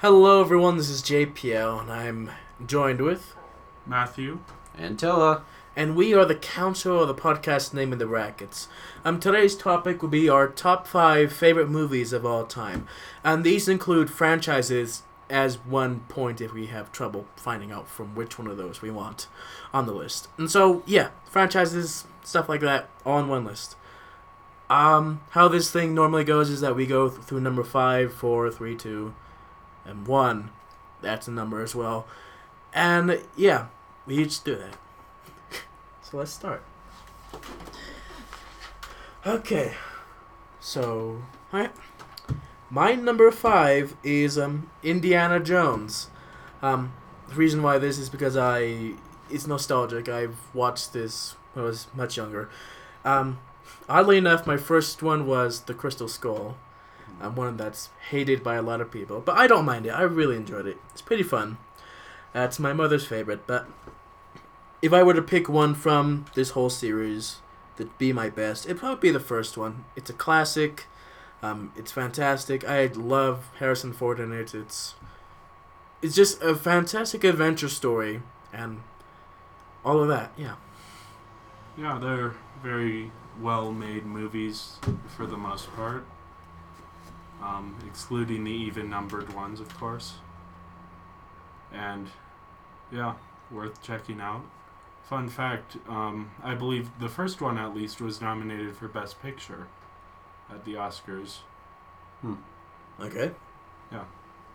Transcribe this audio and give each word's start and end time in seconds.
Hello, 0.00 0.42
everyone. 0.42 0.76
This 0.76 0.90
is 0.90 1.00
JPL, 1.00 1.80
and 1.80 1.90
I'm 1.90 2.30
joined 2.66 3.00
with, 3.00 3.34
Matthew. 3.86 4.40
Antilla. 4.78 5.40
and 5.74 5.96
we 5.96 6.12
are 6.12 6.26
the 6.26 6.34
council 6.34 7.00
of 7.00 7.08
the 7.08 7.14
podcast 7.14 7.72
Name 7.72 7.94
in 7.94 7.98
the 7.98 8.06
Rackets. 8.06 8.68
Um, 9.06 9.18
today's 9.18 9.56
topic 9.56 10.02
will 10.02 10.10
be 10.10 10.28
our 10.28 10.48
top 10.48 10.86
five 10.86 11.32
favorite 11.32 11.70
movies 11.70 12.12
of 12.12 12.26
all 12.26 12.44
time, 12.44 12.86
and 13.24 13.42
these 13.42 13.70
include 13.70 14.10
franchises 14.10 15.02
as 15.30 15.64
one 15.64 16.00
point 16.10 16.42
if 16.42 16.52
we 16.52 16.66
have 16.66 16.92
trouble 16.92 17.26
finding 17.34 17.72
out 17.72 17.88
from 17.88 18.14
which 18.14 18.38
one 18.38 18.48
of 18.48 18.58
those 18.58 18.82
we 18.82 18.90
want 18.90 19.28
on 19.72 19.86
the 19.86 19.94
list. 19.94 20.28
And 20.36 20.50
so, 20.50 20.82
yeah, 20.84 21.08
franchises, 21.24 22.04
stuff 22.22 22.50
like 22.50 22.60
that, 22.60 22.90
all 23.06 23.16
on 23.16 23.28
one 23.28 23.46
list. 23.46 23.76
Um, 24.68 25.22
how 25.30 25.48
this 25.48 25.70
thing 25.70 25.94
normally 25.94 26.24
goes 26.24 26.50
is 26.50 26.60
that 26.60 26.76
we 26.76 26.84
go 26.84 27.08
th- 27.08 27.22
through 27.22 27.40
number 27.40 27.64
five, 27.64 28.12
four, 28.12 28.50
three, 28.50 28.76
two, 28.76 29.14
and 29.86 30.06
one. 30.06 30.50
That's 31.02 31.28
a 31.28 31.30
number 31.30 31.62
as 31.62 31.74
well. 31.74 32.06
And 32.72 33.20
yeah, 33.36 33.66
we 34.06 34.18
each 34.18 34.42
do 34.42 34.56
that. 34.56 34.76
so 36.02 36.18
let's 36.18 36.32
start. 36.32 36.62
Okay. 39.26 39.74
So, 40.60 41.22
alright. 41.52 41.72
My 42.68 42.94
number 42.94 43.30
five 43.30 43.96
is 44.02 44.36
um 44.36 44.70
Indiana 44.82 45.40
Jones. 45.40 46.10
Um, 46.62 46.92
the 47.28 47.34
reason 47.34 47.62
why 47.62 47.78
this 47.78 47.98
is 47.98 48.08
because 48.08 48.36
I 48.36 48.94
it's 49.30 49.46
nostalgic. 49.46 50.08
I've 50.08 50.38
watched 50.54 50.92
this 50.92 51.36
when 51.52 51.64
I 51.64 51.68
was 51.68 51.88
much 51.94 52.16
younger. 52.16 52.48
Um, 53.04 53.38
oddly 53.88 54.18
enough, 54.18 54.46
my 54.46 54.56
first 54.56 55.02
one 55.02 55.26
was 55.26 55.62
The 55.62 55.74
Crystal 55.74 56.08
Skull. 56.08 56.56
Um, 57.20 57.34
one 57.34 57.56
that's 57.56 57.88
hated 58.10 58.42
by 58.42 58.56
a 58.56 58.62
lot 58.62 58.80
of 58.80 58.90
people, 58.90 59.20
but 59.20 59.36
I 59.36 59.46
don't 59.46 59.64
mind 59.64 59.86
it. 59.86 59.90
I 59.90 60.02
really 60.02 60.36
enjoyed 60.36 60.66
it. 60.66 60.76
It's 60.92 61.00
pretty 61.00 61.22
fun. 61.22 61.56
Uh, 62.34 62.40
it's 62.40 62.58
my 62.58 62.74
mother's 62.74 63.06
favorite, 63.06 63.46
but 63.46 63.66
if 64.82 64.92
I 64.92 65.02
were 65.02 65.14
to 65.14 65.22
pick 65.22 65.48
one 65.48 65.74
from 65.74 66.26
this 66.34 66.50
whole 66.50 66.68
series 66.68 67.36
that'd 67.76 67.96
be 67.96 68.12
my 68.12 68.28
best, 68.28 68.66
it'd 68.66 68.78
probably 68.78 69.08
be 69.08 69.10
the 69.10 69.20
first 69.20 69.56
one. 69.56 69.84
It's 69.96 70.10
a 70.10 70.12
classic. 70.12 70.86
Um, 71.42 71.72
it's 71.76 71.92
fantastic. 71.92 72.68
I 72.68 72.86
love 72.86 73.50
Harrison 73.58 73.92
Ford 73.92 74.20
in 74.20 74.32
it. 74.32 74.54
It's 74.54 74.94
it's 76.02 76.14
just 76.14 76.42
a 76.42 76.54
fantastic 76.54 77.24
adventure 77.24 77.68
story 77.68 78.22
and 78.52 78.82
all 79.84 80.00
of 80.02 80.08
that. 80.08 80.32
Yeah. 80.36 80.56
Yeah, 81.78 81.98
they're 81.98 82.34
very 82.62 83.12
well 83.40 83.72
made 83.72 84.04
movies 84.04 84.78
for 85.16 85.26
the 85.26 85.36
most 85.36 85.74
part. 85.74 86.06
Um, 87.46 87.76
excluding 87.86 88.42
the 88.42 88.50
even 88.50 88.90
numbered 88.90 89.32
ones, 89.32 89.60
of 89.60 89.72
course. 89.78 90.14
And 91.72 92.08
yeah, 92.90 93.14
worth 93.52 93.80
checking 93.82 94.20
out. 94.20 94.44
Fun 95.04 95.28
fact 95.28 95.76
um, 95.88 96.32
I 96.42 96.54
believe 96.54 96.90
the 96.98 97.08
first 97.08 97.40
one, 97.40 97.56
at 97.56 97.74
least, 97.74 98.00
was 98.00 98.20
nominated 98.20 98.76
for 98.76 98.88
Best 98.88 99.22
Picture 99.22 99.68
at 100.50 100.64
the 100.64 100.74
Oscars. 100.74 101.38
Hmm. 102.20 102.34
Okay. 103.00 103.30
Yeah. 103.92 104.04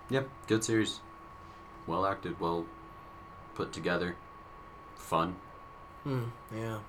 Yep, 0.10 0.30
good 0.48 0.64
series. 0.64 1.00
Well 1.88 2.06
acted, 2.06 2.40
well 2.42 2.66
put 3.56 3.72
together. 3.72 4.18
Fun. 4.96 5.38
Hmm. 6.04 6.24
Yeah. 6.54 6.80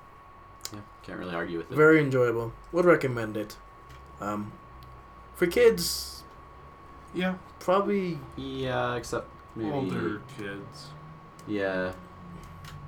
Yeah, 0.73 0.81
can't 1.05 1.19
really 1.19 1.35
argue 1.35 1.59
with 1.59 1.71
it. 1.71 1.77
Very 1.77 2.01
enjoyable. 2.01 2.53
Would 2.73 2.87
recommend 2.87 3.37
it. 3.37 3.57
Um, 4.21 4.53
for 5.35 5.47
kids, 5.47 6.23
Yeah, 7.15 7.35
probably 7.61 8.19
yeah, 8.37 8.95
except 8.97 9.29
maybe. 9.57 9.71
older 9.71 10.23
kids. 10.39 10.89
Yeah. 11.47 11.93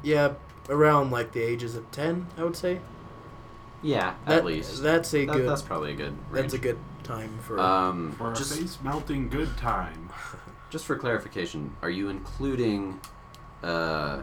yeah, 0.02 0.34
around 0.68 1.10
like 1.10 1.32
the 1.32 1.42
ages 1.42 1.74
of 1.76 1.90
ten, 1.90 2.26
I 2.38 2.44
would 2.44 2.56
say. 2.56 2.80
Yeah, 3.82 4.14
That, 4.26 4.38
at 4.38 4.44
least. 4.46 4.82
that's 4.82 5.12
a 5.14 5.26
That- 5.26 5.32
good. 5.32 5.48
that's 5.48 5.62
probably 5.62 5.92
a 5.92 5.96
good 5.96 6.16
range. 6.30 6.52
That's 6.52 6.54
a 6.54 6.58
good 6.58 6.78
time 7.02 7.38
for. 7.42 7.60
Um, 7.60 8.12
For 8.12 8.32
a 8.32 8.34
just, 8.34 8.58
face 8.58 8.78
melting 8.82 9.28
good 9.28 9.56
time. 9.58 10.08
just 10.70 10.86
for 10.86 10.96
clarification, 10.96 11.76
are 11.82 11.90
you 11.90 12.08
including 12.08 13.00
uh, 13.62 14.22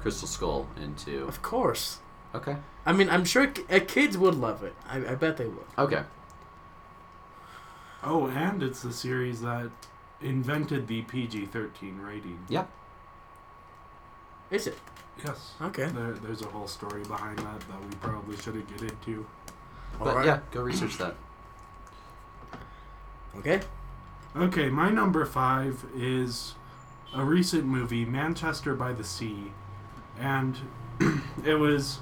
Crystal 0.00 0.26
Skull 0.28 0.68
into. 0.80 1.24
of 1.26 1.42
course. 1.42 1.98
Okay. 2.34 2.56
I 2.86 2.92
mean, 2.92 3.10
I'm 3.10 3.24
sure 3.26 3.46
ki- 3.48 3.64
uh, 3.70 3.80
kids 3.86 4.16
would 4.16 4.34
love 4.34 4.62
it. 4.62 4.74
I, 4.88 4.96
I 4.98 5.14
bet 5.16 5.36
they 5.36 5.46
would. 5.46 5.66
Okay. 5.78 6.02
Oh, 8.02 8.26
and 8.26 8.62
it's 8.62 8.82
the 8.82 8.92
series 8.92 9.40
that 9.42 9.70
invented 10.20 10.88
the 10.88 11.02
PG 11.02 11.46
13 11.46 11.98
rating. 12.00 12.38
Yep. 12.48 12.68
Is 14.50 14.66
it? 14.66 14.78
Yes. 15.24 15.52
Okay. 15.60 15.86
There, 15.86 16.12
there's 16.12 16.42
a 16.42 16.46
whole 16.46 16.66
story 16.66 17.02
behind 17.02 17.38
that 17.38 17.60
that 17.60 17.80
we 17.80 17.94
probably 18.00 18.36
shouldn't 18.36 18.68
get 18.68 18.90
into. 18.90 19.26
But 19.98 20.08
Alright. 20.08 20.26
yeah, 20.26 20.40
go 20.50 20.62
research 20.62 20.98
that. 20.98 21.14
Okay. 23.36 23.60
Okay, 24.34 24.68
my 24.68 24.90
number 24.90 25.24
five 25.24 25.84
is 25.96 26.54
a 27.14 27.24
recent 27.24 27.64
movie, 27.64 28.04
Manchester 28.04 28.74
by 28.74 28.92
the 28.92 29.04
Sea. 29.04 29.52
And 30.18 30.56
it 31.44 31.54
was 31.54 32.00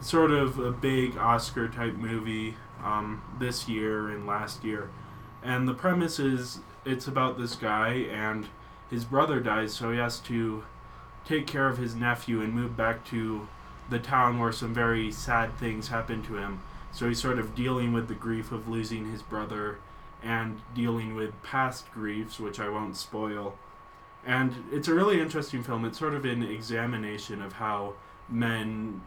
sort 0.00 0.30
of 0.30 0.58
a 0.58 0.70
big 0.70 1.16
Oscar 1.16 1.68
type 1.68 1.94
movie 1.94 2.56
um, 2.82 3.22
this 3.38 3.68
year 3.68 4.10
and 4.10 4.26
last 4.26 4.64
year. 4.64 4.90
And 5.44 5.68
the 5.68 5.74
premise 5.74 6.18
is 6.18 6.60
it's 6.86 7.06
about 7.06 7.38
this 7.38 7.54
guy, 7.54 7.90
and 8.10 8.48
his 8.90 9.04
brother 9.04 9.40
dies, 9.40 9.74
so 9.74 9.92
he 9.92 9.98
has 9.98 10.18
to 10.20 10.64
take 11.26 11.46
care 11.46 11.68
of 11.68 11.78
his 11.78 11.94
nephew 11.94 12.40
and 12.40 12.54
move 12.54 12.76
back 12.76 13.04
to 13.06 13.46
the 13.90 13.98
town 13.98 14.38
where 14.38 14.52
some 14.52 14.72
very 14.72 15.12
sad 15.12 15.56
things 15.58 15.88
happen 15.88 16.22
to 16.22 16.36
him. 16.36 16.62
So 16.92 17.08
he's 17.08 17.20
sort 17.20 17.38
of 17.38 17.54
dealing 17.54 17.92
with 17.92 18.08
the 18.08 18.14
grief 18.14 18.52
of 18.52 18.68
losing 18.68 19.10
his 19.10 19.22
brother 19.22 19.78
and 20.22 20.60
dealing 20.74 21.14
with 21.14 21.42
past 21.42 21.92
griefs, 21.92 22.40
which 22.40 22.58
I 22.58 22.70
won't 22.70 22.96
spoil. 22.96 23.58
And 24.24 24.64
it's 24.72 24.88
a 24.88 24.94
really 24.94 25.20
interesting 25.20 25.62
film. 25.62 25.84
It's 25.84 25.98
sort 25.98 26.14
of 26.14 26.24
an 26.24 26.42
examination 26.42 27.42
of 27.42 27.54
how 27.54 27.94
men 28.28 29.02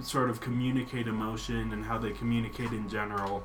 sort 0.00 0.30
of 0.30 0.40
communicate 0.40 1.06
emotion 1.06 1.72
and 1.72 1.84
how 1.84 1.98
they 1.98 2.12
communicate 2.12 2.72
in 2.72 2.88
general. 2.88 3.44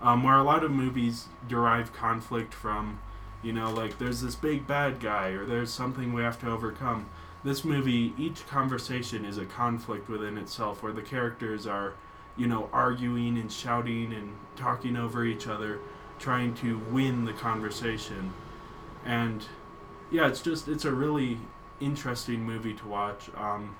Um, 0.00 0.22
where 0.22 0.36
a 0.36 0.44
lot 0.44 0.62
of 0.62 0.70
movies 0.70 1.26
derive 1.48 1.92
conflict 1.92 2.54
from, 2.54 3.00
you 3.42 3.52
know, 3.52 3.72
like 3.72 3.98
there's 3.98 4.20
this 4.20 4.36
big 4.36 4.66
bad 4.66 5.00
guy 5.00 5.30
or 5.30 5.44
there's 5.44 5.72
something 5.72 6.12
we 6.12 6.22
have 6.22 6.40
to 6.40 6.50
overcome. 6.50 7.08
This 7.42 7.64
movie, 7.64 8.14
each 8.16 8.46
conversation 8.46 9.24
is 9.24 9.38
a 9.38 9.44
conflict 9.44 10.08
within 10.08 10.38
itself 10.38 10.82
where 10.82 10.92
the 10.92 11.02
characters 11.02 11.66
are, 11.66 11.94
you 12.36 12.46
know, 12.46 12.68
arguing 12.72 13.38
and 13.38 13.50
shouting 13.50 14.12
and 14.12 14.36
talking 14.56 14.96
over 14.96 15.24
each 15.24 15.48
other 15.48 15.80
trying 16.18 16.54
to 16.54 16.78
win 16.90 17.24
the 17.24 17.32
conversation. 17.32 18.32
And 19.04 19.44
yeah, 20.10 20.28
it's 20.28 20.42
just 20.42 20.68
it's 20.68 20.84
a 20.84 20.92
really 20.92 21.38
interesting 21.80 22.42
movie 22.42 22.74
to 22.74 22.88
watch. 22.88 23.30
Um, 23.36 23.76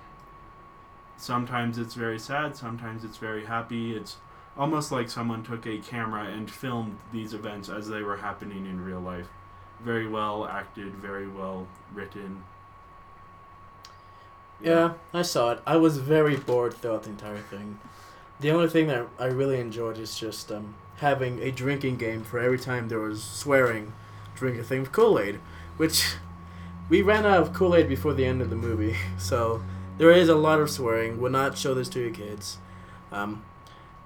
sometimes 1.17 1.79
it's 1.79 1.95
very 1.95 2.19
sad, 2.19 2.57
sometimes 2.57 3.05
it's 3.05 3.17
very 3.17 3.45
happy. 3.45 3.97
It's 3.97 4.17
almost 4.59 4.91
like 4.91 5.09
someone 5.09 5.45
took 5.45 5.67
a 5.67 5.79
camera 5.79 6.25
and 6.25 6.51
filmed 6.51 6.99
these 7.13 7.33
events 7.33 7.69
as 7.69 7.89
they 7.89 8.03
were 8.03 8.17
happening 8.17 8.67
in 8.67 8.85
real 8.85 9.01
life. 9.01 9.29
Very 9.81 10.09
well 10.09 10.47
acted, 10.47 10.95
very 10.95 11.29
well 11.29 11.69
written. 11.95 12.43
Yeah, 14.61 14.95
I 15.15 15.23
saw 15.23 15.53
it. 15.53 15.61
I 15.65 15.77
was 15.77 15.99
very 15.99 16.37
bored 16.37 16.75
throughout 16.75 17.05
the 17.05 17.11
entire 17.11 17.39
thing. 17.39 17.79
The 18.41 18.51
only 18.51 18.69
thing 18.69 18.89
that 18.89 19.07
I 19.19 19.27
really 19.27 19.61
enjoyed 19.61 19.99
is 19.99 20.19
just 20.19 20.51
um, 20.51 20.75
having 20.97 21.41
a 21.41 21.53
drinking 21.53 21.97
game 21.97 22.25
for 22.25 22.41
every 22.41 22.59
time 22.59 22.89
there 22.89 22.99
was 22.99 23.23
swearing. 23.23 23.93
Drink 24.35 24.59
a 24.59 24.65
thing 24.65 24.81
of 24.81 24.93
Kool 24.93 25.19
Aid, 25.21 25.37
which 25.77 26.15
we 26.89 27.03
ran 27.03 27.25
out 27.25 27.41
of 27.41 27.53
Kool 27.53 27.77
Aid 27.77 27.89
before 27.89 28.15
the 28.15 28.25
end 28.25 28.43
of 28.43 28.51
the 28.51 28.57
movie, 28.57 28.97
so 29.19 29.63
there 29.99 30.11
is 30.11 30.29
a 30.29 30.35
lot 30.35 30.61
of 30.61 30.71
swearing. 30.71 31.21
Would 31.21 31.33
not 31.33 31.57
show 31.57 31.75
this 31.75 31.89
to 31.91 32.01
your 32.01 32.11
kids. 32.11 32.59
Um, 33.13 33.45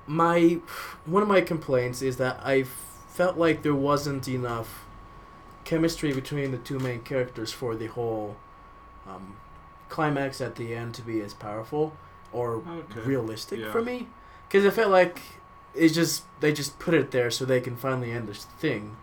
my 0.07 0.59
one 1.07 1.23
of 1.23 1.29
my 1.29 1.41
complaints 1.41 2.03
is 2.03 2.17
that 2.17 2.41
I 2.45 2.65
felt 3.09 3.37
like 3.37 3.63
there 3.63 3.75
wasn't 3.75 4.27
enough 4.29 4.85
chemistry 5.65 6.13
between 6.13 6.51
the 6.51 6.59
two 6.59 6.79
main 6.79 7.01
characters 7.03 7.53
for 7.53 7.75
the 7.77 7.87
whole 7.87 8.37
um, 9.07 9.37
climax 9.89 10.41
at 10.41 10.57
the 10.57 10.75
end 10.75 10.95
to 10.95 11.03
be 11.03 11.21
as 11.21 11.35
powerful 11.35 11.97
or 12.33 12.57
Okay. 12.57 13.01
realistic 13.05 13.61
Yeah. 13.61 13.71
for 13.73 13.83
me 13.83 14.09
because 14.49 14.65
it 14.65 14.73
felt 14.73 14.91
like 14.91 15.21
it's 15.75 15.95
just 15.95 16.25
they 16.41 16.53
just 16.53 16.79
put 16.79 16.95
it 16.95 17.11
there 17.11 17.31
so 17.31 17.45
they 17.45 17.61
can 17.61 17.77
finally 17.77 18.11
end 18.13 18.27
this 18.29 18.45
thing 18.59 18.97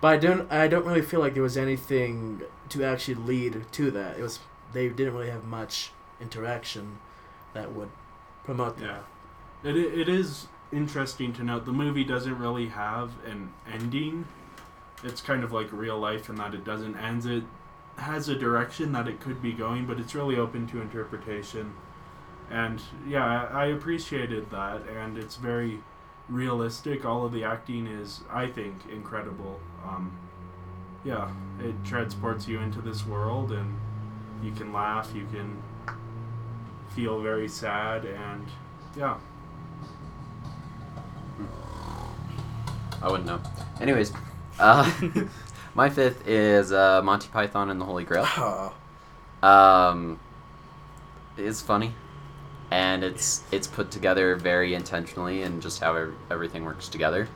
but 0.00 0.08
i 0.08 0.16
don't 0.16 0.50
i 0.52 0.66
don't 0.68 0.86
really 0.86 1.02
feel 1.02 1.20
like 1.20 1.34
there 1.34 1.42
was 1.42 1.56
anything 1.56 2.42
to 2.68 2.84
actually 2.84 3.14
lead 3.14 3.64
to 3.72 3.90
that 3.90 4.18
it 4.18 4.22
was 4.22 4.38
they 4.72 4.88
didn't 4.88 5.14
really 5.14 5.30
have 5.30 5.44
much 5.44 5.90
interaction 6.20 6.98
that 7.54 7.72
would 7.72 7.90
promote 8.44 8.76
that 8.78 8.84
Yeah. 8.84 8.98
It, 9.62 9.76
it 9.76 10.08
is 10.08 10.46
interesting 10.72 11.32
to 11.34 11.44
note 11.44 11.64
the 11.66 11.72
movie 11.72 12.04
doesn't 12.04 12.38
really 12.38 12.68
have 12.68 13.12
an 13.26 13.52
ending. 13.70 14.26
it's 15.02 15.20
kind 15.20 15.42
of 15.42 15.52
like 15.52 15.72
real 15.72 15.98
life 15.98 16.28
in 16.28 16.36
that 16.36 16.54
it 16.54 16.64
doesn't 16.64 16.96
end. 16.96 17.26
It 17.26 17.44
has 17.96 18.28
a 18.28 18.34
direction 18.34 18.92
that 18.92 19.08
it 19.08 19.20
could 19.20 19.42
be 19.42 19.52
going, 19.52 19.86
but 19.86 19.98
it's 19.98 20.14
really 20.14 20.36
open 20.36 20.66
to 20.68 20.80
interpretation. 20.80 21.74
And 22.50 22.80
yeah, 23.06 23.48
I 23.52 23.66
appreciated 23.66 24.50
that, 24.50 24.82
and 24.88 25.18
it's 25.18 25.36
very 25.36 25.80
realistic. 26.28 27.04
All 27.04 27.24
of 27.24 27.32
the 27.32 27.44
acting 27.44 27.86
is, 27.86 28.20
I 28.30 28.46
think, 28.46 28.74
incredible. 28.90 29.60
Um, 29.84 30.16
yeah, 31.04 31.30
it 31.60 31.74
transports 31.84 32.48
you 32.48 32.60
into 32.60 32.80
this 32.80 33.06
world, 33.06 33.52
and 33.52 33.78
you 34.42 34.52
can 34.52 34.72
laugh, 34.72 35.10
you 35.14 35.26
can 35.32 35.62
feel 36.94 37.20
very 37.20 37.48
sad, 37.48 38.04
and 38.04 38.46
yeah. 38.96 39.18
I 43.02 43.10
wouldn't 43.10 43.26
know. 43.26 43.40
Anyways, 43.80 44.12
uh, 44.58 44.90
my 45.74 45.88
fifth 45.88 46.26
is 46.28 46.72
uh, 46.72 47.00
Monty 47.02 47.28
Python 47.28 47.70
and 47.70 47.80
the 47.80 47.84
Holy 47.84 48.04
Grail. 48.04 48.74
Um, 49.42 50.20
it's 51.38 51.62
funny, 51.62 51.94
and 52.70 53.02
it's 53.02 53.42
it's 53.50 53.66
put 53.66 53.90
together 53.90 54.36
very 54.36 54.74
intentionally, 54.74 55.44
and 55.44 55.62
just 55.62 55.80
how 55.80 55.94
ev- 55.96 56.14
everything 56.30 56.66
works 56.66 56.88
together. 56.90 57.26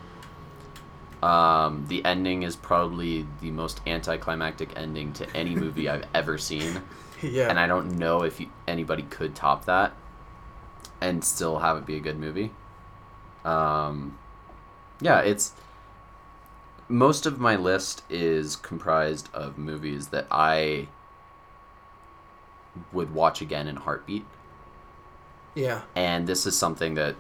Um, 1.22 1.87
the 1.88 2.05
ending 2.05 2.43
is 2.43 2.56
probably 2.56 3.26
the 3.40 3.50
most 3.50 3.81
anticlimactic 3.87 4.76
ending 4.76 5.14
to 5.14 5.34
any 5.34 5.55
movie 5.55 5.88
I've 5.88 6.05
ever 6.12 6.37
seen, 6.37 6.82
yeah. 7.22 7.49
and 7.49 7.58
I 7.58 7.67
don't 7.67 7.96
know 7.96 8.22
if 8.22 8.38
you, 8.38 8.50
anybody 8.69 9.05
could 9.05 9.34
top 9.34 9.64
that, 9.64 9.94
and 11.00 11.25
still 11.25 11.60
have 11.60 11.78
it 11.78 11.87
be 11.87 11.96
a 11.96 12.00
good 12.00 12.19
movie. 12.19 12.50
Um, 13.46 14.19
yeah, 15.00 15.20
it's 15.20 15.52
most 16.88 17.26
of 17.26 17.41
my 17.41 17.56
list 17.56 18.02
is 18.11 18.56
comprised 18.56 19.29
of 19.32 19.58
movies 19.58 20.08
that 20.08 20.26
I 20.31 20.88
would 22.93 23.14
watch 23.14 23.41
again 23.41 23.67
in 23.69 23.76
a 23.76 23.81
heartbeat. 23.81 24.25
yeah. 25.55 25.82
And 25.94 26.26
this 26.26 26.46
is 26.46 26.56
something 26.56 26.94
that 26.94 27.14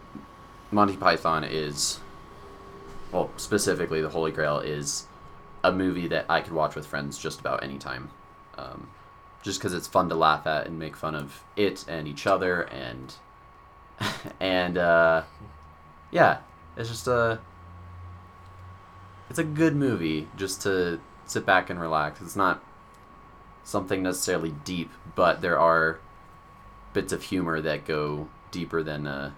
Monty 0.70 0.96
Python 0.96 1.44
is, 1.44 2.00
well, 3.12 3.30
specifically 3.36 4.00
The 4.00 4.08
Holy 4.08 4.32
Grail 4.32 4.58
is 4.58 5.06
a 5.62 5.72
movie 5.72 6.08
that 6.08 6.26
I 6.28 6.40
could 6.40 6.52
watch 6.52 6.74
with 6.74 6.86
friends 6.86 7.18
just 7.18 7.40
about 7.40 7.62
any 7.62 7.78
time. 7.78 8.10
Um, 8.58 8.88
just 9.42 9.60
because 9.60 9.74
it's 9.74 9.86
fun 9.86 10.08
to 10.08 10.14
laugh 10.14 10.46
at 10.46 10.66
and 10.66 10.78
make 10.78 10.96
fun 10.96 11.14
of 11.14 11.44
it 11.54 11.84
and 11.86 12.08
each 12.08 12.26
other 12.26 12.62
and 12.62 13.14
and 14.40 14.78
uh, 14.78 15.22
yeah, 16.10 16.38
it's 16.76 16.88
just 16.88 17.06
a 17.06 17.38
it's 19.34 19.40
a 19.40 19.42
good 19.42 19.74
movie 19.74 20.28
just 20.36 20.62
to 20.62 21.00
sit 21.26 21.44
back 21.44 21.68
and 21.68 21.80
relax. 21.80 22.20
It's 22.20 22.36
not 22.36 22.62
something 23.64 24.00
necessarily 24.04 24.54
deep, 24.64 24.92
but 25.16 25.40
there 25.40 25.58
are 25.58 25.98
bits 26.92 27.12
of 27.12 27.20
humor 27.20 27.60
that 27.60 27.84
go 27.84 28.28
deeper 28.52 28.80
than 28.84 29.08
uh 29.08 29.32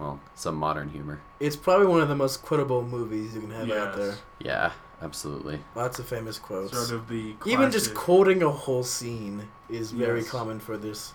well 0.00 0.18
some 0.34 0.56
modern 0.56 0.88
humor 0.90 1.20
It's 1.38 1.54
probably 1.54 1.86
one 1.86 2.00
of 2.00 2.08
the 2.08 2.16
most 2.16 2.42
quotable 2.42 2.82
movies 2.82 3.36
you 3.36 3.42
can 3.42 3.52
have 3.52 3.70
out 3.70 3.96
there. 3.96 4.16
yeah 4.40 4.72
absolutely 5.00 5.60
Lots 5.76 6.00
of 6.00 6.08
famous 6.08 6.40
quotes. 6.40 6.72
Sort 6.76 6.90
of 6.90 7.06
the 7.06 7.36
Even 7.46 7.70
just 7.70 7.94
quoting 7.94 8.42
a 8.42 8.50
whole 8.50 8.82
scene 8.82 9.46
is 9.70 9.92
very 9.92 10.24
common 10.24 10.58
for 10.58 10.76
this 10.76 11.12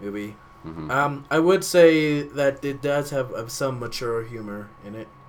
movie. 0.00 0.34
hmm 0.64 0.90
Um, 0.90 1.24
I 1.30 1.38
would 1.38 1.62
say 1.62 2.22
that 2.22 2.64
it 2.64 2.82
does 2.82 3.10
have 3.10 3.30
uh, 3.32 3.46
some 3.46 3.78
mature 3.78 4.24
humor 4.24 4.70
in 4.84 4.96
it 4.96 5.06
at 5.06 5.23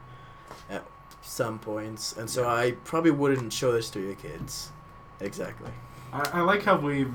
some 1.26 1.60
points, 1.60 2.16
and 2.18 2.30
so 2.30 2.44
Yeah. 2.44 2.54
I 2.54 2.72
probably 2.84 3.12
wouldn't 3.12 3.52
show 3.52 3.72
this 3.72 3.90
to 3.92 4.00
your 4.00 4.16
kids. 4.16 4.72
Exactly. 5.20 5.72
I, 6.14 6.30
I 6.34 6.42
like 6.42 6.64
how 6.64 6.78
we've 6.78 7.14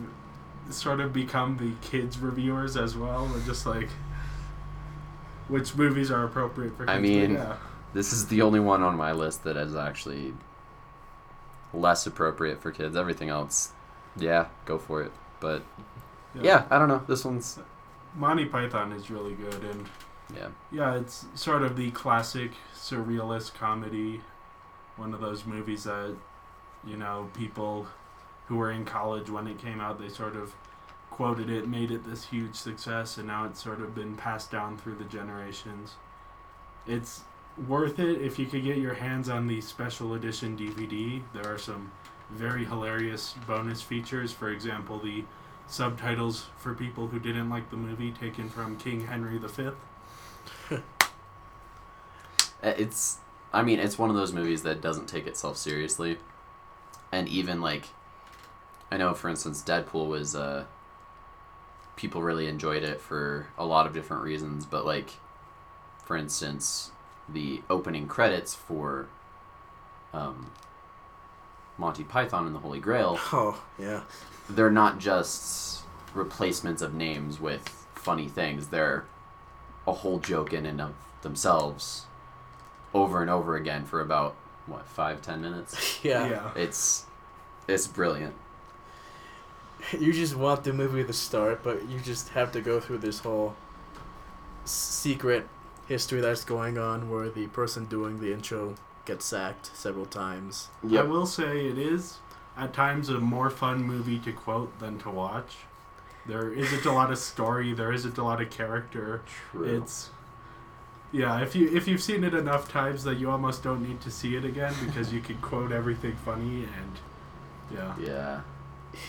sort 0.71 1.01
of 1.01 1.13
become 1.13 1.57
the 1.57 1.73
kids 1.89 2.19
reviewers 2.19 2.77
as 2.77 2.97
well. 2.97 3.29
We're 3.33 3.45
just 3.45 3.67
like 3.67 3.89
which 5.49 5.75
movies 5.75 6.11
are 6.11 6.25
appropriate 6.25 6.77
for 6.77 6.87
kids. 6.87 6.91
I 6.91 7.01
mean, 7.01 7.35
yeah. 7.35 7.57
this 7.93 8.13
is 8.13 8.29
the 8.29 8.43
only 8.43 8.61
one 8.61 8.83
on 8.83 8.97
my 8.97 9.13
list 9.13 9.43
that 9.45 9.57
is 9.57 9.75
actually 9.75 10.35
less 11.73 12.07
appropriate 12.07 12.61
for 12.61 12.73
kids 12.73 12.97
everything 12.97 13.29
else 13.29 13.71
yeah 14.17 14.47
go 14.65 14.77
for 14.77 15.05
it 15.05 15.13
but 15.39 15.63
yeah, 16.35 16.65
i 16.69 16.77
don't 16.77 16.89
know 16.89 17.01
this 17.07 17.25
one's 17.25 17.61
Monty 18.17 18.45
Python 18.45 18.93
is 18.93 19.11
really 19.11 19.35
good, 19.35 19.63
and 19.65 19.87
yeah 20.37 20.49
yeah, 20.73 20.95
it's 20.95 21.27
sort 21.35 21.63
of 21.63 21.77
the 21.77 21.91
classic 21.91 22.53
surrealist 22.75 23.55
comedy. 23.55 24.21
One 24.97 25.15
of 25.15 25.21
those 25.21 25.45
movies 25.45 25.85
that 25.85 26.15
you 26.87 26.97
know 26.97 27.29
people 27.35 27.87
who 28.47 28.57
were 28.57 28.71
in 28.71 28.85
college 28.85 29.31
when 29.31 29.47
it 29.47 29.59
came 29.59 29.81
out, 29.81 30.01
they 30.01 30.09
sort 30.09 30.37
of 30.37 30.55
quoted 31.11 31.51
it, 31.51 31.69
made 31.69 31.91
it 31.91 32.05
this 32.09 32.27
huge 32.27 32.55
success, 32.55 33.19
and 33.19 33.27
now 33.27 33.45
it's 33.45 33.63
sort 33.63 33.81
of 33.81 33.95
been 33.95 34.17
passed 34.17 34.51
down 34.51 34.77
through 34.79 34.95
the 34.97 35.05
generations. 35.05 35.95
It's 36.87 37.23
worth 37.69 37.99
it 37.99 38.21
if 38.23 38.39
you 38.39 38.47
could 38.47 38.65
get 38.65 38.79
your 38.79 38.95
hands 38.95 39.29
on 39.29 39.47
the 39.47 39.61
special 39.61 40.15
edition 40.15 40.57
DVD. 40.57 41.23
There 41.35 41.53
are 41.53 41.59
some 41.59 41.91
very 42.31 42.65
hilarious 42.65 43.35
bonus 43.47 43.83
features. 43.83 44.33
For 44.33 44.51
example, 44.51 44.99
the 44.99 45.25
subtitles 45.67 46.47
for 46.57 46.75
people 46.75 47.09
who 47.09 47.19
didn't 47.19 47.51
like 47.51 47.71
the 47.71 47.77
movie 47.77 48.13
taken 48.13 48.49
from 48.49 48.77
King 48.77 49.07
Henry 49.07 49.39
V. 49.39 49.71
Uh, 52.63 52.75
it's 52.77 53.17
i 53.55 53.63
mean 53.63 53.79
it's 53.79 53.99
one 53.99 54.11
of 54.11 54.17
those 54.17 54.35
movies 54.35 54.65
that 54.65 54.83
doesn't 54.83 55.07
take 55.07 55.27
itself 55.27 55.57
seriously 55.57 56.19
and 57.11 57.27
even 57.27 57.63
like 57.63 57.87
i 58.91 58.99
know 58.99 59.15
for 59.15 59.31
instance 59.31 59.63
deadpool 59.63 60.07
was 60.07 60.37
uh 60.37 60.63
people 61.97 62.21
really 62.21 62.47
enjoyed 62.47 62.83
it 62.83 63.01
for 63.01 63.47
a 63.57 63.65
lot 63.65 63.87
of 63.87 63.95
different 63.95 64.23
reasons 64.23 64.67
but 64.67 64.85
like 64.85 65.13
for 66.05 66.19
instance 66.19 66.91
the 67.31 67.63
opening 67.71 68.07
credits 68.07 68.55
for 68.55 69.09
um 70.13 70.51
monty 71.79 72.05
python 72.05 72.45
and 72.45 72.55
the 72.55 72.61
holy 72.61 72.79
grail 72.79 73.19
Oh 73.33 73.59
yeah. 73.79 74.03
they're 74.51 74.71
not 74.71 74.99
just 74.99 75.83
replacements 76.15 76.83
of 76.83 76.93
names 76.95 77.41
with 77.41 77.69
funny 77.95 78.29
things. 78.29 78.69
They're 78.69 79.05
a 79.87 79.93
whole 79.93 80.19
joke 80.19 80.53
in 80.53 80.67
and 80.67 80.81
of 80.81 80.95
themselves 81.23 82.07
over 82.95 83.21
and 83.21 83.31
over 83.31 83.57
again 83.57 83.85
for 83.85 84.01
about 84.01 84.35
what, 84.67 84.87
five, 84.87 85.23
ten 85.23 85.41
minutes? 85.41 86.01
yeah. 86.03 86.51
It's 86.55 87.07
it's 87.69 87.87
brilliant. 87.87 88.35
You 89.99 90.13
just 90.13 90.37
want 90.37 90.65
the 90.65 90.73
movie 90.73 91.05
to 91.05 91.13
start, 91.13 91.63
but 91.63 91.89
you 91.89 92.01
just 92.01 92.31
have 92.31 92.53
to 92.53 92.61
go 92.61 92.81
through 92.81 92.99
this 92.99 93.21
whole 93.21 93.57
secret 94.65 95.49
history 95.87 96.21
that's 96.21 96.45
going 96.45 96.79
on, 96.79 97.09
where 97.11 97.31
the 97.31 97.47
person 97.49 97.87
doing 97.87 98.21
the 98.21 98.33
intro 98.33 98.75
gets 99.07 99.25
sacked 99.25 99.75
several 99.75 100.07
times. 100.07 100.69
I 101.01 101.03
will 101.03 101.27
say 101.27 101.67
it 101.67 101.79
is 101.79 102.19
at 102.57 102.75
times 102.75 103.09
a 103.09 103.19
more 103.19 103.49
fun 103.51 103.83
movie 103.83 104.19
to 104.21 104.33
quote 104.33 104.79
than 104.79 104.99
to 104.99 105.11
watch. 105.11 105.57
There 106.27 106.53
isn't 106.53 106.85
a 106.85 106.93
lot 106.93 107.11
of 107.11 107.19
story. 107.19 107.73
There 107.73 107.93
isn't 107.93 108.19
a 108.19 108.25
lot 108.25 108.41
of 108.41 108.51
character. 108.51 109.23
True. 109.51 109.83
It's 109.83 110.11
yeah. 111.13 111.41
If 111.41 111.57
you 111.57 111.75
if 111.75 111.89
you've 111.89 112.03
seen 112.03 112.25
it 112.25 112.35
enough 112.35 112.71
times 112.71 113.05
that 113.05 113.19
you 113.19 113.31
almost 113.31 113.63
don't 113.63 113.87
need 113.87 114.01
to 114.03 114.11
see 114.11 114.37
it 114.37 114.45
again 114.45 114.75
because 114.85 115.13
you 115.13 115.21
can 115.21 115.39
quote 115.39 115.73
everything 115.73 116.17
funny 116.25 116.65
and 116.65 116.99
yeah. 117.73 117.95
yeah. 117.99 118.41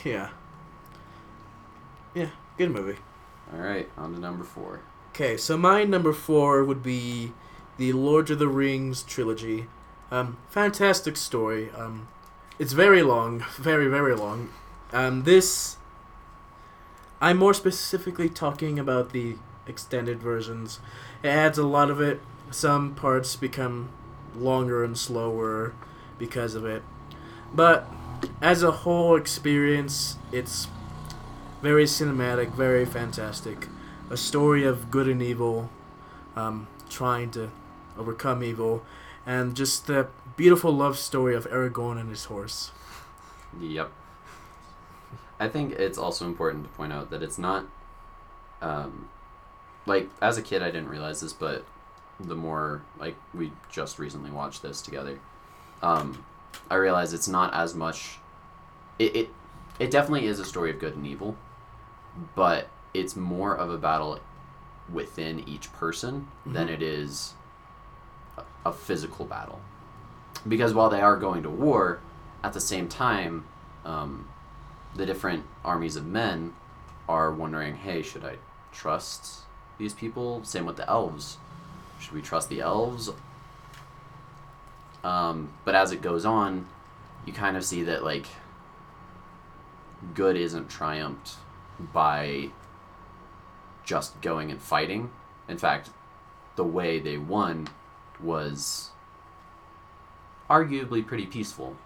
Yeah. 0.04 0.30
Yeah, 2.14 2.30
good 2.58 2.72
movie. 2.72 3.00
All 3.54 3.60
right, 3.60 3.90
on 3.98 4.14
to 4.14 4.20
number 4.20 4.44
four. 4.44 4.82
Okay, 5.10 5.38
so 5.38 5.58
my 5.58 5.84
number 5.84 6.14
four 6.14 6.64
would 6.64 6.84
be 6.84 7.34
the 7.78 7.94
Lord 7.94 8.30
of 8.30 8.40
the 8.40 8.48
Rings 8.48 9.04
trilogy. 9.04 9.68
Um, 10.10 10.38
fantastic 10.50 11.16
story. 11.18 11.70
Um, 11.72 12.08
it's 12.60 12.74
very 12.74 13.02
long, 13.02 13.46
very 13.58 13.88
very 13.88 14.16
long. 14.16 14.50
Um, 14.94 15.24
this, 15.24 15.78
I'm 17.22 17.38
more 17.38 17.54
specifically 17.54 18.30
talking 18.30 18.80
about 18.80 19.12
the 19.12 19.36
extended 19.68 20.20
versions. 20.20 20.80
It 21.24 21.30
adds 21.30 21.58
a 21.58 21.66
lot 21.66 21.90
of 21.90 22.02
it. 22.02 22.20
Some 22.50 22.96
parts 22.96 23.36
become 23.36 23.90
longer 24.36 24.84
and 24.84 24.98
slower 24.98 25.74
because 26.18 26.56
of 26.56 26.66
it, 26.66 26.84
but 27.54 27.88
as 28.42 28.64
a 28.64 28.72
whole 28.72 29.16
experience, 29.16 30.18
it's 30.32 30.68
very 31.62 31.86
cinematic, 31.86 32.54
very 32.54 32.86
fantastic 32.86 33.68
a 34.12 34.18
story 34.18 34.66
of 34.66 34.92
good 34.92 35.08
and 35.08 35.22
evil, 35.22 35.70
um, 36.36 36.68
trying 36.90 37.32
to 37.32 37.50
overcome 37.98 38.44
evil, 38.44 38.84
and 39.26 39.56
just 39.56 39.88
the 39.88 40.08
beautiful 40.36 40.72
love 40.72 40.98
story 40.98 41.34
of 41.34 41.50
Aragorn 41.50 41.98
and 42.00 42.10
his 42.10 42.26
horse. 42.26 42.72
Yep. 43.60 43.90
I 45.42 45.50
think 45.50 45.74
it's 45.74 45.98
also 45.98 46.26
important 46.26 46.64
to 46.66 46.70
point 46.70 46.94
out 46.94 47.10
that 47.10 47.24
it's 47.24 47.40
not, 47.40 47.66
um, 48.62 49.10
like 49.88 50.08
as 50.22 50.38
a 50.38 50.42
kid 50.44 50.62
I 50.62 50.68
didn't 50.68 50.90
realize 50.90 51.20
this, 51.22 51.34
but 51.34 51.66
the 52.20 52.36
more 52.36 52.84
like 53.00 53.16
we 53.34 53.52
just 53.72 53.98
recently 53.98 54.30
watched 54.30 54.62
this 54.62 54.84
together, 54.84 55.20
um, 55.82 56.24
I 56.70 56.76
realize 56.76 57.12
it's 57.12 57.28
not 57.28 57.54
as 57.56 57.74
much. 57.74 58.20
It, 59.00 59.16
it 59.16 59.30
it 59.80 59.90
definitely 59.90 60.28
is 60.28 60.40
a 60.40 60.46
story 60.46 60.70
of 60.70 60.78
good 60.80 60.96
and 60.96 61.08
evil, 61.08 61.36
but 62.36 62.68
it's 62.94 63.16
more 63.16 63.56
of 63.58 63.72
a 63.72 63.78
battle 63.80 64.20
within 64.94 65.40
each 65.50 65.74
person 65.74 66.28
than 66.46 66.68
Mhm. 66.68 66.72
it 66.74 66.82
is 66.84 67.34
a, 68.38 68.44
a 68.70 68.72
physical 68.72 69.26
battle. 69.26 69.60
Because 70.48 70.74
while 70.76 70.90
they 70.90 71.02
are 71.02 71.18
going 71.18 71.42
to 71.44 71.50
war, 71.50 72.00
at 72.44 72.54
the 72.54 72.60
same 72.60 72.88
time, 72.88 73.46
um, 73.86 74.28
the 74.96 75.06
different 75.06 75.46
armies 75.64 75.96
of 75.96 76.06
men 76.06 76.54
are 77.08 77.32
wondering, 77.32 77.76
hey, 77.76 78.02
should 78.02 78.24
I 78.24 78.38
trust 78.72 79.42
these 79.78 79.94
people? 79.94 80.44
Same 80.44 80.66
with 80.66 80.78
the 80.78 80.90
elves. 80.90 81.38
Should 82.00 82.14
we 82.14 82.22
trust 82.22 82.50
the 82.50 82.62
elves? 82.62 83.10
Um, 85.04 85.54
but 85.66 85.76
as 85.76 85.92
it 85.92 86.02
goes 86.02 86.26
on, 86.26 86.68
you 87.26 87.34
kind 87.34 87.58
of 87.58 87.66
see 87.66 87.84
that, 87.84 88.04
like, 88.04 88.28
good 90.14 90.36
isn't 90.36 90.70
triumphed 90.70 91.36
by 91.80 92.50
just 93.84 94.22
going 94.22 94.52
and 94.52 94.62
fighting. 94.62 95.12
In 95.48 95.58
fact, 95.58 95.90
the 96.56 96.64
way 96.64 97.00
they 97.00 97.18
won 97.18 97.68
was 98.22 98.90
arguably 100.50 101.06
pretty 101.06 101.26
peaceful. 101.26 101.78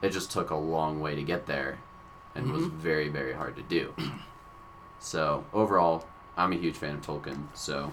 It 0.00 0.10
just 0.10 0.30
took 0.30 0.50
a 0.50 0.56
long 0.56 1.00
way 1.00 1.14
to 1.14 1.22
get 1.22 1.46
there 1.46 1.78
and 2.34 2.50
was 2.52 2.64
Mhm. 2.64 2.70
very, 2.72 3.08
very 3.08 3.32
hard 3.34 3.56
to 3.56 3.62
do. 3.62 3.94
So, 5.04 5.44
overall, 5.52 6.06
I'm 6.36 6.52
a 6.52 6.56
huge 6.56 6.76
fan 6.76 6.94
of 6.94 7.02
Tolkien, 7.02 7.48
so 7.54 7.92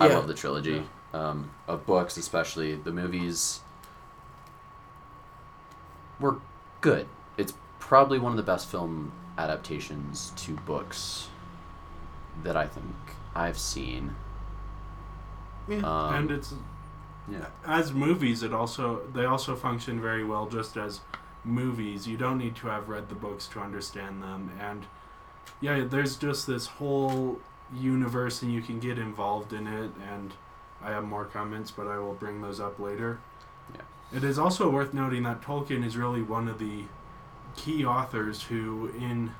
I 0.00 0.08
Yeah. 0.08 0.16
love 0.16 0.26
the 0.26 0.34
trilogy 0.34 0.84
um, 1.14 1.50
of 1.68 1.86
books, 1.86 2.16
especially. 2.16 2.74
The 2.74 2.90
movies 2.90 3.60
were 6.18 6.38
good. 6.80 7.06
It's 7.36 7.54
probably 7.78 8.18
one 8.18 8.32
of 8.32 8.36
the 8.36 8.42
best 8.42 8.68
film 8.68 9.12
adaptations 9.38 10.32
to 10.36 10.54
books 10.54 11.28
that 12.42 12.56
I 12.56 12.66
think 12.66 12.94
I've 13.34 13.58
seen. 13.58 14.14
Yeah. 15.68 15.78
Um, 15.78 16.14
and 16.14 16.30
it's 16.32 16.54
yeah. 17.30 17.46
as 17.64 17.92
movies 17.92 18.42
it 18.42 18.52
also 18.52 19.02
they 19.14 19.24
also 19.24 19.54
function 19.54 20.00
very 20.00 20.24
well 20.24 20.46
just 20.46 20.76
as 20.76 21.00
movies 21.44 22.06
you 22.06 22.16
don't 22.16 22.38
need 22.38 22.54
to 22.56 22.68
have 22.68 22.88
read 22.88 23.08
the 23.08 23.14
books 23.14 23.46
to 23.48 23.60
understand 23.60 24.22
them. 24.22 24.50
And 24.60 24.86
yeah 25.60 25.84
there's 25.84 26.16
just 26.16 26.46
this 26.46 26.66
whole 26.66 27.40
universe 27.74 28.42
and 28.42 28.52
you 28.52 28.62
can 28.62 28.78
get 28.78 28.98
involved 28.98 29.52
in 29.52 29.66
it. 29.66 29.90
And 30.10 30.32
i 30.82 30.90
have 30.90 31.04
more 31.04 31.24
comments 31.24 31.70
but 31.70 31.86
i 31.86 31.98
will 31.98 32.14
bring 32.14 32.40
those 32.40 32.60
up 32.60 32.78
later. 32.78 33.20
Yeah. 33.74 34.16
it 34.16 34.24
is 34.24 34.38
also 34.38 34.70
worth 34.70 34.92
noting 34.92 35.22
that 35.24 35.42
tolkien 35.42 35.84
is 35.84 35.96
really 35.96 36.22
one 36.22 36.48
of 36.48 36.58
the 36.58 36.84
key 37.56 37.84
authors 37.84 38.42
who 38.44 38.90
in 38.98 39.32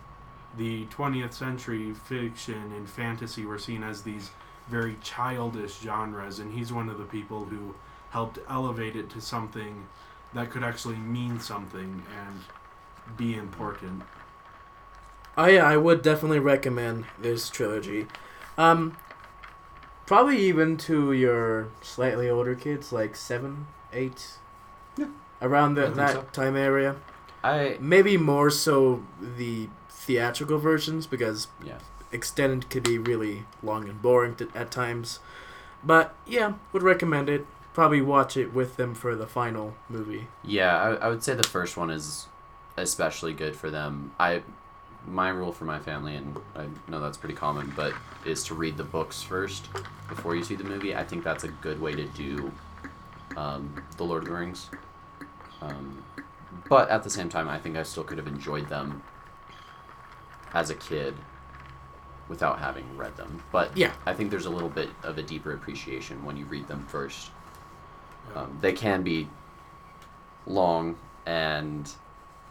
the 0.56 0.84
20th 0.86 1.32
century 1.32 1.94
fiction 1.94 2.72
and 2.76 2.88
fantasy 2.88 3.44
were 3.44 3.58
seen 3.58 3.82
as 3.82 4.02
these 4.02 4.30
very 4.68 4.96
childish 5.02 5.80
genres. 5.80 6.38
And 6.38 6.52
he's 6.52 6.72
one 6.72 6.88
of 6.88 6.98
the 6.98 7.04
people 7.04 7.44
who 7.44 7.74
helped 8.10 8.38
elevate 8.48 8.96
it 8.96 9.10
to 9.10 9.20
something 9.20 9.86
that 10.34 10.50
could 10.50 10.62
actually 10.62 10.96
mean 10.96 11.40
something 11.40 12.02
and 12.18 13.16
be 13.16 13.34
important. 13.34 14.02
I 15.36 15.58
I 15.58 15.76
would 15.76 16.02
definitely 16.02 16.40
recommend 16.40 17.06
this 17.20 17.48
trilogy. 17.48 18.06
Um, 18.58 18.96
probably 20.06 20.38
even 20.38 20.76
to 20.78 21.12
your 21.12 21.68
slightly 21.80 22.28
older 22.28 22.54
kids, 22.54 22.92
like 22.92 23.16
seven, 23.16 23.66
eight, 23.92 24.38
Yeah. 24.96 25.08
around 25.40 25.74
the, 25.74 25.88
that 25.88 26.12
so. 26.12 26.22
time 26.32 26.56
area. 26.56 26.96
I 27.42 27.76
Maybe 27.80 28.16
more 28.16 28.50
so 28.50 29.04
the 29.20 29.68
theatrical 29.88 30.58
versions 30.58 31.06
because 31.06 31.48
yeah. 31.64 31.78
extended 32.12 32.68
could 32.70 32.82
be 32.84 32.98
really 32.98 33.44
long 33.62 33.88
and 33.88 34.00
boring 34.02 34.34
to, 34.36 34.48
at 34.54 34.70
times. 34.70 35.18
But 35.82 36.14
yeah, 36.26 36.54
would 36.72 36.82
recommend 36.82 37.28
it. 37.28 37.46
Probably 37.74 38.02
watch 38.02 38.36
it 38.36 38.52
with 38.52 38.76
them 38.76 38.94
for 38.94 39.14
the 39.16 39.26
final 39.26 39.74
movie. 39.88 40.28
Yeah, 40.44 40.76
I, 40.76 41.06
I 41.06 41.08
would 41.08 41.22
say 41.22 41.34
the 41.34 41.42
first 41.42 41.76
one 41.76 41.90
is 41.90 42.26
especially 42.76 43.32
good 43.32 43.56
for 43.56 43.70
them. 43.70 44.12
I 44.18 44.42
my 45.06 45.30
rule 45.30 45.52
for 45.52 45.64
my 45.64 45.78
family, 45.80 46.14
and 46.14 46.36
I 46.54 46.66
know 46.88 47.00
that's 47.00 47.16
pretty 47.16 47.34
common, 47.34 47.72
but 47.74 47.92
is 48.24 48.44
to 48.44 48.54
read 48.54 48.76
the 48.76 48.84
books 48.84 49.22
first 49.22 49.68
before 50.08 50.36
you 50.36 50.44
see 50.44 50.54
the 50.54 50.64
movie. 50.64 50.94
I 50.94 51.02
think 51.02 51.24
that's 51.24 51.44
a 51.44 51.48
good 51.48 51.80
way 51.80 51.92
to 51.94 52.04
do 52.04 52.52
um, 53.36 53.82
the 53.96 54.04
Lord 54.04 54.22
of 54.22 54.28
the 54.28 54.34
Rings. 54.34 54.70
Um, 55.60 56.04
but 56.68 56.88
at 56.88 57.02
the 57.02 57.10
same 57.10 57.28
time, 57.28 57.48
I 57.48 57.58
think 57.58 57.76
I 57.76 57.82
still 57.82 58.04
could 58.04 58.18
have 58.18 58.26
enjoyed 58.26 58.68
them 58.68 59.02
as 60.54 60.70
a 60.70 60.74
kid 60.74 61.14
without 62.28 62.58
having 62.58 62.96
read 62.96 63.16
them. 63.16 63.42
But 63.50 63.76
Yeah. 63.76 63.92
I 64.06 64.14
think 64.14 64.30
there's 64.30 64.46
a 64.46 64.50
little 64.50 64.68
bit 64.68 64.88
of 65.02 65.18
a 65.18 65.22
deeper 65.22 65.52
appreciation 65.52 66.24
when 66.24 66.36
you 66.36 66.44
read 66.46 66.68
them 66.68 66.84
first. 66.86 67.30
Um, 68.34 68.58
they 68.60 68.72
can 68.72 69.02
be 69.02 69.28
long 70.46 70.96
and 71.26 71.90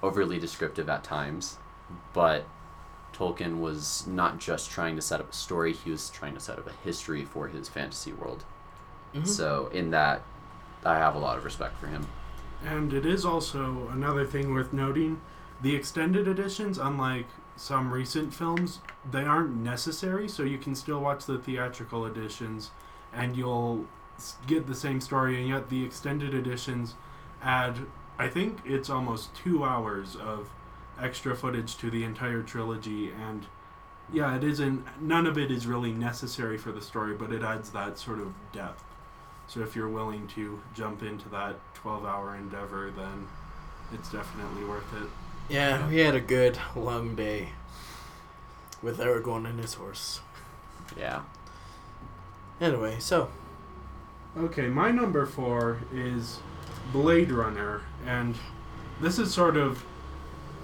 overly 0.03 0.39
descriptive 0.39 0.89
at 0.89 1.03
times, 1.03 1.57
but 2.13 2.45
Tolkien 3.13 3.59
was 3.59 4.05
not 4.07 4.39
just 4.39 4.71
trying 4.71 4.95
to 4.95 5.01
set 5.01 5.19
up 5.19 5.31
a 5.31 5.35
story, 5.35 5.73
he 5.73 5.91
was 5.91 6.09
trying 6.09 6.33
to 6.33 6.39
set 6.39 6.57
up 6.57 6.67
a 6.67 6.73
history 6.83 7.25
for 7.25 7.47
his 7.47 7.67
fantasy 7.69 8.13
world. 8.13 8.43
Mhm. 9.13 9.27
So, 9.27 9.67
in 9.73 9.91
that, 9.91 10.21
I 10.85 10.95
have 10.95 11.15
a 11.15 11.19
lot 11.19 11.37
of 11.37 11.43
respect 11.43 11.77
for 11.79 11.87
him. 11.87 12.07
And 12.65 12.93
it 12.93 13.05
is 13.05 13.25
also 13.25 13.89
another 13.91 14.25
thing 14.25 14.53
worth 14.53 14.71
noting 14.71 15.19
the 15.61 15.75
extended 15.75 16.27
editions, 16.27 16.77
unlike 16.77 17.27
some 17.55 17.91
recent 17.91 18.33
films, 18.33 18.79
they 19.09 19.23
aren't 19.25 19.55
necessary, 19.57 20.27
so 20.27 20.41
you 20.43 20.57
can 20.57 20.73
still 20.73 20.99
watch 20.99 21.25
the 21.25 21.37
theatrical 21.37 22.05
editions 22.05 22.71
and 23.13 23.35
you'll 23.35 23.81
s- 23.81 23.87
get 24.47 24.67
the 24.67 24.75
same 24.75 25.01
story, 25.01 25.39
and 25.39 25.47
yet 25.47 25.69
the 25.69 25.83
extended 25.83 26.33
editions 26.33 26.95
add, 27.41 27.79
I 28.17 28.27
think 28.27 28.59
it's 28.65 28.89
almost 28.89 29.35
two 29.35 29.63
hours 29.63 30.15
of 30.15 30.49
extra 30.99 31.35
footage 31.35 31.77
to 31.77 31.89
the 31.89 32.03
entire 32.03 32.43
trilogy, 32.43 33.11
and 33.11 33.45
yeah, 34.13 34.35
it 34.35 34.43
isn't, 34.43 34.85
none 35.01 35.25
of 35.25 35.37
it 35.37 35.51
is 35.51 35.65
really 35.65 35.91
necessary 35.91 36.57
for 36.57 36.71
the 36.71 36.81
story, 36.81 37.13
but 37.13 37.31
it 37.31 37.43
adds 37.43 37.71
that 37.71 37.97
sort 37.97 38.19
of 38.19 38.33
depth. 38.51 38.83
So 39.47 39.61
if 39.61 39.75
you're 39.75 39.89
willing 39.89 40.27
to 40.29 40.61
jump 40.73 41.03
into 41.03 41.27
that 41.29 41.55
12 41.75 42.05
hour 42.05 42.35
endeavor, 42.35 42.91
then 42.95 43.27
it's 43.93 44.11
definitely 44.11 44.63
worth 44.63 44.93
it. 45.01 45.09
Yeah, 45.49 45.87
we 45.89 45.97
had 45.97 46.15
a 46.15 46.21
good 46.21 46.57
long 46.75 47.15
day 47.15 47.49
with 48.81 48.99
Aragorn 48.99 49.49
and 49.49 49.59
his 49.59 49.73
horse. 49.75 50.21
Yeah. 50.97 51.23
Anyway, 52.59 52.97
so 52.99 53.29
Okay, 54.37 54.67
my 54.67 54.91
number 54.91 55.25
four 55.25 55.79
is 55.93 56.39
Blade 56.93 57.31
Runner, 57.31 57.81
and 58.07 58.33
this 59.01 59.19
is 59.19 59.33
sort 59.33 59.57
of 59.57 59.83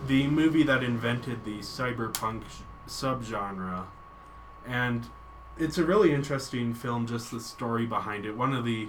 the 0.07 0.25
movie 0.27 0.63
that 0.63 0.83
invented 0.83 1.43
the 1.43 1.59
cyberpunk 1.59 2.43
subgenre. 2.87 3.83
And 4.65 5.05
it's 5.57 5.77
a 5.77 5.83
really 5.83 6.13
interesting 6.13 6.73
film, 6.73 7.07
just 7.07 7.29
the 7.29 7.41
story 7.41 7.85
behind 7.85 8.25
it. 8.25 8.37
One 8.37 8.53
of 8.53 8.63
the 8.63 8.87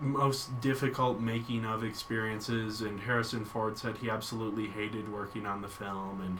most 0.00 0.58
difficult 0.62 1.20
making 1.20 1.66
of 1.66 1.84
experiences, 1.84 2.80
and 2.80 3.00
Harrison 3.00 3.44
Ford 3.44 3.76
said 3.76 3.98
he 3.98 4.08
absolutely 4.08 4.68
hated 4.68 5.12
working 5.12 5.44
on 5.44 5.60
the 5.60 5.68
film, 5.68 6.22
and 6.22 6.38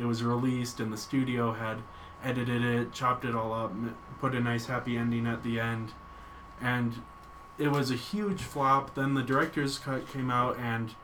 it 0.00 0.06
was 0.06 0.22
released, 0.22 0.78
and 0.78 0.92
the 0.92 0.96
studio 0.96 1.52
had 1.52 1.78
edited 2.22 2.64
it, 2.64 2.92
chopped 2.92 3.24
it 3.24 3.34
all 3.34 3.52
up, 3.52 3.72
put 4.20 4.36
a 4.36 4.40
nice 4.40 4.66
happy 4.66 4.96
ending 4.96 5.26
at 5.26 5.42
the 5.42 5.58
end, 5.58 5.92
and 6.60 6.94
it 7.58 7.68
was 7.68 7.90
a 7.90 7.96
huge 7.96 8.40
flop. 8.40 8.94
Then 8.94 9.14
the 9.14 9.22
director's 9.22 9.78
cut 9.78 10.10
came 10.12 10.30
out, 10.30 10.58
and 10.58 10.94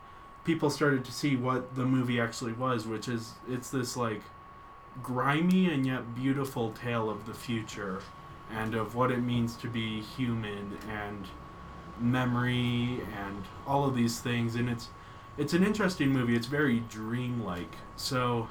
people 0.43 0.69
started 0.69 1.05
to 1.05 1.11
see 1.11 1.35
what 1.35 1.75
the 1.75 1.85
movie 1.85 2.19
actually 2.19 2.53
was, 2.53 2.85
which 2.85 3.07
is 3.07 3.33
it's 3.49 3.69
this 3.69 3.95
like 3.95 4.21
grimy 5.01 5.71
and 5.71 5.85
yet 5.85 6.13
beautiful 6.15 6.71
tale 6.71 7.09
of 7.09 7.25
the 7.25 7.33
future 7.33 8.01
and 8.51 8.75
of 8.75 8.93
what 8.93 9.11
it 9.11 9.19
means 9.19 9.55
to 9.55 9.67
be 9.67 10.01
human 10.01 10.77
and 10.89 11.25
memory 11.99 12.99
and 13.17 13.45
all 13.65 13.87
of 13.87 13.95
these 13.95 14.19
things. 14.19 14.55
And 14.55 14.69
it's 14.69 14.89
it's 15.37 15.53
an 15.53 15.63
interesting 15.63 16.09
movie. 16.09 16.35
It's 16.35 16.47
very 16.47 16.81
dreamlike. 16.81 17.75
So 17.95 18.49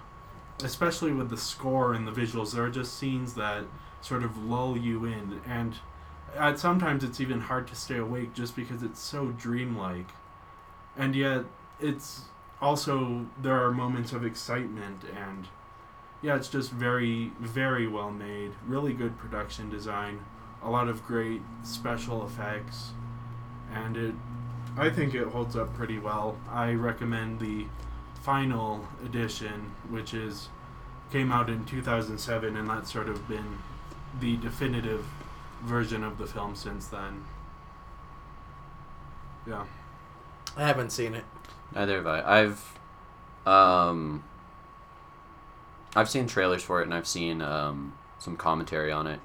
especially 0.62 1.12
with 1.12 1.30
the 1.30 1.36
score 1.36 1.94
and 1.94 2.06
the 2.06 2.12
visuals 2.12 2.52
there 2.52 2.64
are 2.64 2.70
just 2.70 2.98
scenes 2.98 3.34
that 3.34 3.64
sort 4.00 4.22
of 4.22 4.44
lull 4.44 4.76
you 4.76 5.04
in. 5.04 5.40
And 5.46 5.76
at 6.36 6.58
sometimes 6.58 7.04
it's 7.04 7.20
even 7.20 7.40
hard 7.40 7.66
to 7.66 7.74
stay 7.74 7.98
awake 7.98 8.34
just 8.34 8.56
because 8.56 8.82
it's 8.82 9.00
so 9.00 9.26
dreamlike 9.28 10.10
and 10.96 11.14
yet 11.14 11.44
it's 11.80 12.22
also 12.60 13.26
there 13.40 13.62
are 13.62 13.70
moments 13.70 14.12
of 14.12 14.24
excitement 14.24 15.02
and 15.16 15.48
yeah 16.22 16.36
it's 16.36 16.48
just 16.48 16.70
very 16.70 17.32
very 17.40 17.86
well 17.86 18.10
made 18.10 18.52
really 18.66 18.92
good 18.92 19.18
production 19.18 19.68
design 19.68 20.24
a 20.62 20.70
lot 20.70 20.88
of 20.88 21.04
great 21.04 21.42
special 21.62 22.24
effects 22.24 22.90
and 23.74 23.96
it 23.96 24.14
I 24.76 24.88
think 24.88 25.14
it 25.14 25.26
holds 25.28 25.54
up 25.54 25.74
pretty 25.74 25.98
well. 25.98 26.38
I 26.50 26.72
recommend 26.72 27.40
the 27.40 27.66
final 28.22 28.88
edition, 29.04 29.72
which 29.90 30.14
is 30.14 30.48
came 31.10 31.30
out 31.30 31.50
in 31.50 31.64
2007, 31.66 32.56
and 32.56 32.68
that's 32.68 32.90
sort 32.90 33.08
of 33.08 33.28
been 33.28 33.58
the 34.18 34.36
definitive 34.38 35.04
version 35.62 36.04
of 36.04 36.18
the 36.18 36.26
film 36.26 36.54
since 36.54 36.86
then. 36.86 37.24
Yeah. 39.46 39.64
I 40.56 40.66
haven't 40.66 40.90
seen 40.90 41.14
it. 41.14 41.24
Neither 41.74 41.96
have 41.96 42.06
I. 42.06 42.40
I've 42.40 42.78
um 43.46 44.22
I've 45.94 46.08
seen 46.08 46.26
trailers 46.26 46.62
for 46.62 46.80
it 46.80 46.84
and 46.84 46.94
I've 46.94 47.06
seen 47.06 47.42
um, 47.42 47.94
some 48.18 48.36
commentary 48.36 48.92
on 48.92 49.06
it. 49.06 49.20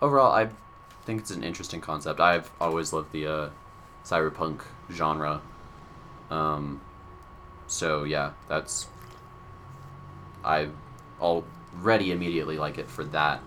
Overall, 0.00 0.32
I 0.32 0.48
think 1.04 1.20
it's 1.20 1.30
an 1.30 1.42
interesting 1.42 1.80
concept. 1.80 2.20
I've 2.20 2.50
always 2.60 2.92
loved 2.92 3.12
the 3.12 3.26
uh, 3.26 3.50
cyberpunk 4.04 4.60
genre. 4.90 5.40
Um, 6.30 6.80
so 7.66 8.04
yeah, 8.04 8.32
that's 8.48 8.88
I 10.44 10.68
already 11.20 12.12
immediately 12.12 12.58
like 12.58 12.78
it 12.78 12.88
for 12.90 13.04
that. 13.04 13.40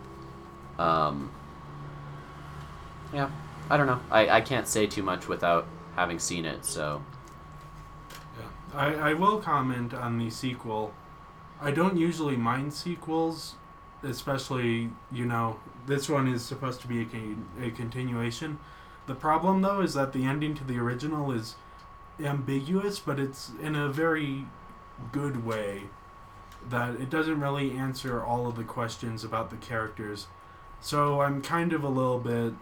Um, 0.79 1.31
yeah, 3.15 3.29
I 3.69 3.77
don't 3.77 3.87
know. 3.87 4.01
I, 4.11 4.27
I 4.27 4.41
can't 4.41 4.67
say 4.67 4.85
too 4.87 5.01
much 5.01 5.29
without 5.29 5.65
having 5.95 6.19
seen 6.19 6.45
it. 6.45 6.65
So 6.65 7.01
Yeah. 8.37 8.47
I, 8.73 8.93
I 9.11 9.13
will 9.13 9.39
comment 9.39 9.93
on 9.93 10.17
the 10.17 10.29
sequel. 10.29 10.93
I 11.61 11.71
don't 11.71 11.97
usually 11.97 12.35
mind 12.35 12.73
sequels, 12.73 13.55
especially, 14.03 14.89
you 15.13 15.25
know, 15.25 15.61
this 15.87 16.09
one 16.09 16.27
is 16.27 16.43
supposed 16.43 16.81
to 16.81 16.87
be 16.87 17.03
a, 17.03 17.67
a 17.67 17.71
continuation. 17.71 18.59
The 19.07 19.15
problem, 19.15 19.61
though, 19.61 19.79
is 19.79 19.93
that 19.93 20.11
the 20.11 20.25
ending 20.25 20.53
to 20.55 20.65
the 20.65 20.77
original 20.77 21.31
is 21.31 21.55
ambiguous, 22.19 22.99
but 22.99 23.17
it's 23.17 23.51
in 23.61 23.75
a 23.75 23.87
very 23.87 24.45
good 25.13 25.45
way. 25.45 25.83
That 26.69 26.95
it 26.95 27.09
doesn't 27.09 27.39
really 27.39 27.71
answer 27.71 28.21
all 28.21 28.47
of 28.47 28.57
the 28.57 28.63
questions 28.63 29.23
about 29.23 29.51
the 29.51 29.57
characters. 29.57 30.27
So 30.81 31.21
I'm 31.21 31.41
kind 31.41 31.71
of 31.71 31.83
a 31.83 31.89
little 31.89 32.19
bit 32.19 32.53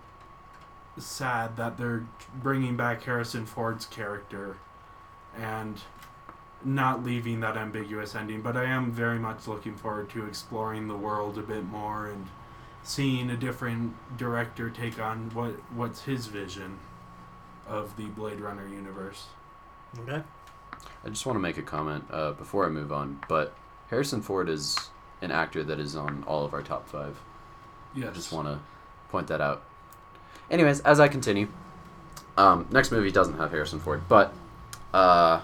sad 0.97 1.57
that 1.57 1.77
they're 1.77 2.05
bringing 2.41 2.77
back 2.77 3.03
Harrison 3.03 3.45
Ford's 3.45 3.85
character 3.85 4.57
and 5.38 5.81
not 6.63 7.03
leaving 7.03 7.39
that 7.41 7.57
ambiguous 7.57 8.15
ending. 8.15 8.41
But 8.41 8.55
I 8.55 8.65
am 8.65 8.91
very 8.91 9.19
much 9.19 9.47
looking 9.47 9.75
forward 9.75 10.09
to 10.12 10.25
exploring 10.25 10.88
the 10.88 10.95
world 10.95 11.38
a 11.38 11.41
bit 11.41 11.65
more 11.65 12.07
and 12.07 12.27
seeing 12.83 13.29
a 13.29 13.38
different 13.38 13.95
director 14.17 14.69
take 14.69 15.00
on 15.00 15.29
what 15.33 15.51
what's 15.73 16.03
his 16.03 16.27
vision 16.27 16.77
of 17.67 17.95
the 17.97 18.05
Blade 18.05 18.39
Runner 18.39 18.67
universe. 18.67 19.27
Okay. 20.00 20.21
I 21.05 21.09
just 21.09 21.25
want 21.25 21.35
to 21.35 21.41
make 21.41 21.57
a 21.57 21.62
comment 21.62 22.05
uh, 22.12 22.31
before 22.31 22.65
I 22.65 22.69
move 22.69 22.91
on. 22.91 23.21
But 23.27 23.55
Harrison 23.89 24.21
Ford 24.21 24.50
is 24.50 24.77
an 25.21 25.31
actor 25.31 25.63
that 25.63 25.79
is 25.79 25.95
on 25.95 26.23
all 26.27 26.45
of 26.45 26.53
our 26.53 26.62
top 26.62 26.88
five. 26.88 27.17
Yes. 27.95 28.09
I 28.09 28.13
just 28.13 28.31
want 28.33 28.47
to 28.47 28.59
point 29.09 29.27
that 29.27 29.39
out. 29.39 29.63
Anyways, 30.53 30.81
as 30.81 31.00
I 31.00 31.07
continue, 31.07 31.48
um, 32.38 32.67
next 32.72 32.91
movie 32.91 33.10
doesn't 33.12 33.38
have 33.39 33.50
Harrison 33.50 33.79
Ford, 33.79 34.03
but 34.07 34.31
uh, 34.93 35.41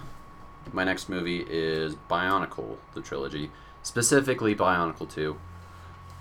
my 0.72 0.84
next 0.84 1.10
movie 1.10 1.44
is 1.50 1.96
Bionicle, 2.08 2.78
the 2.94 3.02
trilogy, 3.02 3.50
specifically 3.82 4.54
Bionicle 4.54 5.10
2. 5.12 5.32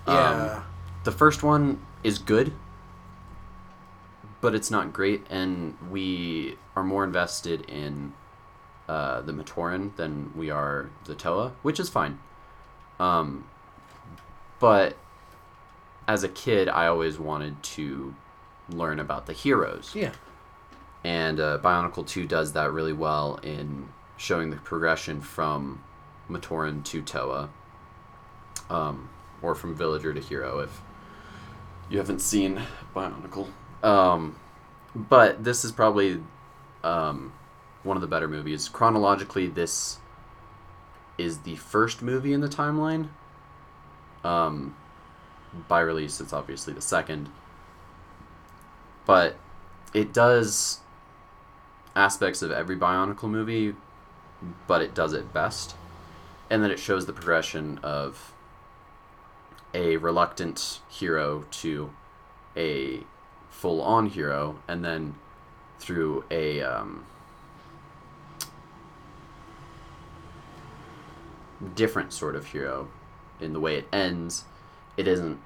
Um, 0.07 0.17
Yeah. 0.17 0.63
the 1.05 1.13
first 1.13 1.43
one 1.43 1.85
is 2.03 2.19
good, 2.19 2.55
but 4.41 4.55
it's 4.55 4.71
not 4.71 4.95
great, 4.95 5.27
and 5.29 5.77
we 5.91 6.57
are 6.75 6.83
more 6.83 7.05
invested 7.05 7.69
in 7.69 8.15
uh, 8.89 9.21
the 9.21 9.33
Matoran 9.33 9.95
than 9.97 10.33
we 10.35 10.49
are 10.49 10.89
the 11.05 11.15
Toa, 11.15 11.53
which 11.61 11.79
is 11.79 11.91
fine. 11.91 12.19
Um, 12.99 13.45
but 14.59 14.97
as 16.09 16.25
a 16.25 16.29
kid, 16.31 16.71
I 16.71 16.87
always 16.87 17.19
wanted 17.19 17.63
to 17.75 18.15
learn 18.71 19.01
about 19.01 19.27
the 19.27 19.33
heroes. 19.33 19.93
yeah. 19.95 20.13
And 21.05 21.39
uh, 21.39 21.59
Bionicle 21.63 22.07
2 22.07 22.27
does 22.27 22.53
that 22.55 22.73
really 22.73 22.93
well 22.93 23.37
in 23.43 23.89
showing 24.17 24.51
the 24.51 24.57
progression 24.57 25.21
from 25.21 25.83
Matoran 26.29 26.85
to 26.87 27.01
Toa, 27.03 27.51
um, 28.69 29.09
or 29.41 29.55
from 29.55 29.77
villager 29.77 30.13
to 30.13 30.21
hero 30.21 30.59
if 30.59 30.83
you 31.89 31.99
haven't 31.99 32.21
seen 32.21 32.61
Bionicle. 32.95 33.47
Um, 33.83 34.37
but 34.95 35.45
this 35.45 35.65
is 35.65 35.73
probably 35.73 36.21
um, 36.83 37.33
one 37.83 37.97
of 37.97 38.01
the 38.01 38.07
better 38.07 38.29
movies. 38.29 38.69
Chronologically, 38.69 39.47
this 39.47 39.99
is 41.17 41.39
the 41.39 41.57
first 41.57 42.03
movie 42.03 42.33
in 42.33 42.41
the 42.41 42.49
timeline. 42.49 43.09
Um, 44.25 44.77
by 45.69 45.81
release, 45.81 46.21
it's 46.21 46.33
obviously 46.33 46.75
the 46.75 46.81
second. 46.81 47.29
But 49.09 49.37
it 49.95 50.13
does 50.13 50.81
aspects 51.97 52.43
of 52.43 52.51
every 52.51 52.77
Bionicle 52.77 53.31
movie, 53.31 53.75
but 54.67 54.83
it 54.83 54.95
does 54.95 55.15
it 55.15 55.33
best. 55.33 55.75
And 56.51 56.63
then 56.63 56.71
it 56.71 56.79
shows 56.79 57.07
the 57.07 57.15
progression 57.15 57.79
of 57.83 58.35
a 59.73 59.97
reluctant 59.97 60.81
hero 60.91 61.47
to 61.51 61.91
a 62.55 63.05
full 63.49 63.81
on 63.81 64.11
hero, 64.11 64.61
and 64.69 64.85
then 64.85 65.15
through 65.79 66.25
a. 66.31 66.61
Um, 66.61 67.07
different 71.75 72.13
sort 72.13 72.37
of 72.37 72.47
hero 72.47 72.89
in 73.41 73.53
the 73.53 73.61
way 73.61 73.77
it 73.77 73.89
ends 73.93 74.45
it 74.97 75.09
isn't 75.09 75.39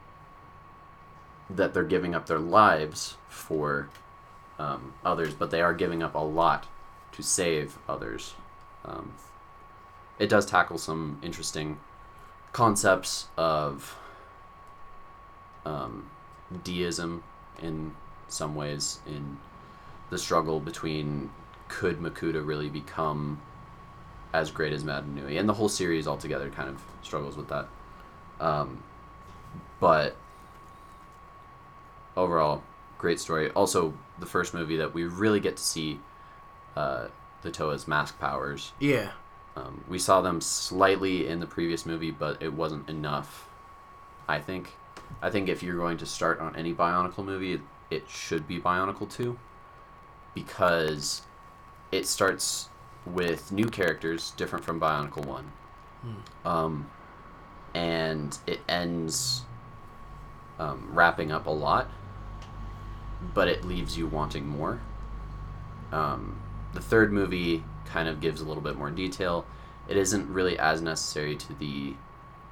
that 1.57 1.75
they're 1.75 1.85
giving 1.85 2.15
up 2.15 2.27
their 2.27 2.39
lives 2.39 3.17
for 3.29 3.89
um, 4.59 4.95
others, 5.05 5.35
but 5.35 5.51
they 5.51 5.61
are 5.61 5.75
giving 5.75 6.03
up 6.03 6.15
a 6.15 6.19
lot 6.19 6.67
to 7.13 7.23
save 7.23 7.79
others. 7.89 8.35
Um, 8.85 9.13
it 10.19 10.29
does 10.29 10.47
tackle 10.47 10.79
some 10.79 11.19
interesting 11.23 11.79
concepts 12.53 13.29
of 13.37 13.97
um, 15.65 16.11
deism 16.65 17.23
in 17.61 17.95
some 18.29 18.55
ways, 18.55 19.01
in 19.07 19.39
the 20.11 20.19
struggle 20.19 20.61
between 20.61 21.31
could 21.69 21.99
Makuta 21.99 22.45
really 22.47 22.69
become 22.69 23.41
as 24.33 24.51
great 24.51 24.73
as 24.73 24.85
Mata 24.85 25.09
Nui, 25.09 25.37
and 25.37 25.49
the 25.49 25.55
whole 25.55 25.69
series 25.69 26.07
altogether 26.07 26.51
kind 26.51 26.69
of 26.69 26.81
struggles 27.03 27.37
with 27.37 27.49
that. 27.49 27.69
Um, 28.41 28.83
but 29.81 30.17
overall, 32.17 32.63
great 32.99 33.21
story. 33.21 33.51
Also, 33.51 33.95
the 34.19 34.27
first 34.27 34.55
movie 34.55 34.77
that 34.77 34.95
we 34.95 35.05
really 35.05 35.41
get 35.41 35.57
to 35.57 35.63
see 35.63 36.01
uh, 36.77 37.09
the 37.43 37.51
Toa's 37.51 37.89
mask 37.89 38.19
powers. 38.19 38.73
Yeah. 38.79 39.11
Um, 39.57 39.85
we 39.89 39.99
saw 39.99 40.21
them 40.23 40.41
slightly 40.41 41.27
in 41.27 41.41
the 41.41 41.47
previous 41.47 41.85
movie, 41.85 42.11
but 42.11 42.43
it 42.43 42.53
wasn't 42.53 42.89
enough. 42.89 43.49
I 44.29 44.39
think. 44.39 44.73
I 45.21 45.29
think 45.29 45.49
if 45.49 45.63
you're 45.63 45.77
going 45.77 45.99
to 45.99 46.07
start 46.07 46.41
on 46.41 46.57
any 46.57 46.73
Bionicle 46.73 47.25
movie, 47.25 47.53
it, 47.55 47.61
it 47.91 48.09
should 48.09 48.49
be 48.49 48.59
Bionicle 48.59 49.11
Two, 49.11 49.39
because 50.35 51.23
it 51.91 52.07
starts 52.07 52.69
with 53.05 53.53
new 53.53 53.67
characters 53.69 54.31
different 54.37 54.65
from 54.65 54.81
Bionicle 54.81 55.27
One, 55.27 55.53
Hmm. 56.03 56.49
um, 56.49 56.91
and 57.75 58.39
it 58.47 58.61
ends 58.69 59.43
um, 60.59 60.89
wrapping 60.93 61.31
up 61.33 61.47
a 61.47 61.51
lot, 61.51 61.89
but 63.35 63.49
it 63.49 63.65
leaves 63.65 63.97
you 63.97 64.07
wanting 64.07 64.47
more. 64.47 64.81
Um, 65.93 66.41
the 66.73 66.81
third 66.81 67.13
movie 67.13 67.65
kind 67.85 68.09
of 68.09 68.21
gives 68.21 68.41
a 68.41 68.45
little 68.45 68.63
bit 68.63 68.77
more 68.77 68.91
detail. 68.91 69.45
It 69.89 69.97
isn't 69.97 70.33
really 70.33 70.59
as 70.59 70.81
necessary 70.81 71.37
to 71.37 71.53
the 71.55 71.95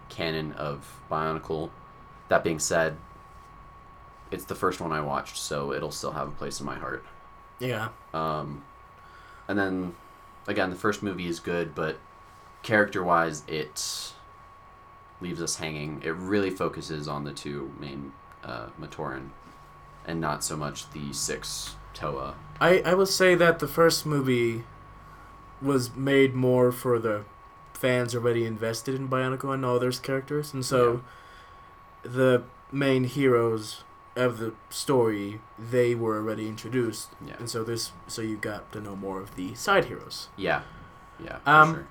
canon 0.08 0.52
of 0.52 1.00
Bionicle. 1.10 1.70
That 2.28 2.44
being 2.44 2.58
said, 2.58 2.96
it's 4.30 4.44
the 4.44 4.54
first 4.54 4.80
one 4.80 4.92
I 4.92 5.00
watched, 5.00 5.36
so 5.36 5.72
it'll 5.72 5.90
still 5.90 6.12
have 6.12 6.28
a 6.28 6.32
place 6.32 6.60
in 6.60 6.66
my 6.66 6.76
heart. 6.76 7.04
Yeah. 7.58 7.88
Um, 8.12 8.64
and 9.48 9.58
then, 9.58 9.94
again, 10.46 10.70
the 10.70 10.76
first 10.76 11.02
movie 11.02 11.26
is 11.26 11.40
good, 11.40 11.74
but 11.74 11.98
character 12.62 13.02
wise, 13.02 13.42
it 13.48 14.12
leaves 15.20 15.42
us 15.42 15.56
hanging. 15.56 16.02
It 16.04 16.14
really 16.14 16.50
focuses 16.50 17.08
on 17.08 17.24
the 17.24 17.32
two 17.32 17.72
main 17.78 18.12
uh, 18.44 18.68
Matoran 18.80 19.30
and 20.10 20.20
not 20.20 20.42
so 20.44 20.56
much 20.56 20.90
the 20.90 21.12
six 21.12 21.76
Toa. 21.94 22.34
I, 22.60 22.80
I 22.84 22.94
will 22.94 23.06
say 23.06 23.34
that 23.36 23.58
the 23.58 23.68
first 23.68 24.04
movie 24.04 24.64
was 25.62 25.94
made 25.94 26.34
more 26.34 26.72
for 26.72 26.98
the 26.98 27.24
fans 27.72 28.14
already 28.14 28.44
invested 28.44 28.94
in 28.94 29.08
Bionicle 29.08 29.52
and 29.54 29.64
all 29.64 29.78
those 29.78 29.98
characters, 29.98 30.52
and 30.52 30.64
so 30.64 31.02
the 32.02 32.42
main 32.72 33.04
heroes 33.04 33.84
of 34.16 34.38
the 34.38 34.52
story 34.68 35.40
they 35.58 35.94
were 35.94 36.16
already 36.16 36.48
introduced, 36.48 37.10
Yeah. 37.26 37.34
and 37.38 37.48
so 37.48 37.62
this 37.64 37.92
so 38.06 38.22
you 38.22 38.36
got 38.36 38.70
to 38.72 38.80
know 38.80 38.96
more 38.96 39.20
of 39.20 39.36
the 39.36 39.54
side 39.54 39.86
heroes. 39.86 40.28
Yeah. 40.36 40.62
Yeah. 41.22 41.38
For 41.44 41.50
Um, 41.50 41.74
sure. 41.74 41.86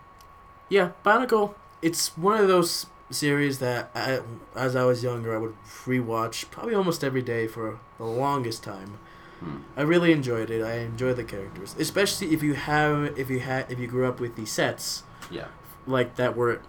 Yeah, 0.70 0.90
Bionicle. 1.06 1.56
It's 1.82 2.16
one 2.18 2.40
of 2.40 2.48
those 2.48 2.88
series 3.10 3.60
that, 3.60 3.92
I, 3.96 4.22
as 4.56 4.76
I 4.76 4.84
was 4.86 5.04
younger, 5.04 5.34
I 5.36 5.38
would 5.40 5.56
rewatch 5.86 6.50
probably 6.52 6.76
almost 6.76 7.04
every 7.04 7.22
day 7.22 7.48
for 7.48 7.80
the 7.98 8.06
longest 8.06 8.64
time. 8.64 9.00
Hmm. 9.40 9.58
I 9.78 9.82
really 9.82 10.12
enjoyed 10.12 10.50
it. 10.50 10.64
I 10.64 10.80
enjoy 10.80 11.14
the 11.14 11.24
characters, 11.24 11.76
especially 11.80 12.34
if 12.34 12.44
you 12.44 12.54
have 12.56 13.18
if 13.18 13.30
you 13.30 13.40
had 13.40 13.72
if 13.72 13.80
you 13.80 13.88
grew 13.88 14.06
up 14.08 14.20
with 14.20 14.36
the 14.36 14.46
sets 14.46 15.04
Yeah. 15.32 15.48
like 15.88 16.16
that 16.18 16.36
were 16.36 16.62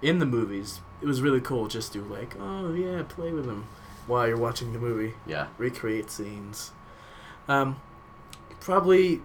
in 0.00 0.18
the 0.20 0.26
movies. 0.26 0.80
It 1.02 1.06
was 1.06 1.20
really 1.20 1.40
cool 1.40 1.66
just 1.68 1.92
to 1.92 2.02
like, 2.02 2.34
oh 2.40 2.72
yeah, 2.72 3.02
play 3.06 3.30
with 3.32 3.44
them 3.46 3.66
while 4.06 4.26
you're 4.26 4.38
watching 4.38 4.72
the 4.72 4.78
movie, 4.78 5.14
Yeah. 5.26 5.48
recreate 5.58 6.10
scenes. 6.10 6.72
Um, 7.46 7.76
probably, 8.60 9.20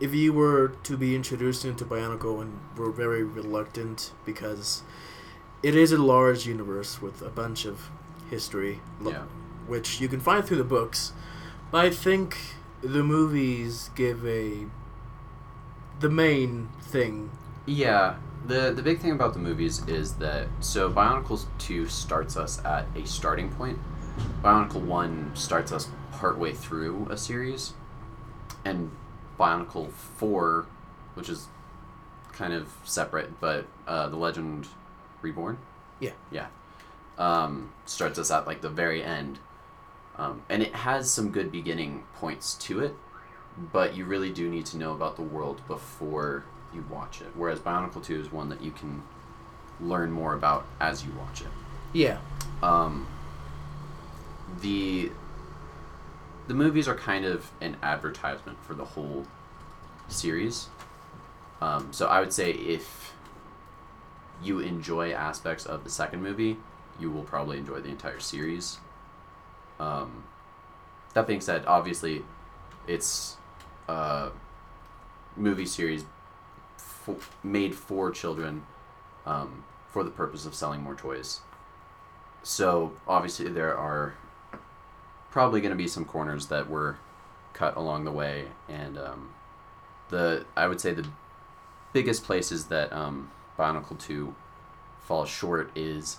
if 0.00 0.12
you 0.14 0.32
were 0.34 0.68
to 0.82 0.96
be 0.98 1.14
introduced 1.14 1.64
into 1.64 1.84
Bionicle 1.86 2.42
and 2.42 2.60
were 2.76 2.90
very 2.90 3.22
reluctant 3.24 4.12
because 4.26 4.82
it 5.64 5.74
is 5.74 5.90
a 5.92 5.98
large 5.98 6.46
universe 6.46 7.00
with 7.00 7.22
a 7.22 7.30
bunch 7.30 7.64
of 7.64 7.76
history, 8.30 8.80
Yeah. 9.02 9.22
which 9.66 10.00
you 10.00 10.08
can 10.08 10.20
find 10.20 10.44
through 10.44 10.58
the 10.58 10.70
books. 10.78 11.12
But 11.70 11.86
I 11.86 11.90
think 11.90 12.36
the 12.82 13.02
movies 13.02 13.90
give 13.96 14.24
a 14.26 14.66
the 16.00 16.10
main 16.10 16.68
thing. 16.82 17.30
Yeah. 17.66 18.16
The 18.46 18.72
the 18.76 18.82
big 18.82 18.98
thing 19.00 19.12
about 19.12 19.32
the 19.32 19.38
movies 19.40 19.82
is 19.88 20.14
that 20.16 20.48
so 20.60 20.90
Bionicles 20.92 21.46
two 21.58 21.88
starts 21.88 22.36
us 22.36 22.62
at 22.64 22.84
a 22.94 23.06
starting 23.06 23.48
point. 23.50 23.78
Bionicle 24.42 24.82
one 24.82 25.30
starts 25.34 25.72
us 25.72 25.88
partway 26.12 26.52
through 26.52 27.08
a 27.10 27.16
series, 27.16 27.72
and 28.64 28.90
Bionicle 29.40 29.90
four, 29.90 30.66
which 31.14 31.28
is 31.30 31.48
kind 32.32 32.52
of 32.52 32.68
separate, 32.84 33.40
but 33.40 33.66
uh, 33.88 34.08
the 34.08 34.16
Legend 34.16 34.68
Reborn. 35.24 35.58
Yeah. 35.98 36.12
Yeah. 36.30 36.46
Um, 37.18 37.72
starts 37.86 38.18
us 38.18 38.30
at 38.30 38.46
like 38.46 38.60
the 38.60 38.68
very 38.68 39.02
end, 39.02 39.38
um, 40.16 40.42
and 40.48 40.62
it 40.62 40.74
has 40.74 41.10
some 41.10 41.30
good 41.30 41.50
beginning 41.50 42.04
points 42.16 42.54
to 42.54 42.80
it, 42.80 42.94
but 43.72 43.96
you 43.96 44.04
really 44.04 44.30
do 44.30 44.48
need 44.48 44.66
to 44.66 44.76
know 44.76 44.92
about 44.92 45.16
the 45.16 45.22
world 45.22 45.62
before 45.66 46.44
you 46.72 46.84
watch 46.90 47.20
it. 47.20 47.28
Whereas 47.34 47.60
Bionicle 47.60 48.04
Two 48.04 48.20
is 48.20 48.30
one 48.32 48.48
that 48.48 48.62
you 48.62 48.70
can 48.72 49.02
learn 49.80 50.10
more 50.10 50.34
about 50.34 50.66
as 50.80 51.04
you 51.04 51.12
watch 51.12 51.40
it. 51.40 51.48
Yeah. 51.92 52.18
Um, 52.62 53.06
the 54.60 55.10
the 56.48 56.54
movies 56.54 56.88
are 56.88 56.96
kind 56.96 57.24
of 57.24 57.50
an 57.60 57.76
advertisement 57.82 58.62
for 58.64 58.74
the 58.74 58.84
whole 58.84 59.26
series. 60.08 60.68
Um, 61.60 61.92
so 61.92 62.06
I 62.08 62.20
would 62.20 62.32
say 62.32 62.50
if 62.50 63.13
you 64.44 64.60
enjoy 64.60 65.12
aspects 65.12 65.66
of 65.66 65.84
the 65.84 65.90
second 65.90 66.22
movie, 66.22 66.58
you 67.00 67.10
will 67.10 67.22
probably 67.22 67.58
enjoy 67.58 67.80
the 67.80 67.88
entire 67.88 68.20
series. 68.20 68.78
Um, 69.80 70.24
that 71.14 71.26
being 71.26 71.40
said, 71.40 71.64
obviously, 71.66 72.24
it's 72.86 73.36
a 73.88 74.30
movie 75.36 75.66
series 75.66 76.04
fo- 76.76 77.18
made 77.42 77.74
for 77.74 78.10
children 78.10 78.64
um, 79.26 79.64
for 79.90 80.04
the 80.04 80.10
purpose 80.10 80.46
of 80.46 80.54
selling 80.54 80.82
more 80.82 80.94
toys. 80.94 81.40
So 82.42 82.92
obviously 83.08 83.48
there 83.48 83.76
are 83.76 84.14
probably 85.30 85.60
going 85.60 85.70
to 85.70 85.76
be 85.76 85.88
some 85.88 86.04
corners 86.04 86.46
that 86.48 86.68
were 86.68 86.98
cut 87.52 87.76
along 87.76 88.04
the 88.04 88.12
way, 88.12 88.48
and 88.68 88.98
um, 88.98 89.32
the 90.10 90.44
I 90.56 90.66
would 90.66 90.80
say 90.80 90.92
the 90.92 91.06
biggest 91.92 92.24
places 92.24 92.66
that 92.66 92.92
um, 92.92 93.30
Bionicle 93.58 93.98
Two 93.98 94.34
falls 95.02 95.28
short 95.28 95.70
is 95.76 96.18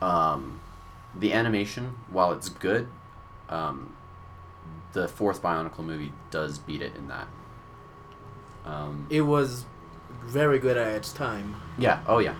um, 0.00 0.60
the 1.14 1.32
animation. 1.32 1.96
While 2.10 2.32
it's 2.32 2.48
good, 2.48 2.88
um, 3.48 3.94
the 4.92 5.08
fourth 5.08 5.42
Bionicle 5.42 5.80
movie 5.84 6.12
does 6.30 6.58
beat 6.58 6.82
it 6.82 6.94
in 6.96 7.08
that. 7.08 7.28
Um, 8.64 9.06
It 9.10 9.22
was 9.22 9.64
very 10.24 10.58
good 10.58 10.76
at 10.76 10.88
its 10.94 11.12
time. 11.12 11.56
yeah. 11.78 12.00
Oh 12.06 12.18
yeah. 12.18 12.34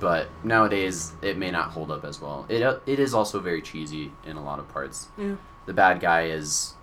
But 0.00 0.28
nowadays 0.42 1.12
it 1.22 1.36
may 1.38 1.50
not 1.52 1.70
hold 1.70 1.92
up 1.92 2.04
as 2.04 2.20
well. 2.20 2.44
It 2.48 2.62
uh, 2.62 2.80
it 2.86 2.98
is 2.98 3.14
also 3.14 3.38
very 3.38 3.62
cheesy 3.62 4.12
in 4.24 4.36
a 4.36 4.42
lot 4.42 4.58
of 4.58 4.68
parts. 4.68 5.08
Yeah. 5.16 5.36
The 5.66 5.72
bad 5.74 6.00
guy 6.00 6.22
is 6.26 6.74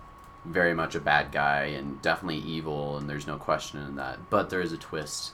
very 0.46 0.72
much 0.74 0.94
a 0.94 1.00
bad 1.00 1.30
guy 1.32 1.64
and 1.64 2.00
definitely 2.00 2.38
evil, 2.38 2.96
and 2.96 3.08
there's 3.08 3.26
no 3.26 3.36
question 3.36 3.80
in 3.80 3.96
that. 3.96 4.30
But 4.30 4.48
there 4.50 4.60
is 4.62 4.72
a 4.72 4.78
twist 4.78 5.32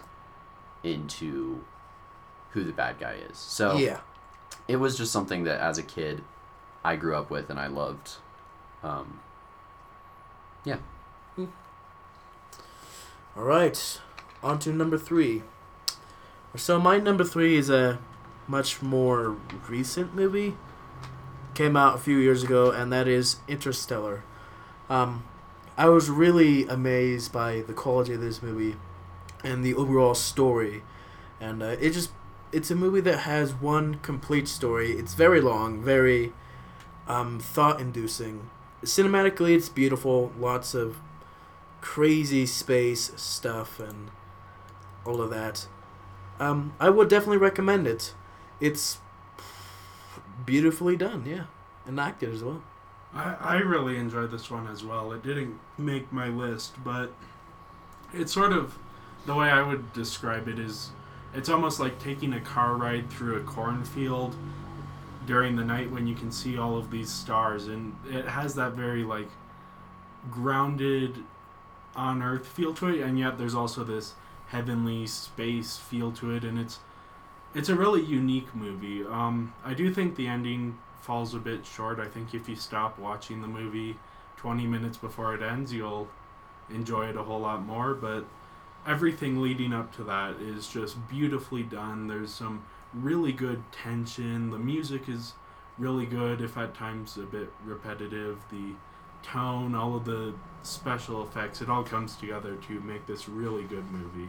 into 0.83 1.65
who 2.51 2.65
the 2.65 2.73
bad 2.73 2.99
guy 2.99 3.15
is. 3.31 3.39
So 3.39 3.77
Yeah. 3.77 4.01
it 4.69 4.77
was 4.77 4.97
just 4.99 5.13
something 5.13 5.45
that 5.45 5.61
as 5.61 5.79
a 5.79 5.83
kid 5.83 6.23
I 6.85 6.97
grew 6.97 7.15
up 7.15 7.31
with 7.31 7.51
and 7.51 7.59
I 7.61 7.67
loved. 7.67 8.13
Um, 8.83 9.21
Yeah. 10.65 10.77
All 13.37 13.45
right. 13.45 14.01
On 14.43 14.59
to 14.61 14.73
number 14.73 14.99
three. 14.99 15.43
So 16.57 16.81
my 16.81 16.99
number 16.99 17.25
three 17.25 17.57
is 17.57 17.71
a 17.71 17.99
much 18.49 18.83
more 18.83 19.37
recent 19.69 20.15
movie. 20.15 20.57
Came 21.55 21.77
out 21.77 21.95
a 21.95 21.99
few 21.99 22.17
years 22.19 22.43
ago, 22.43 22.71
and 22.71 22.93
that 22.93 23.07
is 23.07 23.37
Interstellar. 23.49 24.25
Um, 24.89 25.25
I 25.77 25.89
was 25.89 26.11
really 26.11 26.67
amazed 26.67 27.33
by 27.33 27.61
the 27.61 27.73
quality 27.73 28.15
of 28.15 28.21
this 28.21 28.43
movie 28.43 28.77
and 29.43 29.65
the 29.65 29.75
overall 29.75 30.15
story, 30.15 30.83
and 31.41 31.63
uh, 31.63 31.77
it 31.81 31.91
just 31.91 32.11
it's 32.53 32.71
a 32.71 32.75
movie 32.75 33.01
that 33.01 33.21
has 33.21 33.55
one 33.55 33.95
complete 33.97 34.49
story. 34.49 34.93
It's 34.93 35.15
very 35.15 35.41
long, 35.41 35.83
very 35.83 36.33
um, 37.07 37.39
thought-inducing. 37.39 38.51
Cinematically, 38.83 39.55
it's 39.55 39.69
beautiful. 39.69 40.33
Lots 40.39 40.75
of 40.75 40.99
crazy 41.81 42.47
space 42.47 43.13
stuff 43.17 43.79
and 43.79 44.11
all 45.05 45.21
of 45.21 45.31
that. 45.31 45.67
Um, 46.39 46.75
I 46.81 46.91
would 46.91 47.09
definitely 47.09 47.37
recommend 47.39 47.87
it. 47.87 48.15
It's 48.61 48.99
beautifully 50.45 50.97
done, 50.97 51.25
yeah, 51.27 51.45
and 51.87 52.01
acted 52.01 52.35
as 52.35 52.43
well. 52.43 52.63
I, 53.15 53.37
I 53.41 53.57
really 53.57 53.97
enjoyed 53.97 54.31
this 54.31 54.51
one 54.51 54.67
as 54.67 54.85
well. 54.85 55.13
It 55.13 55.23
didn't 55.23 55.59
make 55.79 56.13
my 56.13 56.29
list, 56.29 56.83
but 56.83 57.13
it's 58.13 58.33
sort 58.33 58.53
of 58.53 58.79
the 59.27 59.35
way 59.35 59.51
I 59.51 59.63
would 59.63 59.93
describe 59.93 60.49
it 60.49 60.59
is 60.59 60.91
it's 61.35 61.49
almost 61.49 61.79
like 61.79 61.99
taking 61.99 62.33
a 62.33 62.41
car 62.41 62.75
ride 62.77 63.11
through 63.11 63.37
a 63.37 63.43
cornfield 63.43 64.37
during 65.27 65.57
the 65.57 65.65
night 65.65 65.91
when 65.91 66.07
you 66.07 66.15
can 66.15 66.33
see 66.33 66.59
all 66.59 66.77
of 66.77 66.91
these 66.91 67.11
stars 67.11 67.67
and 67.67 67.95
it 68.11 68.27
has 68.27 68.55
that 68.55 68.73
very 68.73 69.05
like 69.05 69.29
grounded 70.31 71.17
on 71.95 72.23
earth 72.23 72.47
feel 72.47 72.75
to 72.75 72.89
it 72.89 73.01
and 73.01 73.19
yet 73.19 73.39
there's 73.39 73.55
also 73.55 73.85
this 73.85 74.15
heavenly 74.49 75.07
space 75.07 75.77
feel 75.77 76.11
to 76.11 76.33
it 76.33 76.43
and 76.45 76.59
it's 76.59 76.81
it's 77.53 77.69
a 77.69 77.75
really 77.75 78.01
unique 78.01 78.55
movie. 78.55 79.05
Um, 79.05 79.53
i 79.65 79.75
do 79.75 79.93
think 79.93 80.17
the 80.17 80.29
ending 80.29 80.79
falls 81.01 81.35
a 81.35 81.39
bit 81.39 81.67
short. 81.67 81.99
I 81.99 82.07
think 82.07 82.35
if 82.35 82.49
you 82.49 82.55
stop 82.55 82.99
watching 82.99 83.43
the 83.43 83.49
movie 83.49 83.97
20 84.37 84.67
minutes 84.67 84.97
before 84.97 85.35
it 85.35 85.43
ends 85.43 85.73
you'll 85.73 86.09
enjoy 86.71 87.09
it 87.09 87.17
a 87.17 87.23
whole 87.23 87.41
lot 87.41 87.65
more 87.65 87.95
but 87.95 88.25
everything 88.87 89.41
leading 89.41 89.73
up 89.73 89.95
to 89.95 90.03
that 90.05 90.37
is 90.41 90.69
just 90.69 90.97
beautifully 91.09 91.63
done 91.63 92.07
there's 92.07 92.33
some 92.33 92.65
really 92.95 93.33
good 93.33 93.63
tension 93.73 94.51
the 94.51 94.59
music 94.59 95.09
is 95.09 95.35
really 95.79 96.07
good 96.07 96.41
if 96.41 96.57
at 96.57 96.75
times 96.75 97.17
a 97.17 97.21
bit 97.21 97.53
repetitive 97.65 98.39
the 98.51 98.75
tone 99.23 99.75
all 99.75 99.95
of 99.95 100.05
the 100.05 100.35
special 100.63 101.23
effects 101.23 101.61
it 101.61 101.69
all 101.69 101.85
comes 101.85 102.17
together 102.17 102.57
to 102.57 102.81
make 102.81 103.07
this 103.07 103.29
really 103.29 103.65
good 103.65 103.91
movie 103.91 104.29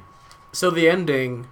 So 0.53 0.69
the 0.69 0.89
ending, 0.89 1.47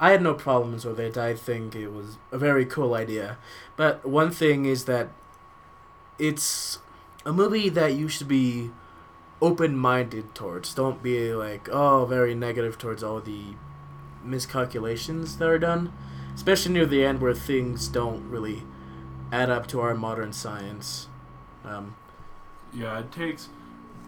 I 0.00 0.10
had 0.10 0.22
no 0.22 0.34
problems 0.34 0.84
with 0.84 0.98
it. 0.98 1.16
I 1.16 1.34
think 1.34 1.74
it 1.76 1.88
was 1.88 2.18
a 2.32 2.38
very 2.38 2.64
cool 2.66 2.94
idea. 2.94 3.38
But 3.76 4.04
one 4.04 4.30
thing 4.30 4.64
is 4.64 4.84
that 4.86 5.10
it's 6.18 6.78
a 7.24 7.32
movie 7.32 7.68
that 7.68 7.94
you 7.94 8.08
should 8.08 8.28
be 8.28 8.70
open-minded 9.42 10.34
towards. 10.34 10.72
Don't 10.72 11.02
be 11.02 11.34
like, 11.34 11.68
oh, 11.68 12.06
very 12.06 12.34
negative 12.34 12.78
towards 12.78 13.02
all 13.02 13.20
the 13.20 13.54
miscalculations 14.24 15.36
that 15.38 15.48
are 15.48 15.58
done, 15.58 15.92
especially 16.34 16.72
near 16.72 16.86
the 16.86 17.04
end 17.04 17.20
where 17.20 17.34
things 17.34 17.88
don't 17.88 18.30
really 18.30 18.62
add 19.32 19.50
up 19.50 19.66
to 19.66 19.80
our 19.80 19.94
modern 19.94 20.32
science. 20.32 21.08
Um, 21.64 21.96
Yeah, 22.72 22.98
it 23.00 23.12
takes. 23.12 23.48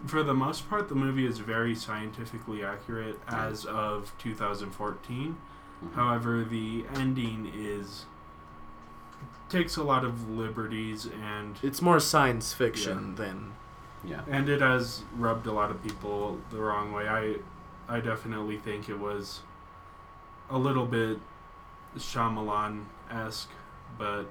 For 0.07 0.23
the 0.23 0.33
most 0.33 0.69
part, 0.69 0.87
the 0.89 0.95
movie 0.95 1.25
is 1.25 1.39
very 1.39 1.75
scientifically 1.75 2.63
accurate 2.63 3.19
as 3.27 3.65
of 3.65 4.13
2014. 4.17 5.37
Mhm. 5.83 5.93
However, 5.93 6.43
the 6.43 6.85
ending 6.95 7.51
is 7.53 8.05
takes 9.49 9.75
a 9.77 9.83
lot 9.83 10.03
of 10.03 10.27
liberties 10.29 11.05
and 11.05 11.59
It's 11.61 11.81
more 11.81 11.99
science 11.99 12.53
fiction 12.53 13.15
than 13.15 13.53
Yeah. 14.07 14.21
and 14.29 14.47
it 14.49 14.61
has 14.61 15.03
rubbed 15.15 15.47
a 15.47 15.51
lot 15.51 15.71
of 15.71 15.81
people 15.83 16.39
the 16.51 16.57
wrong 16.57 16.91
way. 16.91 17.07
I 17.07 17.35
I 17.87 17.99
definitely 17.99 18.57
think 18.57 18.89
it 18.89 18.99
was 18.99 19.41
a 20.49 20.57
little 20.57 20.85
bit 20.85 21.19
Shyamalan 21.97 22.85
esque, 23.09 23.49
but 23.97 24.25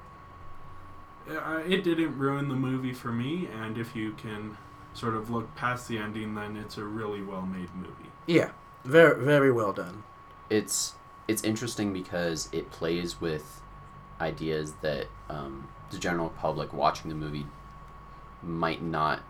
uh, 1.31 1.63
it 1.67 1.83
didn't 1.85 2.19
ruin 2.19 2.49
the 2.49 2.55
movie 2.55 2.93
for 2.93 3.11
me. 3.13 3.49
And 3.63 3.79
if 3.79 3.97
you 3.97 4.13
can 4.13 4.57
sort 4.93 5.15
of 5.15 5.31
look 5.31 5.55
past 5.57 5.89
the 5.89 5.99
ending, 5.99 6.35
then 6.35 6.57
it's 6.57 6.77
a 6.79 6.85
really 6.85 7.23
well 7.23 7.43
made 7.43 7.75
movie. 7.75 8.11
yeah, 8.27 8.51
very 8.85 9.23
very 9.25 9.51
well 9.53 9.73
done. 9.73 10.03
it's 10.51 10.95
it's 11.27 11.43
interesting 11.43 11.93
because 11.93 12.51
it 12.53 12.71
plays 12.71 13.19
with 13.21 13.63
ideas 14.21 14.75
that 14.83 15.07
um, 15.31 15.69
the 15.91 15.99
general 15.99 16.29
public 16.29 16.73
watching 16.75 17.09
the 17.09 17.15
movie 17.15 17.47
might 18.43 18.83
not 18.83 19.21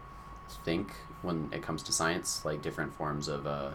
think 0.64 0.92
when 1.22 1.48
it 1.52 1.62
comes 1.62 1.82
to 1.84 1.92
science, 1.92 2.44
like 2.44 2.62
different 2.62 2.94
forms 2.94 3.28
of 3.28 3.46
uh, 3.46 3.70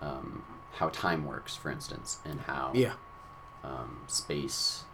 um, 0.00 0.44
how 0.74 0.88
time 0.88 1.24
works, 1.24 1.56
for 1.56 1.70
instance, 1.70 2.18
and 2.24 2.40
how 2.40 2.72
Yeah, 2.74 2.94
um, 3.64 4.00
space 4.06 4.84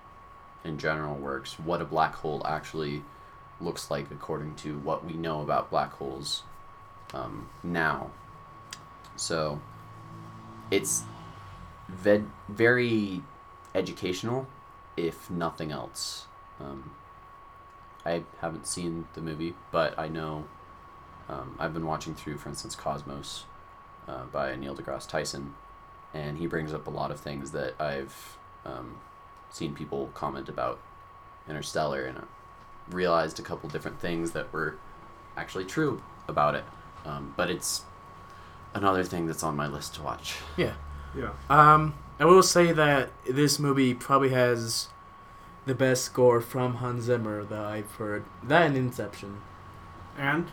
in 0.64 0.78
general 0.78 1.16
works, 1.16 1.58
what 1.58 1.80
a 1.80 1.84
black 1.84 2.14
hole 2.16 2.42
actually 2.46 3.02
looks 3.60 3.90
like 3.90 4.10
according 4.10 4.54
to 4.56 4.78
what 4.78 5.04
we 5.04 5.12
know 5.12 5.40
about 5.40 5.70
black 5.70 5.92
holes 5.94 6.42
um, 7.14 7.48
now. 7.62 8.10
So 9.16 9.60
it's 10.70 11.02
ve- 11.88 12.24
very 12.48 13.22
educational, 13.74 14.46
if 14.96 15.30
nothing 15.30 15.70
else. 15.72 16.26
Um, 16.60 16.92
I 18.04 18.24
haven't 18.40 18.66
seen 18.66 19.06
the 19.14 19.20
movie, 19.20 19.54
but 19.70 19.98
I 19.98 20.08
know 20.08 20.44
um, 21.28 21.56
I've 21.58 21.72
been 21.72 21.86
watching 21.86 22.14
through, 22.14 22.38
for 22.38 22.48
instance, 22.48 22.74
Cosmos 22.74 23.44
uh, 24.08 24.24
by 24.26 24.54
Neil 24.56 24.74
deGrasse 24.74 25.08
Tyson, 25.08 25.54
and 26.12 26.38
he 26.38 26.46
brings 26.46 26.72
up 26.72 26.86
a 26.86 26.90
lot 26.90 27.10
of 27.10 27.20
things 27.20 27.52
that 27.52 27.74
I've 27.80 28.36
um, 28.64 28.98
seen 29.50 29.74
people 29.74 30.10
comment 30.14 30.48
about 30.48 30.80
Interstellar, 31.48 32.04
and 32.04 32.18
I 32.18 32.22
realized 32.90 33.38
a 33.38 33.42
couple 33.42 33.68
different 33.68 34.00
things 34.00 34.32
that 34.32 34.52
were 34.52 34.76
actually 35.36 35.64
true 35.64 36.02
about 36.28 36.54
it. 36.54 36.64
Um, 37.04 37.34
but 37.36 37.50
it's 37.50 37.82
another 38.74 39.04
thing 39.04 39.26
that's 39.26 39.42
on 39.42 39.56
my 39.56 39.66
list 39.66 39.94
to 39.96 40.02
watch. 40.02 40.36
yeah. 40.56 40.74
Yeah. 41.16 41.32
Um, 41.50 41.94
I 42.18 42.24
will 42.24 42.42
say 42.42 42.72
that 42.72 43.10
this 43.28 43.58
movie 43.58 43.92
probably 43.94 44.30
has 44.30 44.88
the 45.66 45.74
best 45.74 46.04
score 46.04 46.40
from 46.40 46.76
Hans 46.76 47.04
Zimmer 47.04 47.44
that 47.44 47.64
I've 47.64 47.90
heard. 47.92 48.24
That 48.42 48.66
and 48.66 48.76
Inception. 48.76 49.40
And 50.16 50.48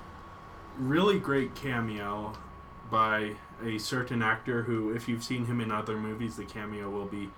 really 0.80 1.20
great 1.20 1.54
cameo 1.56 2.34
by 2.90 3.34
a 3.64 3.78
certain 3.78 4.22
actor 4.24 4.64
who, 4.64 4.92
if 4.96 5.08
you've 5.08 5.24
seen 5.24 5.46
him 5.46 5.62
in 5.62 5.72
other 5.72 5.98
movies, 5.98 6.38
the 6.38 6.46
cameo 6.46 6.90
will 6.90 7.06
be 7.06 7.30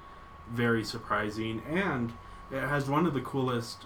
very 0.49 0.83
surprising. 0.83 1.61
And 1.69 2.13
it 2.51 2.61
has 2.61 2.89
one 2.89 3.05
of 3.05 3.13
the 3.13 3.21
coolest, 3.21 3.85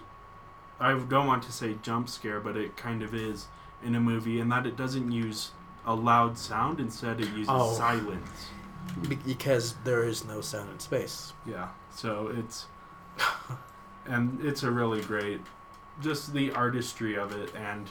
I 0.78 0.92
don't 0.92 1.26
want 1.26 1.42
to 1.44 1.52
say 1.52 1.76
jump 1.82 2.08
scare, 2.08 2.40
but 2.40 2.56
it 2.56 2.76
kind 2.76 3.02
of 3.02 3.14
is 3.14 3.46
in 3.82 3.94
a 3.94 4.00
movie, 4.00 4.38
in 4.38 4.48
that 4.50 4.66
it 4.66 4.76
doesn't 4.76 5.10
use 5.10 5.52
a 5.86 5.94
loud 5.94 6.36
sound, 6.38 6.78
instead, 6.80 7.20
it 7.20 7.28
uses 7.30 7.46
Oh. 7.48 7.72
silence. 7.74 8.48
Be- 9.08 9.16
because 9.16 9.74
there 9.84 10.04
is 10.04 10.24
no 10.24 10.40
sound 10.40 10.70
in 10.70 10.78
space. 10.78 11.32
Yeah, 11.44 11.68
so 11.94 12.28
it's 12.28 12.66
and 14.06 14.38
it's 14.44 14.62
a 14.62 14.70
really 14.70 15.00
great 15.00 15.40
just 16.00 16.32
the 16.34 16.52
artistry 16.52 17.16
of 17.16 17.32
it 17.32 17.52
and 17.56 17.88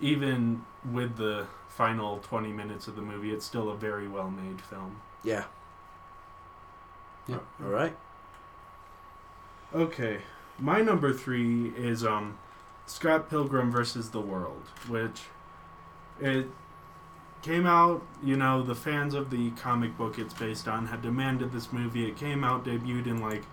even 0.00 0.64
with 0.90 1.16
the 1.16 1.46
final 1.68 2.18
20 2.18 2.52
minutes 2.52 2.86
of 2.86 2.96
the 2.96 3.02
movie 3.02 3.32
it's 3.32 3.46
still 3.46 3.70
a 3.70 3.76
very 3.76 4.08
well 4.08 4.30
made 4.30 4.60
film. 4.60 5.00
Yeah. 5.24 5.44
Yeah. 7.26 7.38
All 7.62 7.70
right. 7.70 7.96
Okay. 9.74 10.18
My 10.58 10.82
number 10.82 11.12
3 11.12 11.72
is 11.76 12.04
um 12.04 12.38
Scott 12.86 13.30
Pilgrim 13.30 13.70
versus 13.70 14.10
the 14.10 14.20
World, 14.20 14.64
which 14.88 15.22
it 16.20 16.46
came 17.42 17.66
out, 17.66 18.02
you 18.22 18.36
know, 18.36 18.62
the 18.62 18.74
fans 18.74 19.14
of 19.14 19.30
the 19.30 19.50
comic 19.52 19.96
book 19.96 20.18
it's 20.18 20.34
based 20.34 20.68
on 20.68 20.86
had 20.86 21.02
demanded 21.02 21.52
this 21.52 21.72
movie. 21.72 22.06
It 22.06 22.16
came 22.16 22.44
out, 22.44 22.64
debuted 22.64 23.06
in 23.06 23.20
like 23.20 23.44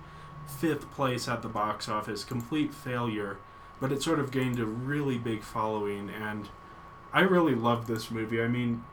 fifth 0.48 0.92
place 0.92 1.28
at 1.28 1.42
the 1.42 1.48
box 1.48 1.88
office, 1.88 2.24
complete 2.24 2.74
failure, 2.74 3.38
but 3.80 3.92
it 3.92 4.02
sort 4.02 4.20
of 4.20 4.32
gained 4.32 4.60
a 4.60 4.66
really 4.66 5.18
big 5.18 5.44
following, 5.44 6.10
and 6.10 6.50
I 7.12 7.22
really 7.22 7.56
love 7.56 7.88
this 7.88 8.12
movie. 8.12 8.42
I 8.42 8.48
mean, 8.48 8.84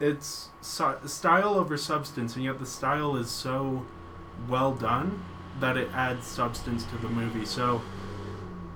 it's 0.00 0.48
so- 0.60 0.98
style 1.06 1.54
over 1.54 1.76
substance, 1.76 2.34
and 2.34 2.44
yet 2.44 2.58
the 2.58 2.66
style 2.66 3.16
is 3.16 3.30
so 3.30 3.84
well 4.48 4.72
done 4.74 5.22
that 5.60 5.76
it 5.76 5.88
adds 5.94 6.26
substance 6.26 6.84
to 6.84 6.96
the 6.98 7.08
movie. 7.08 7.46
So 7.46 7.82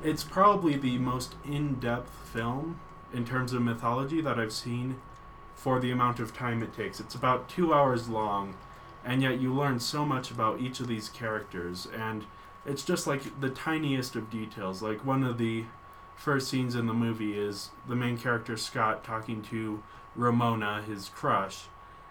it's 0.02 0.22
probably 0.22 0.76
the 0.76 0.98
most 0.98 1.34
in-depth 1.44 2.10
film 2.32 2.78
in 3.12 3.24
terms 3.24 3.52
of 3.52 3.62
mythology 3.62 4.20
that 4.20 4.38
I've 4.38 4.52
seen 4.52 5.00
for 5.54 5.80
the 5.80 5.90
amount 5.90 6.20
of 6.20 6.32
time 6.32 6.62
it 6.62 6.72
takes. 6.72 7.00
It's 7.00 7.16
about 7.16 7.48
two 7.48 7.74
hours 7.74 8.08
long, 8.08 8.54
and 9.04 9.22
yet 9.22 9.40
you 9.40 9.52
learn 9.52 9.80
so 9.80 10.04
much 10.04 10.30
about 10.30 10.60
each 10.60 10.78
of 10.78 10.86
these 10.86 11.08
characters, 11.08 11.88
and 11.92 12.26
it's 12.64 12.84
just 12.84 13.08
like 13.08 13.40
the 13.40 13.50
tiniest 13.50 14.14
of 14.14 14.30
details. 14.30 14.82
Like 14.82 15.04
one 15.04 15.24
of 15.24 15.38
the 15.38 15.64
first 16.18 16.48
scenes 16.48 16.74
in 16.74 16.86
the 16.86 16.94
movie 16.94 17.38
is 17.38 17.70
the 17.86 17.94
main 17.94 18.18
character 18.18 18.56
Scott 18.56 19.04
talking 19.04 19.40
to 19.42 19.82
Ramona, 20.16 20.82
his 20.82 21.08
crush, 21.08 21.66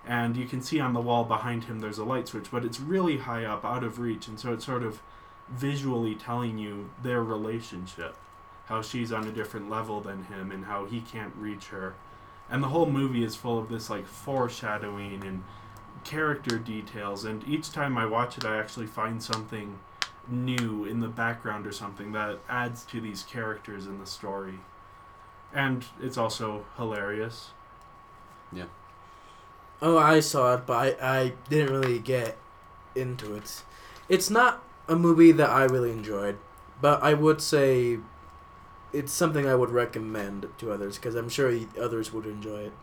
and 0.05 0.37
you 0.37 0.45
can 0.45 0.61
see 0.61 0.79
on 0.79 0.93
the 0.93 1.01
wall 1.01 1.25
behind 1.25 1.65
him 1.65 1.79
there's 1.79 1.97
a 1.97 2.05
light 2.05 2.29
switch, 2.29 2.49
but 2.49 2.63
it's 2.63 2.79
really 2.79 3.17
high 3.17 3.43
up, 3.43 3.65
out 3.65 3.83
of 3.83 3.99
reach, 3.99 4.27
and 4.27 4.39
so 4.39 4.53
it's 4.53 4.65
sort 4.65 4.83
of 4.83 5.01
visually 5.49 6.15
telling 6.15 6.57
you 6.57 6.89
their 7.03 7.21
relationship, 7.21 8.15
how 8.67 8.81
she's 8.81 9.11
on 9.11 9.27
a 9.27 9.31
different 9.31 9.69
level 9.69 9.99
than 9.99 10.23
him, 10.25 10.51
and 10.51 10.65
how 10.65 10.85
he 10.85 11.01
can't 11.01 11.35
reach 11.35 11.65
her. 11.67 11.95
And 12.49 12.63
the 12.63 12.69
whole 12.69 12.85
movie 12.85 13.25
is 13.25 13.35
full 13.35 13.59
of 13.59 13.67
this 13.67 13.89
like 13.89 14.07
foreshadowing 14.07 15.25
and 15.25 15.43
character 16.05 16.57
details, 16.57 17.25
and 17.25 17.45
each 17.45 17.71
time 17.73 17.97
I 17.97 18.05
watch 18.05 18.37
it, 18.37 18.45
I 18.45 18.57
actually 18.57 18.87
find 18.87 19.21
something 19.21 19.79
new 20.29 20.85
in 20.85 20.99
the 20.99 21.07
background 21.07 21.65
or 21.65 21.71
something 21.71 22.11
that 22.11 22.39
adds 22.49 22.83
to 22.85 23.01
these 23.01 23.23
characters 23.23 23.85
in 23.85 23.99
the 23.99 24.05
story. 24.05 24.59
And 25.53 25.85
it's 26.01 26.17
also 26.17 26.65
hilarious. 26.75 27.51
Yeah. 28.51 28.65
Oh, 29.81 29.97
I 29.97 30.19
saw 30.19 30.55
it, 30.55 30.65
but 30.65 31.01
I, 31.01 31.19
I 31.19 31.33
didn't 31.49 31.71
really 31.71 31.99
get 31.99 32.37
into 32.95 33.35
it. 33.35 33.63
It's 34.09 34.29
not 34.29 34.63
a 34.87 34.95
movie 34.95 35.31
that 35.31 35.49
I 35.49 35.65
really 35.65 35.91
enjoyed, 35.91 36.37
but 36.81 37.01
I 37.03 37.13
would 37.13 37.41
say 37.41 37.99
it's 38.93 39.11
something 39.11 39.45
I 39.45 39.55
would 39.55 39.69
recommend 39.69 40.47
to 40.57 40.71
others 40.71 40.95
because 40.95 41.15
I'm 41.15 41.29
sure 41.29 41.53
others 41.79 42.11
would 42.11 42.25
enjoy 42.25 42.61
it. 42.65 42.73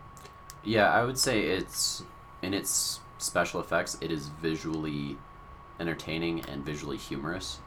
Yeah, 0.63 0.91
I 0.91 1.05
would 1.05 1.19
say 1.19 1.43
it's 1.43 2.03
in 2.43 2.55
its 2.55 3.01
special 3.19 3.61
effects. 3.61 3.99
It 4.01 4.11
is 4.11 4.29
visually 4.29 5.19
entertaining 5.81 6.45
and 6.49 6.65
visually 6.65 6.97
humorous. 6.97 7.59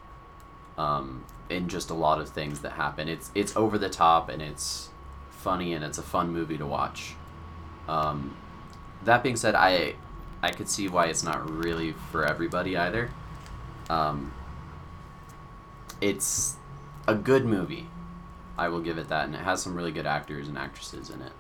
Um, 0.78 1.26
in 1.50 1.70
just 1.70 1.90
a 1.90 1.96
lot 1.96 2.20
of 2.20 2.30
things 2.30 2.60
that 2.60 2.74
happen, 2.74 3.08
it's 3.08 3.32
it's 3.34 3.56
over 3.56 3.78
the 3.78 3.90
top 3.90 4.30
and 4.30 4.42
it's 4.42 4.90
funny 5.30 5.74
and 5.74 5.84
it's 5.84 5.98
a 5.98 6.04
fun 6.04 6.32
movie 6.32 6.58
to 6.58 6.66
watch. 6.66 7.16
Um, 7.88 8.36
that 9.04 9.24
being 9.24 9.36
said, 9.38 9.56
I 9.56 9.96
I 10.42 10.52
could 10.52 10.70
see 10.70 10.88
why 10.88 11.08
it's 11.08 11.24
not 11.24 11.50
really 11.50 11.94
for 12.12 12.26
everybody 12.26 12.78
either. 12.78 13.10
Um, 13.90 14.34
it's 16.02 16.56
a 17.08 17.16
good 17.16 17.46
movie. 17.46 17.88
I 18.58 18.70
will 18.70 18.82
give 18.82 18.98
it 18.98 19.10
that, 19.10 19.26
and 19.26 19.36
it 19.36 19.42
has 19.42 19.62
some 19.62 19.76
really 19.76 19.92
good 19.92 20.08
actors 20.08 20.48
and 20.48 20.58
actresses 20.58 21.10
in 21.10 21.22
it. 21.22 21.32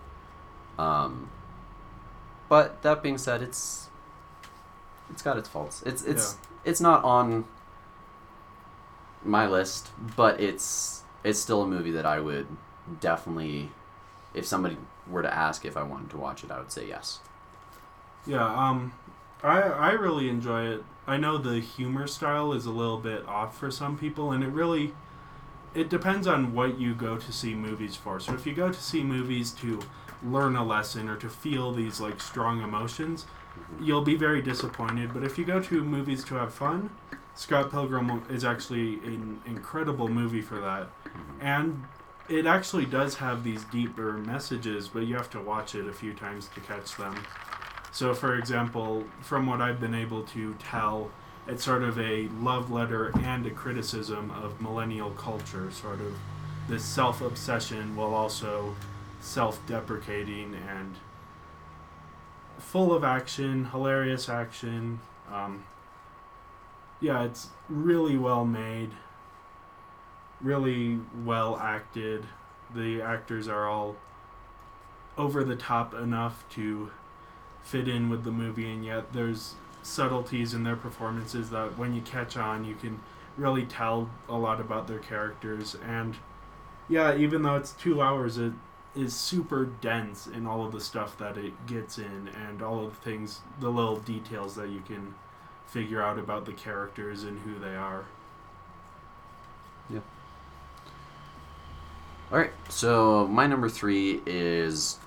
Um, 0.80 1.30
but 2.50 2.82
that 2.84 3.04
being 3.04 3.18
said, 3.18 3.42
it's 3.42 3.90
it's 5.10 5.22
got 5.22 5.38
its 5.38 5.50
faults. 5.50 5.84
It's 5.86 6.04
it's 6.04 6.38
it's 6.68 6.82
not 6.82 7.04
on 7.06 7.46
my 9.24 9.48
list, 9.48 9.90
but 10.18 10.40
it's 10.40 11.04
it's 11.24 11.40
still 11.40 11.64
a 11.64 11.68
movie 11.68 11.92
that 11.92 12.06
I 12.06 12.20
would 12.20 12.46
definitely, 13.00 13.72
if 14.34 14.46
somebody 14.46 14.78
were 15.10 15.22
to 15.22 15.34
ask 15.34 15.66
if 15.66 15.78
I 15.78 15.84
wanted 15.84 16.10
to 16.12 16.18
watch 16.18 16.44
it, 16.44 16.52
I 16.52 16.60
would 16.60 16.72
say 16.72 16.88
yes. 16.88 17.22
Yeah, 18.26 18.46
um, 18.46 18.92
I 19.42 19.62
I 19.62 19.92
really 19.92 20.28
enjoy 20.28 20.68
it. 20.68 20.84
I 21.08 21.16
know 21.16 21.38
the 21.38 21.62
humor 21.62 22.06
style 22.06 22.52
is 22.52 22.66
a 22.66 22.72
little 22.72 22.98
bit 22.98 23.26
off 23.26 23.58
for 23.58 23.72
some 23.72 23.98
people, 23.98 24.34
and 24.34 24.44
it 24.44 24.50
really 24.50 24.94
it 25.74 25.90
depends 25.90 26.28
on 26.28 26.54
what 26.54 26.78
you 26.78 26.94
go 26.94 27.18
to 27.18 27.32
see 27.32 27.56
movies 27.56 27.96
for. 27.96 28.20
So 28.20 28.34
if 28.34 28.46
you 28.46 28.54
go 28.54 28.70
to 28.70 28.82
see 28.82 29.04
movies 29.04 29.52
to 29.62 29.80
learn 30.24 30.56
a 30.56 30.64
lesson 30.66 31.10
or 31.10 31.16
to 31.18 31.30
feel 31.30 31.72
these 31.72 32.00
like 32.00 32.20
strong 32.22 32.62
emotions, 32.62 33.26
you'll 33.80 34.02
be 34.04 34.16
very 34.16 34.42
disappointed. 34.42 35.14
But 35.14 35.24
if 35.24 35.38
you 35.38 35.46
go 35.46 35.60
to 35.62 35.84
movies 35.84 36.24
to 36.26 36.36
have 36.36 36.54
fun, 36.54 36.90
Scott 37.36 37.70
Pilgrim 37.72 38.24
is 38.30 38.44
actually 38.44 38.96
an 39.06 39.42
incredible 39.46 40.08
movie 40.08 40.42
for 40.42 40.60
that, 40.60 40.90
Mhm. 41.06 41.12
and 41.42 41.84
it 42.28 42.46
actually 42.46 42.86
does 42.86 43.16
have 43.16 43.44
these 43.44 43.64
deeper 43.66 44.14
messages, 44.14 44.88
but 44.88 45.06
you 45.06 45.16
have 45.16 45.30
to 45.30 45.40
watch 45.40 45.76
it 45.76 45.88
a 45.88 45.94
few 45.94 46.14
times 46.14 46.50
to 46.56 46.60
catch 46.62 46.96
them. 46.98 47.16
So, 47.92 48.14
for 48.14 48.36
example, 48.36 49.06
from 49.22 49.46
what 49.48 49.62
I've 49.62 49.80
been 49.80 49.96
able 49.96 50.24
to 50.24 50.56
tell, 50.56 51.10
it's 51.48 51.64
sort 51.64 51.84
of 51.84 51.98
a 52.00 52.28
love 52.42 52.70
letter 52.70 53.12
and 53.24 53.46
a 53.46 53.52
criticism 53.52 54.32
of 54.32 54.60
millennial 54.60 55.12
culture, 55.12 55.72
sort 55.72 56.02
of 56.02 56.14
this 56.68 56.84
self 56.84 57.22
obsession 57.22 57.96
while 57.96 58.14
also 58.14 58.76
self 59.20 59.66
deprecating 59.66 60.56
and 60.56 60.96
full 62.58 62.94
of 62.94 63.04
action, 63.04 63.66
hilarious 63.66 64.30
action. 64.30 65.00
Um, 65.32 65.66
yeah, 67.00 67.24
it's 67.24 67.50
really 67.70 68.18
well 68.18 68.46
made, 68.46 68.92
really 70.42 71.00
well 71.24 71.58
acted. 71.58 72.26
The 72.74 73.02
actors 73.02 73.48
are 73.48 73.68
all 73.68 73.96
over 75.18 75.44
the 75.44 75.56
top 75.56 75.94
enough 75.94 76.46
to 76.52 76.92
fit 77.64 77.88
in 77.88 78.10
with 78.10 78.24
the 78.24 78.32
movie, 78.32 78.70
and 78.72 78.86
yet 78.86 79.14
there's 79.14 79.56
subtleties 79.82 80.54
in 80.54 80.64
their 80.64 80.76
performances 80.76 81.50
that 81.50 81.78
when 81.78 81.94
you 81.94 82.02
catch 82.02 82.38
on, 82.38 82.66
you 82.66 82.76
can 82.76 83.00
really 83.38 83.66
tell 83.66 84.10
a 84.28 84.36
lot 84.38 84.60
about 84.60 84.88
their 84.88 85.00
characters. 85.00 85.76
And 85.86 86.16
yeah, 86.90 87.16
even 87.16 87.44
though 87.44 87.56
it's 87.56 87.72
two 87.74 88.02
hours, 88.02 88.38
it 88.38 88.54
is 88.98 89.14
super 89.14 89.66
dense 89.66 90.28
in 90.28 90.48
all 90.48 90.66
of 90.66 90.72
the 90.72 90.82
stuff 90.82 91.18
that 91.20 91.38
it 91.38 91.54
gets 91.68 91.98
in 92.00 92.30
and 92.48 92.62
all 92.62 92.84
of 92.84 92.96
the 92.96 93.10
things, 93.10 93.42
the 93.60 93.70
little 93.70 93.98
details 93.98 94.56
that 94.56 94.70
you 94.70 94.82
can 94.82 95.14
figure 95.68 96.02
out 96.02 96.18
about 96.18 96.46
the 96.46 96.54
characters 96.54 97.24
and 97.24 97.40
who 97.40 97.60
they 97.60 97.76
are. 97.76 98.06
Yeah. 99.90 100.00
All 102.32 102.40
right, 102.40 102.52
so 102.70 103.28
my 103.28 103.48
number 103.48 103.70
three 103.70 104.22
is 104.26 104.98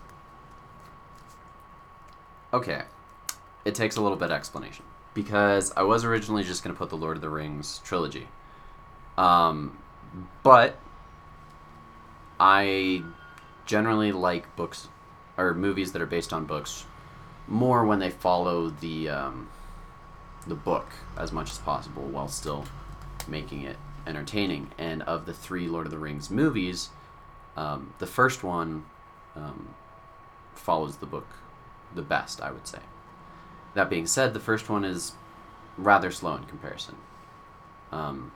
okay. 2.53 2.83
It 3.65 3.75
takes 3.75 3.97
a 3.97 4.01
little 4.01 4.17
bit 4.17 4.27
of 4.27 4.37
explanation 4.37 4.85
because 5.13 5.73
I 5.77 5.83
was 5.83 6.05
originally 6.05 6.45
just 6.45 6.63
going 6.63 6.75
to 6.75 6.79
put 6.79 6.89
the 6.89 6.97
Lord 6.97 7.17
of 7.17 7.21
the 7.21 7.29
Rings 7.29 7.81
trilogy, 7.85 8.29
um, 9.19 9.77
but 10.43 10.79
I 12.39 13.03
generally 13.71 14.11
like 14.11 14.57
books 14.57 14.89
or 15.39 15.55
movies 15.55 15.93
that 15.93 16.03
are 16.03 16.07
based 16.07 16.33
on 16.33 16.45
books 16.45 16.87
more 17.47 17.87
when 17.87 18.01
they 18.01 18.11
follow 18.11 18.69
the 18.69 19.09
um, 19.09 19.49
the 20.49 20.57
book 20.57 20.89
as 21.17 21.31
much 21.31 21.53
as 21.53 21.59
possible 21.59 22.03
while 22.03 22.27
still 22.27 22.65
making 23.29 23.63
it 23.63 23.77
entertaining. 24.09 24.73
And 24.77 25.03
of 25.03 25.25
the 25.25 25.33
three 25.33 25.69
Lord 25.69 25.87
of 25.87 25.93
the 25.93 25.99
Rings 25.99 26.31
movies, 26.31 26.89
um, 27.57 27.95
the 28.01 28.09
first 28.09 28.43
one 28.43 28.87
um, 29.37 29.73
follows 30.55 30.97
the 30.97 31.07
book 31.07 31.29
the 31.95 32.03
best, 32.03 32.41
I 32.41 32.51
would 32.51 32.67
say. 32.67 32.81
That 33.75 33.89
being 33.89 34.09
said, 34.09 34.35
the 34.35 34.41
first 34.41 34.69
one 34.69 34.85
is 34.85 35.13
rather 35.79 36.11
slow 36.11 36.35
in 36.35 36.45
comparison. 36.45 36.97
Um, 37.93 38.33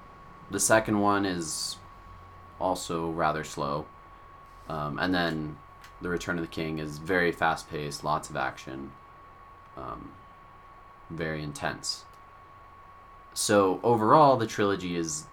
the 0.49 0.61
second 0.61 1.01
one 1.01 1.27
is 1.27 1.77
also 2.61 3.11
rather 3.11 3.42
slow. 3.42 3.87
Um, 4.68 4.98
and 4.98 5.14
then 5.14 5.57
The 6.00 6.09
Return 6.09 6.38
of 6.38 6.44
the 6.44 6.50
King 6.50 6.79
is 6.79 6.98
very 6.98 7.33
fast 7.33 7.70
paced, 7.70 8.05
lots 8.05 8.31
of 8.31 8.37
action, 8.37 8.92
um, 9.77 10.12
very 11.11 11.42
intense. 11.42 12.05
So 13.35 13.81
overall, 13.83 14.37
the 14.37 14.46
trilogy 14.46 14.96
is 14.96 15.24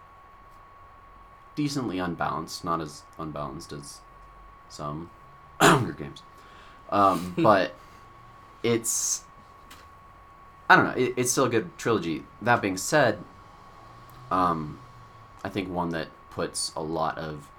decently 1.56 2.00
unbalanced, 2.00 2.66
not 2.66 2.82
as 2.82 3.04
unbalanced 3.18 3.72
as 3.72 4.02
some 4.70 5.10
Hunger 5.62 5.94
Games, 5.94 6.24
um, 6.90 7.34
but 7.38 7.76
it's 8.64 9.24
I 10.70 10.76
don't 10.78 10.86
know. 10.86 11.04
It, 11.04 11.14
it's 11.18 11.32
still 11.32 11.46
a 11.46 11.50
good 11.50 11.78
trilogy. 11.78 12.24
That 12.42 12.62
being 12.62 12.78
said, 12.78 13.20
um, 14.32 14.80
I 15.44 15.50
think 15.50 15.70
one 15.70 15.90
that 15.90 16.08
puts 16.30 16.72
a 16.78 16.82
lot 16.82 17.18
of 17.18 17.51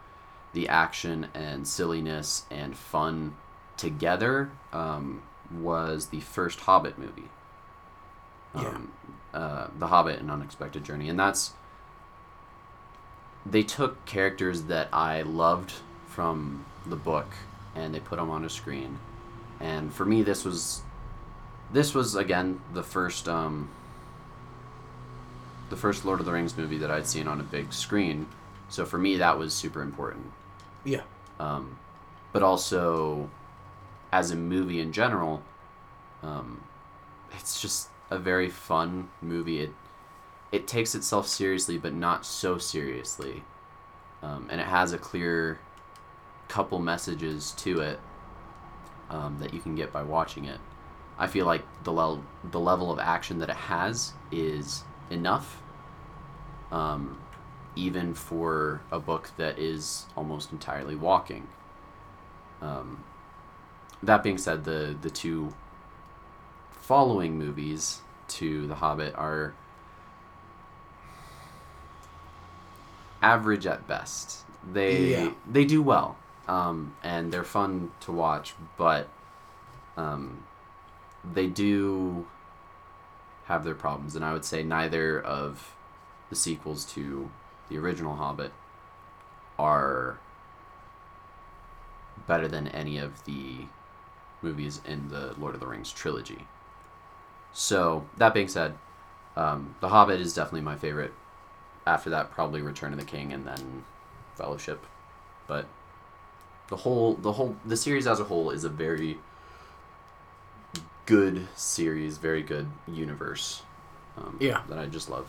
the 0.52 0.68
action 0.68 1.28
and 1.34 1.66
silliness 1.66 2.44
and 2.50 2.76
fun 2.76 3.36
together 3.76 4.50
um, 4.72 5.22
was 5.50 6.06
the 6.06 6.20
first 6.20 6.60
Hobbit 6.60 6.98
movie. 6.98 7.28
Um, 8.54 8.92
uh, 9.32 9.68
the 9.78 9.86
Hobbit: 9.86 10.20
An 10.20 10.30
Unexpected 10.30 10.84
Journey, 10.84 11.08
and 11.08 11.18
that's 11.18 11.52
they 13.44 13.62
took 13.62 14.04
characters 14.04 14.64
that 14.64 14.88
I 14.92 15.22
loved 15.22 15.72
from 16.06 16.64
the 16.86 16.96
book 16.96 17.26
and 17.74 17.94
they 17.94 18.00
put 18.00 18.18
them 18.18 18.30
on 18.30 18.44
a 18.44 18.50
screen. 18.50 18.98
And 19.60 19.92
for 19.92 20.04
me, 20.04 20.22
this 20.22 20.44
was 20.44 20.82
this 21.72 21.94
was 21.94 22.14
again 22.14 22.60
the 22.72 22.82
first 22.82 23.28
um, 23.28 23.70
the 25.70 25.76
first 25.76 26.04
Lord 26.04 26.20
of 26.20 26.26
the 26.26 26.32
Rings 26.32 26.56
movie 26.56 26.78
that 26.78 26.90
I'd 26.90 27.06
seen 27.06 27.26
on 27.26 27.40
a 27.40 27.44
big 27.44 27.72
screen. 27.72 28.26
So 28.68 28.84
for 28.84 28.98
me, 28.98 29.16
that 29.16 29.38
was 29.38 29.54
super 29.54 29.82
important. 29.82 30.32
Yeah. 30.84 31.02
Um, 31.38 31.78
but 32.32 32.42
also, 32.42 33.30
as 34.12 34.30
a 34.30 34.36
movie 34.36 34.80
in 34.80 34.92
general, 34.92 35.42
um, 36.22 36.62
it's 37.32 37.60
just 37.60 37.88
a 38.10 38.18
very 38.18 38.48
fun 38.48 39.08
movie. 39.20 39.60
It 39.60 39.70
it 40.50 40.66
takes 40.66 40.94
itself 40.94 41.26
seriously, 41.26 41.78
but 41.78 41.94
not 41.94 42.26
so 42.26 42.58
seriously, 42.58 43.42
um, 44.22 44.48
and 44.50 44.60
it 44.60 44.66
has 44.66 44.92
a 44.92 44.98
clear 44.98 45.58
couple 46.48 46.78
messages 46.78 47.52
to 47.52 47.80
it 47.80 47.98
um, 49.08 49.38
that 49.40 49.54
you 49.54 49.60
can 49.60 49.74
get 49.74 49.90
by 49.92 50.02
watching 50.02 50.44
it. 50.44 50.60
I 51.18 51.26
feel 51.26 51.46
like 51.46 51.62
the 51.84 51.92
level 51.92 52.22
the 52.44 52.60
level 52.60 52.92
of 52.92 52.98
action 52.98 53.38
that 53.38 53.48
it 53.48 53.56
has 53.56 54.12
is 54.30 54.84
enough, 55.10 55.62
um, 56.70 57.18
even 57.76 58.14
for 58.14 58.82
a 58.90 58.98
book 58.98 59.30
that 59.36 59.58
is 59.58 60.06
almost 60.16 60.52
entirely 60.52 60.94
walking. 60.94 61.48
Um, 62.60 63.04
that 64.02 64.22
being 64.22 64.38
said, 64.38 64.64
the 64.64 64.96
the 65.00 65.10
two 65.10 65.54
following 66.70 67.38
movies 67.38 68.00
to 68.28 68.66
The 68.66 68.76
Hobbit 68.76 69.14
are 69.14 69.54
average 73.22 73.66
at 73.66 73.86
best. 73.86 74.44
They 74.70 75.10
Yeah. 75.10 75.30
they 75.50 75.64
do 75.64 75.82
well, 75.82 76.16
um, 76.48 76.94
and 77.02 77.32
they're 77.32 77.44
fun 77.44 77.92
to 78.00 78.12
watch, 78.12 78.54
but 78.76 79.08
um, 79.96 80.44
they 81.24 81.46
do 81.46 82.26
have 83.44 83.64
their 83.64 83.74
problems, 83.74 84.16
and 84.16 84.24
I 84.24 84.32
would 84.32 84.44
say 84.44 84.62
neither 84.62 85.20
of 85.20 85.74
the 86.30 86.36
sequels 86.36 86.84
to 86.94 87.30
the 87.72 87.78
original 87.78 88.14
Hobbit 88.16 88.52
are 89.58 90.18
better 92.26 92.46
than 92.46 92.68
any 92.68 92.98
of 92.98 93.24
the 93.24 93.66
movies 94.42 94.80
in 94.86 95.08
the 95.08 95.34
Lord 95.38 95.54
of 95.54 95.60
the 95.60 95.66
Rings 95.66 95.90
trilogy. 95.90 96.46
So 97.52 98.06
that 98.18 98.34
being 98.34 98.48
said, 98.48 98.74
um, 99.36 99.74
The 99.80 99.88
Hobbit 99.88 100.20
is 100.20 100.34
definitely 100.34 100.60
my 100.62 100.76
favorite. 100.76 101.12
After 101.86 102.10
that, 102.10 102.30
probably 102.30 102.60
Return 102.62 102.92
of 102.92 102.98
the 102.98 103.04
King, 103.04 103.32
and 103.32 103.46
then 103.46 103.84
Fellowship. 104.36 104.84
But 105.46 105.66
the 106.68 106.76
whole, 106.76 107.14
the 107.14 107.32
whole, 107.32 107.56
the 107.64 107.76
series 107.76 108.06
as 108.06 108.20
a 108.20 108.24
whole 108.24 108.50
is 108.50 108.64
a 108.64 108.68
very 108.68 109.18
good 111.06 111.48
series, 111.56 112.18
very 112.18 112.42
good 112.42 112.68
universe. 112.86 113.62
Um, 114.16 114.36
Yeah. 114.40 114.62
that 114.68 114.78
I 114.78 114.86
just 114.86 115.08
love. 115.08 115.26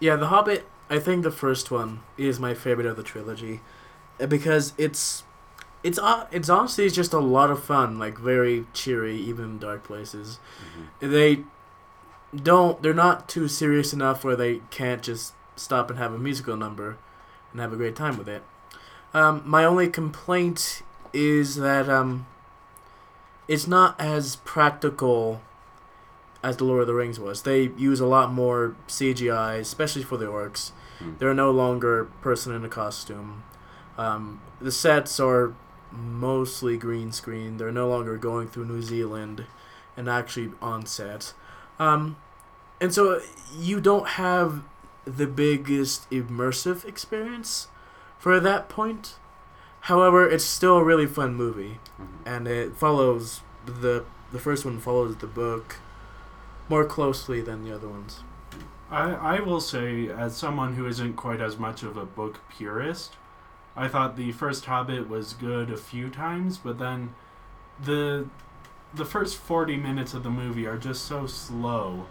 Yeah, 0.00 0.16
The 0.16 0.26
Hobbit. 0.26 0.66
I 0.88 0.98
think 0.98 1.22
the 1.22 1.30
first 1.30 1.70
one 1.70 2.00
is 2.16 2.38
my 2.38 2.54
favorite 2.54 2.86
of 2.86 2.96
the 2.96 3.02
trilogy, 3.02 3.60
uh, 4.20 4.26
because 4.26 4.72
it's 4.78 5.24
it's 5.82 5.98
uh, 5.98 6.26
it's 6.30 6.48
honestly 6.48 6.88
just 6.90 7.12
a 7.12 7.18
lot 7.18 7.50
of 7.50 7.62
fun, 7.62 7.98
like 7.98 8.18
very 8.18 8.66
cheery, 8.72 9.16
even 9.16 9.44
in 9.44 9.58
dark 9.58 9.84
places. 9.84 10.38
They 11.00 11.44
don't. 12.34 12.82
They're 12.82 12.94
not 12.94 13.28
too 13.28 13.48
serious 13.48 13.92
enough 13.92 14.24
where 14.24 14.36
they 14.36 14.60
can't 14.70 15.02
just 15.02 15.34
stop 15.56 15.90
and 15.90 15.98
have 15.98 16.12
a 16.12 16.18
musical 16.18 16.56
number 16.56 16.98
and 17.52 17.60
have 17.60 17.72
a 17.72 17.76
great 17.76 17.96
time 17.96 18.18
with 18.18 18.28
it. 18.28 18.42
Um, 19.14 19.42
my 19.44 19.64
only 19.64 19.88
complaint 19.88 20.82
is 21.12 21.56
that 21.56 21.88
um, 21.88 22.26
it's 23.48 23.66
not 23.66 23.98
as 23.98 24.36
practical 24.36 25.40
as 26.42 26.58
the 26.58 26.64
Lord 26.64 26.82
of 26.82 26.86
the 26.86 26.94
Rings 26.94 27.18
was. 27.18 27.42
They 27.42 27.70
use 27.76 28.00
a 28.00 28.06
lot 28.06 28.30
more 28.32 28.76
CGI, 28.88 29.58
especially 29.60 30.02
for 30.02 30.16
the 30.16 30.26
orcs. 30.26 30.72
Hmm. 30.98 31.12
They're 31.18 31.34
no 31.34 31.50
longer 31.50 32.06
person 32.22 32.54
in 32.54 32.64
a 32.64 32.68
costume. 32.68 33.42
Um, 33.98 34.40
the 34.60 34.72
sets 34.72 35.18
are 35.20 35.54
mostly 35.92 36.76
green 36.76 37.12
screen. 37.12 37.56
They're 37.56 37.72
no 37.72 37.88
longer 37.88 38.16
going 38.16 38.48
through 38.48 38.66
New 38.66 38.82
Zealand 38.82 39.46
and 39.96 40.08
actually 40.08 40.52
on 40.60 40.84
set. 40.86 41.32
Um, 41.78 42.16
and 42.80 42.92
so 42.92 43.20
you 43.58 43.80
don't 43.80 44.08
have 44.10 44.62
the 45.04 45.26
biggest 45.26 46.08
immersive 46.10 46.84
experience 46.84 47.68
for 48.18 48.40
that 48.40 48.68
point. 48.68 49.16
However, 49.82 50.28
it's 50.28 50.44
still 50.44 50.78
a 50.78 50.84
really 50.84 51.06
fun 51.06 51.34
movie, 51.34 51.78
Mhm. 52.00 52.06
and 52.26 52.48
it 52.48 52.76
follows 52.76 53.40
the 53.64 54.04
the 54.32 54.38
first 54.40 54.64
one 54.64 54.78
follows 54.80 55.16
the 55.16 55.26
book 55.28 55.76
more 56.68 56.84
closely 56.84 57.40
than 57.40 57.62
the 57.64 57.72
other 57.72 57.88
ones. 57.88 58.24
I, 58.90 59.12
I 59.12 59.40
will 59.40 59.60
say, 59.60 60.08
as 60.08 60.36
someone 60.36 60.74
who 60.74 60.86
isn't 60.86 61.14
quite 61.14 61.40
as 61.40 61.58
much 61.58 61.82
of 61.82 61.96
a 61.96 62.06
book 62.06 62.40
purist, 62.48 63.16
I 63.76 63.88
thought 63.88 64.16
the 64.16 64.32
first 64.32 64.64
Hobbit 64.64 65.08
was 65.08 65.34
good 65.34 65.70
a 65.70 65.76
few 65.76 66.08
times, 66.08 66.58
but 66.58 66.78
then 66.78 67.14
the 67.82 68.28
the 68.94 69.04
first 69.04 69.36
forty 69.36 69.76
minutes 69.76 70.14
of 70.14 70.22
the 70.22 70.30
movie 70.30 70.66
are 70.66 70.78
just 70.78 71.04
so 71.04 71.26
slow 71.26 72.06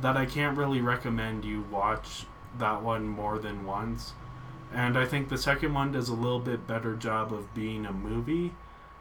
that 0.00 0.16
I 0.16 0.26
can't 0.26 0.56
really 0.56 0.80
recommend 0.80 1.44
you 1.44 1.62
watch 1.70 2.26
that 2.58 2.82
one 2.82 3.08
more 3.08 3.38
than 3.38 3.64
once. 3.64 4.12
And 4.72 4.96
I 4.96 5.04
think 5.04 5.28
the 5.28 5.38
second 5.38 5.74
one 5.74 5.92
does 5.92 6.08
a 6.08 6.14
little 6.14 6.38
bit 6.40 6.66
better 6.66 6.94
job 6.96 7.32
of 7.32 7.52
being 7.54 7.84
a 7.84 7.92
movie, 7.92 8.54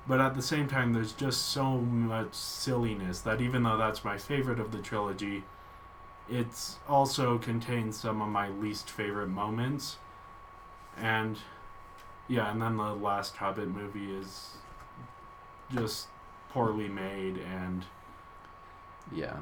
but 0.07 0.20
at 0.20 0.36
the 0.36 0.41
same 0.41 0.68
time, 0.68 0.93
there's 0.93 1.14
just 1.14 1.47
so 1.49 1.78
much 1.78 2.34
silliness 2.34 3.22
that 3.22 3.41
even 3.41 3.64
though 3.64 3.78
that's 3.78 4.03
my 4.03 4.18
favorite 4.18 4.59
of 4.59 4.72
the 4.72 4.80
trilogy, 4.80 5.43
it's 6.30 6.78
also 6.88 7.38
contains 7.38 7.98
some 7.98 8.22
of 8.22 8.30
my 8.30 8.50
least 8.50 8.90
favorite 8.90 9.28
moments 9.28 9.98
and 10.98 11.38
yeah 12.28 12.52
and 12.52 12.62
then 12.62 12.78
the 12.78 12.94
last 12.96 13.36
hobbit 13.38 13.68
movie 13.70 14.12
is 14.14 14.52
just 15.74 16.08
poorly 16.50 16.88
made 16.88 17.38
and 17.38 17.86
Yeah. 19.12 19.38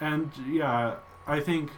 and 0.00 0.30
yeah 0.48 0.96
i 1.26 1.40
think 1.40 1.70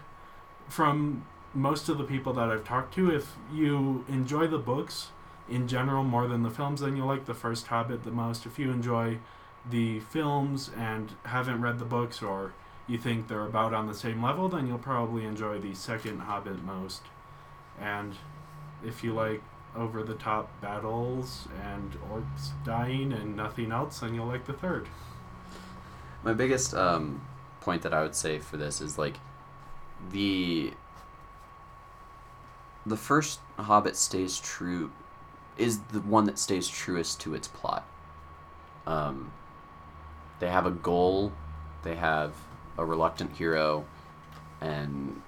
from 0.69 1.25
most 1.55 1.89
of 1.89 1.99
the 1.99 2.05
people 2.05 2.33
that 2.35 2.49
i've 2.51 2.65
talked 2.65 2.95
to 2.95 3.11
if 3.15 3.37
you 3.53 4.05
enjoy 4.09 4.47
the 4.47 4.59
books 4.59 5.09
in 5.49 5.67
general 5.67 6.05
more 6.05 6.27
than 6.29 6.43
the 6.43 6.51
films 6.51 6.81
then 6.81 6.97
you'll 6.97 7.07
like 7.07 7.25
the 7.27 7.35
first 7.35 7.67
hobbit 7.69 8.05
the 8.05 8.11
most 8.11 8.47
if 8.47 8.59
you 8.59 8.71
enjoy 8.71 9.19
the 9.69 10.01
films 10.01 10.71
and 10.77 11.13
haven't 11.25 11.61
read 11.61 11.79
the 11.79 11.85
books 11.85 12.23
or 12.23 12.53
you 12.89 12.99
think 12.99 13.29
they're 13.29 13.45
about 13.45 13.75
on 13.75 13.87
the 13.87 13.95
same 13.95 14.23
level, 14.23 14.49
then 14.49 14.67
you'll 14.67 14.79
probably 14.79 15.25
enjoy 15.25 15.59
the 15.59 15.75
second 15.75 16.21
Hobbit 16.21 16.63
most. 16.65 17.03
And 17.81 18.15
if 18.85 19.05
you 19.05 19.13
like 19.13 19.43
over 19.77 20.03
the 20.03 20.15
top 20.15 20.61
battles 20.61 21.47
and 21.63 21.97
orcs 22.11 22.51
dying 22.65 23.13
and 23.13 23.37
nothing 23.37 23.71
else, 23.71 24.01
then 24.01 24.15
you'll 24.15 24.27
like 24.27 24.47
the 24.47 24.55
third. 24.55 24.89
My 26.25 26.33
biggest 26.33 26.75
um, 26.75 27.21
point 27.61 27.83
that 27.83 27.93
I 27.93 28.03
would 28.03 28.15
say 28.15 28.39
for 28.39 28.57
this 28.57 28.81
is 28.81 28.99
like 28.99 29.19
the 30.11 30.73
the 32.87 32.97
first 32.97 33.41
Hobbit 33.59 33.97
stays 33.97 34.41
true 34.41 34.91
is 35.59 35.81
the 35.93 36.01
one 36.01 36.25
that 36.25 36.39
stays 36.39 36.69
truest 36.69 37.21
to 37.21 37.35
its 37.35 37.47
plot. 37.47 37.87
Um, 38.87 39.33
they 40.41 40.49
have 40.49 40.65
a 40.65 40.71
goal, 40.71 41.33
they 41.83 41.97
have 41.97 42.33
a 42.79 42.85
reluctant 42.85 43.37
hero, 43.37 43.85
and 44.61 45.21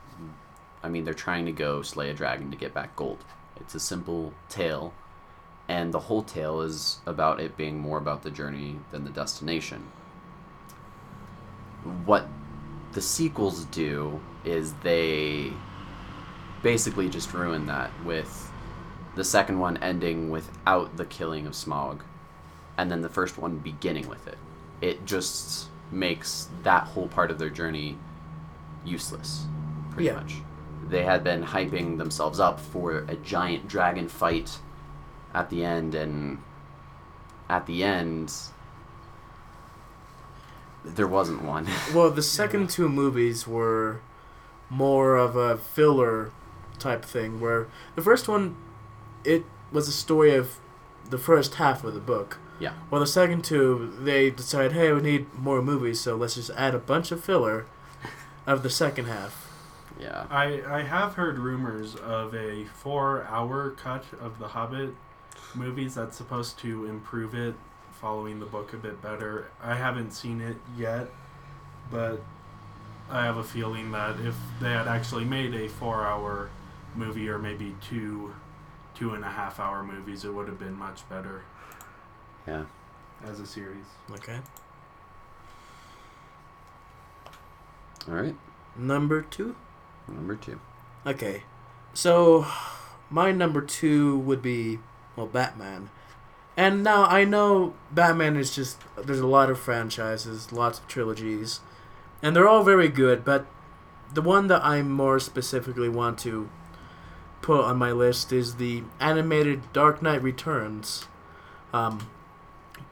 I 0.82 0.88
mean 0.88 1.05
they're 1.05 1.12
trying 1.12 1.44
to 1.46 1.53
go 1.53 1.82
slay 1.82 2.09
a 2.09 2.14
dragon 2.14 2.51
to 2.51 2.57
get 2.57 2.72
back 2.72 2.96
gold. 2.96 3.24
It's 3.57 3.74
a 3.74 3.80
simple 3.80 4.32
tale, 4.48 4.94
and 5.68 5.92
the 5.92 6.01
whole 6.01 6.22
tale 6.22 6.62
is 6.62 7.01
about 7.05 7.40
it 7.40 7.59
being 7.59 7.78
more 7.78 7.98
about 7.98 8.22
the 8.22 8.30
journey 8.30 8.78
than 8.90 9.05
the 9.05 9.11
destination 9.11 9.88
what 12.05 12.26
the 12.92 13.01
sequels 13.01 13.64
do 13.66 14.20
is 14.44 14.72
they 14.82 15.53
basically 16.62 17.09
just 17.09 17.32
ruin 17.32 17.66
that 17.66 17.90
with 18.05 18.51
the 19.14 19.24
second 19.24 19.59
one 19.59 19.76
ending 19.78 20.30
without 20.30 20.96
the 20.96 21.05
killing 21.05 21.46
of 21.46 21.53
Smaug, 21.53 22.01
and 22.76 22.90
then 22.90 23.01
the 23.01 23.09
first 23.09 23.38
one 23.38 23.59
beginning 23.59 24.09
with 24.09 24.26
it. 24.28 24.38
It 24.80 25.05
just 25.05 25.68
makes 25.91 26.49
that 26.62 26.84
whole 26.84 27.09
part 27.09 27.30
of 27.30 27.38
their 27.38 27.51
journey 27.51 27.99
useless 28.84 29.47
pretty 29.91 30.07
Yeah. 30.07 30.14
much. 30.14 30.36
They 30.88 31.05
had 31.05 31.22
been 31.22 31.45
hyping 31.45 31.99
themselves 31.99 32.41
up 32.41 32.59
for 32.61 32.99
a 33.09 33.16
giant 33.16 33.68
dragon 33.68 34.09
fight 34.09 34.59
at 35.34 35.51
the 35.51 35.64
end 35.64 35.95
and 35.95 36.38
at 37.49 37.66
the 37.66 37.82
end 37.84 38.32
there 40.84 41.07
wasn't 41.07 41.43
one. 41.43 41.66
Well, 41.95 42.11
the 42.11 42.22
second 42.22 42.70
two 42.70 42.88
movies 42.88 43.47
were 43.47 44.01
more 44.68 45.16
of 45.16 45.36
a 45.36 45.57
filler 45.59 46.30
type 46.78 47.05
thing, 47.05 47.41
where 47.41 47.68
the 47.97 48.03
first 48.03 48.28
one, 48.28 48.57
it 49.24 49.45
was 49.72 49.88
a 49.88 49.93
story 49.93 50.34
of 50.34 50.57
the 51.09 51.18
first 51.18 51.57
half 51.57 51.84
of 51.84 51.93
the 51.95 52.01
book. 52.01 52.38
Yeah. 52.61 52.74
Well, 52.90 53.00
the 53.00 53.06
second 53.06 53.42
two, 53.44 53.92
they 53.98 54.30
decided, 54.30 54.72
hey, 54.72 54.92
we 54.92 55.00
need 55.00 55.32
more 55.34 55.62
movies, 55.62 56.00
so 56.00 56.14
let's 56.14 56.34
just 56.34 56.50
add 56.50 56.74
a 56.74 56.78
bunch 56.78 57.11
of 57.11 57.24
filler 57.24 57.66
of 58.46 58.62
the 58.62 58.70
second 58.70 59.06
half. 59.06 59.50
yeah. 59.98 60.26
I, 60.30 60.62
I 60.66 60.82
have 60.82 61.14
heard 61.14 61.38
rumors 61.38 61.94
of 61.96 62.34
a 62.34 62.64
four 62.66 63.24
hour 63.24 63.70
cut 63.70 64.04
of 64.20 64.38
the 64.38 64.48
Hobbit 64.48 64.94
movies 65.54 65.94
that's 65.94 66.16
supposed 66.16 66.58
to 66.61 66.84
improve 66.86 67.34
it, 67.34 67.54
following 67.92 68.40
the 68.40 68.46
book 68.46 68.72
a 68.72 68.76
bit 68.76 69.00
better. 69.02 69.50
I 69.62 69.74
haven't 69.74 70.12
seen 70.12 70.40
it 70.40 70.56
yet, 70.76 71.08
but 71.90 72.20
I 73.11 73.24
have 73.24 73.36
a 73.36 73.44
feeling 73.44 73.90
that 73.92 74.20
if 74.20 74.36
they 74.61 74.70
had 74.70 74.86
actually 74.86 75.24
made 75.24 75.54
a 75.54 75.68
four 75.68 76.06
hour 76.06 76.50
movie 76.94 77.28
or 77.28 77.38
maybe 77.38 77.74
two 77.80 78.34
two 78.94 79.14
and 79.14 79.24
a 79.24 79.28
half 79.30 79.58
hour 79.61 79.82
movies, 79.82 80.24
it 80.24 80.34
would 80.34 80.46
have 80.48 80.58
been 80.58 80.74
much 80.74 81.08
better 81.08 81.42
Yeah. 82.47 82.64
as 83.24 83.41
a 83.41 83.47
series. 83.47 83.84
Okay. 84.11 84.38
All 88.09 88.14
right. 88.14 88.36
Number 88.76 89.22
two? 89.22 89.57
Number 90.09 90.36
two. 90.36 90.61
Okay. 91.07 91.43
So, 91.93 92.47
my 93.11 93.32
number 93.32 93.61
two 93.61 94.18
would 94.18 94.43
be, 94.43 94.78
well, 95.16 95.26
Batman. 95.26 95.91
And 96.57 96.82
now 96.82 97.05
I 97.05 97.24
know 97.24 97.74
Batman 97.91 98.36
is 98.36 98.55
just, 98.55 98.78
there's 98.97 99.20
a 99.20 99.26
lot 99.26 99.51
of 99.51 99.59
franchises, 99.59 100.53
lots 100.53 100.78
of 100.78 100.88
trilogies, 100.88 101.61
and 102.22 102.34
they're 102.34 102.49
all 102.49 102.64
very 102.64 102.88
good, 102.88 103.24
but 103.24 103.47
the 104.12 104.22
one 104.22 104.49
that 104.49 104.64
I 104.64 104.82
more 104.82 105.18
specifically 105.18 105.88
want 105.88 106.18
to 106.20 106.51
put 107.41 107.64
on 107.64 107.78
my 107.78 107.93
list 107.93 108.32
is 108.32 108.57
the 108.57 108.82
animated 108.99 109.72
Dark 109.72 110.03
Knight 110.03 110.22
Returns, 110.22 111.07
um, 111.72 112.09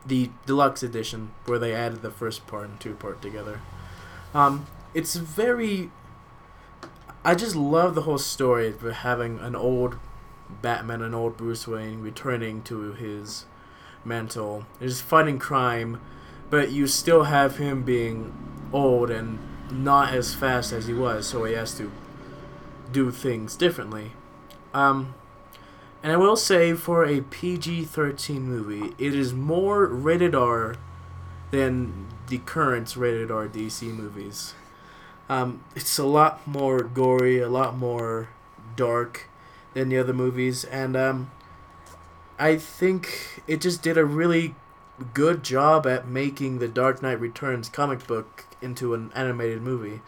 the 0.08 0.30
deluxe 0.46 0.82
edition, 0.82 1.30
where 1.46 1.58
they 1.58 1.74
added 1.74 2.02
the 2.02 2.10
first 2.10 2.46
part 2.46 2.68
and 2.68 2.80
two 2.80 2.94
part 2.94 3.22
together. 3.22 3.60
Um, 4.34 4.66
it's 4.94 5.14
very 5.14 5.90
I 7.24 7.34
just 7.34 7.56
love 7.56 7.94
the 7.94 8.02
whole 8.02 8.18
story 8.18 8.68
of 8.68 8.80
having 8.80 9.38
an 9.40 9.54
old 9.54 9.98
Batman, 10.62 11.02
an 11.02 11.14
old 11.14 11.36
Bruce 11.36 11.66
Wayne 11.66 12.00
returning 12.00 12.62
to 12.62 12.92
his 12.92 13.44
mantle. 14.04 14.66
He's 14.80 15.00
fighting 15.00 15.38
crime, 15.38 16.00
but 16.48 16.70
you 16.70 16.86
still 16.86 17.24
have 17.24 17.58
him 17.58 17.82
being 17.82 18.32
old 18.72 19.10
and 19.10 19.38
not 19.70 20.14
as 20.14 20.34
fast 20.34 20.72
as 20.72 20.86
he 20.86 20.94
was, 20.94 21.26
so 21.26 21.44
he 21.44 21.54
has 21.54 21.76
to 21.76 21.90
do 22.92 23.10
things 23.10 23.56
differently. 23.56 24.12
Um, 24.72 25.14
and 26.02 26.12
I 26.12 26.16
will 26.16 26.36
say, 26.36 26.74
for 26.74 27.04
a 27.04 27.20
PG 27.20 27.84
13 27.84 28.42
movie, 28.42 28.94
it 28.98 29.14
is 29.14 29.32
more 29.32 29.86
rated 29.86 30.34
R 30.34 30.76
than 31.50 32.06
the 32.28 32.38
current 32.38 32.94
rated 32.96 33.30
R 33.30 33.48
DC 33.48 33.82
movies. 33.82 34.54
Um, 35.28 35.64
it's 35.74 35.98
a 35.98 36.04
lot 36.04 36.46
more 36.46 36.80
gory, 36.80 37.40
a 37.40 37.48
lot 37.48 37.76
more 37.76 38.28
dark 38.76 39.28
than 39.74 39.88
the 39.88 39.98
other 39.98 40.14
movies, 40.14 40.64
and 40.64 40.96
um, 40.96 41.30
I 42.38 42.56
think 42.56 43.42
it 43.46 43.60
just 43.60 43.82
did 43.82 43.98
a 43.98 44.04
really 44.04 44.54
good 45.14 45.42
job 45.42 45.86
at 45.86 46.08
making 46.08 46.58
the 46.58 46.68
Dark 46.68 47.02
Knight 47.02 47.20
Returns 47.20 47.68
comic 47.68 48.06
book 48.06 48.46
into 48.62 48.94
an 48.94 49.12
animated 49.14 49.62
movie. 49.62 50.00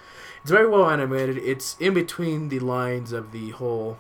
It's 0.42 0.50
very 0.50 0.68
well 0.68 0.88
animated. 0.88 1.38
It's 1.38 1.76
in 1.78 1.94
between 1.94 2.48
the 2.48 2.60
lines 2.60 3.12
of 3.12 3.32
the 3.32 3.50
whole 3.50 3.98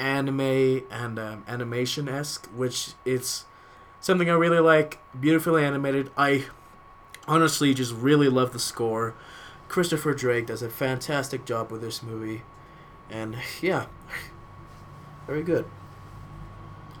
anime 0.00 0.82
and 0.90 1.18
um, 1.18 1.44
animation 1.46 2.08
esque, 2.08 2.46
which 2.48 2.94
it's 3.04 3.44
something 4.00 4.30
I 4.30 4.34
really 4.34 4.58
like. 4.58 4.98
Beautifully 5.18 5.64
animated. 5.64 6.10
I 6.16 6.46
honestly 7.28 7.74
just 7.74 7.92
really 7.94 8.28
love 8.28 8.52
the 8.52 8.58
score. 8.58 9.14
Christopher 9.68 10.14
Drake 10.14 10.46
does 10.46 10.62
a 10.62 10.70
fantastic 10.70 11.44
job 11.44 11.70
with 11.70 11.80
this 11.80 12.02
movie, 12.02 12.42
and 13.08 13.36
yeah, 13.62 13.86
very 15.26 15.42
good. 15.42 15.64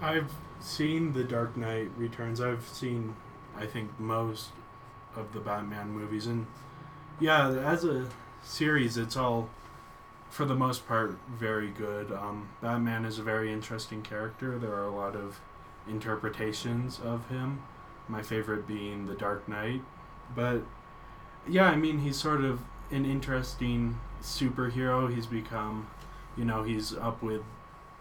I've 0.00 0.32
seen 0.60 1.12
The 1.12 1.24
Dark 1.24 1.56
Knight 1.56 1.90
Returns. 1.96 2.40
I've 2.40 2.68
seen, 2.68 3.16
I 3.56 3.66
think, 3.66 3.98
most 3.98 4.50
of 5.16 5.32
the 5.32 5.40
Batman 5.40 5.90
movies, 5.90 6.26
and 6.26 6.46
yeah, 7.18 7.50
as 7.50 7.84
a 7.84 8.06
series, 8.42 8.96
it's 8.96 9.16
all, 9.16 9.50
for 10.30 10.44
the 10.44 10.54
most 10.54 10.86
part, 10.86 11.18
very 11.28 11.68
good. 11.68 12.12
Um, 12.12 12.48
Batman 12.62 13.04
is 13.04 13.18
a 13.18 13.22
very 13.22 13.52
interesting 13.52 14.02
character. 14.02 14.58
There 14.58 14.72
are 14.72 14.86
a 14.86 14.94
lot 14.94 15.16
of 15.16 15.40
interpretations 15.88 17.00
of 17.00 17.28
him. 17.28 17.62
My 18.08 18.22
favorite 18.22 18.66
being 18.66 19.06
The 19.06 19.14
Dark 19.14 19.48
Knight. 19.48 19.82
But, 20.34 20.62
yeah, 21.48 21.64
I 21.64 21.76
mean, 21.76 21.98
he's 21.98 22.16
sort 22.16 22.44
of 22.44 22.60
an 22.90 23.04
interesting 23.04 23.98
superhero. 24.22 25.12
He's 25.12 25.26
become, 25.26 25.88
you 26.36 26.44
know, 26.44 26.62
he's 26.62 26.94
up 26.94 27.22
with 27.22 27.42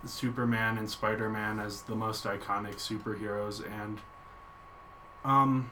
Superman 0.05 0.77
and 0.77 0.89
Spider 0.89 1.29
Man 1.29 1.59
as 1.59 1.83
the 1.83 1.95
most 1.95 2.23
iconic 2.23 2.75
superheroes, 2.75 3.63
and 3.65 3.99
um, 5.25 5.71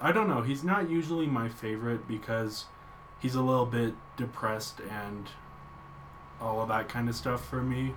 I 0.00 0.12
don't 0.12 0.28
know. 0.28 0.42
He's 0.42 0.64
not 0.64 0.90
usually 0.90 1.26
my 1.26 1.48
favorite 1.48 2.08
because 2.08 2.66
he's 3.20 3.34
a 3.34 3.42
little 3.42 3.66
bit 3.66 3.94
depressed 4.16 4.80
and 4.80 5.28
all 6.40 6.60
of 6.60 6.68
that 6.68 6.88
kind 6.88 7.08
of 7.08 7.14
stuff 7.14 7.46
for 7.48 7.62
me. 7.62 7.94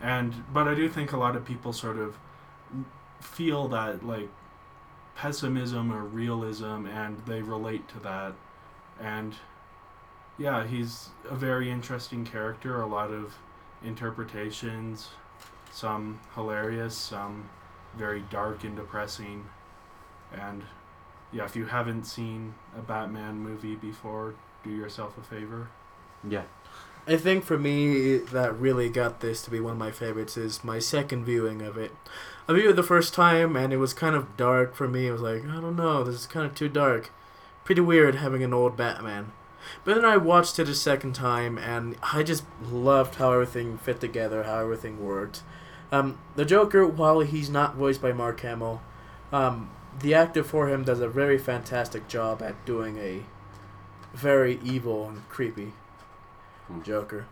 And 0.00 0.44
but 0.52 0.66
I 0.66 0.74
do 0.74 0.88
think 0.88 1.12
a 1.12 1.16
lot 1.16 1.36
of 1.36 1.44
people 1.44 1.72
sort 1.72 1.98
of 1.98 2.16
feel 3.20 3.68
that 3.68 4.04
like 4.04 4.28
pessimism 5.14 5.92
or 5.92 6.04
realism 6.04 6.86
and 6.86 7.18
they 7.26 7.42
relate 7.42 7.86
to 7.88 8.00
that. 8.00 8.32
And 9.00 9.34
yeah, 10.38 10.66
he's 10.66 11.10
a 11.28 11.34
very 11.34 11.70
interesting 11.70 12.24
character, 12.24 12.80
a 12.80 12.86
lot 12.86 13.10
of 13.10 13.34
interpretations, 13.84 15.08
some 15.70 16.20
hilarious, 16.34 16.96
some 16.96 17.50
very 17.96 18.24
dark 18.30 18.64
and 18.64 18.76
depressing. 18.76 19.44
And 20.32 20.62
yeah, 21.32 21.44
if 21.44 21.56
you 21.56 21.66
haven't 21.66 22.04
seen 22.04 22.54
a 22.76 22.80
Batman 22.80 23.38
movie 23.38 23.76
before, 23.76 24.34
do 24.64 24.70
yourself 24.70 25.18
a 25.18 25.22
favor. 25.22 25.68
Yeah. 26.28 26.44
I 27.06 27.16
think 27.16 27.44
for 27.44 27.58
me, 27.58 28.18
that 28.18 28.58
really 28.58 28.88
got 28.88 29.20
this 29.20 29.42
to 29.42 29.50
be 29.50 29.58
one 29.58 29.72
of 29.72 29.78
my 29.78 29.90
favorites 29.90 30.36
is 30.36 30.62
my 30.62 30.78
second 30.78 31.24
viewing 31.24 31.62
of 31.62 31.76
it. 31.76 31.92
I 32.46 32.52
viewed 32.52 32.70
it 32.70 32.76
the 32.76 32.82
first 32.82 33.14
time, 33.14 33.56
and 33.56 33.72
it 33.72 33.78
was 33.78 33.94
kind 33.94 34.14
of 34.14 34.36
dark 34.36 34.74
for 34.74 34.86
me. 34.86 35.08
I 35.08 35.12
was 35.12 35.20
like, 35.22 35.44
I 35.44 35.60
don't 35.60 35.76
know, 35.76 36.04
this 36.04 36.14
is 36.14 36.26
kind 36.26 36.46
of 36.46 36.54
too 36.54 36.68
dark. 36.68 37.10
Pretty 37.64 37.80
weird 37.80 38.16
having 38.16 38.42
an 38.42 38.54
old 38.54 38.76
Batman. 38.76 39.32
But 39.84 39.94
then 39.94 40.04
I 40.04 40.16
watched 40.16 40.58
it 40.58 40.68
a 40.68 40.74
second 40.74 41.14
time, 41.14 41.58
and 41.58 41.96
I 42.02 42.22
just 42.22 42.44
loved 42.62 43.16
how 43.16 43.32
everything 43.32 43.78
fit 43.78 44.00
together, 44.00 44.44
how 44.44 44.60
everything 44.60 45.04
worked. 45.04 45.42
Um, 45.90 46.18
the 46.36 46.44
Joker, 46.44 46.86
while 46.86 47.20
he's 47.20 47.50
not 47.50 47.76
voiced 47.76 48.02
by 48.02 48.12
Mark 48.12 48.40
Hamill, 48.40 48.82
um, 49.32 49.70
the 49.98 50.14
actor 50.14 50.44
for 50.44 50.68
him 50.68 50.84
does 50.84 51.00
a 51.00 51.08
very 51.08 51.38
fantastic 51.38 52.08
job 52.08 52.42
at 52.42 52.64
doing 52.64 52.98
a 52.98 53.22
very 54.14 54.60
evil 54.62 55.08
and 55.08 55.28
creepy 55.28 55.72
Hmm. 56.70 56.82
Joker. 56.82 57.26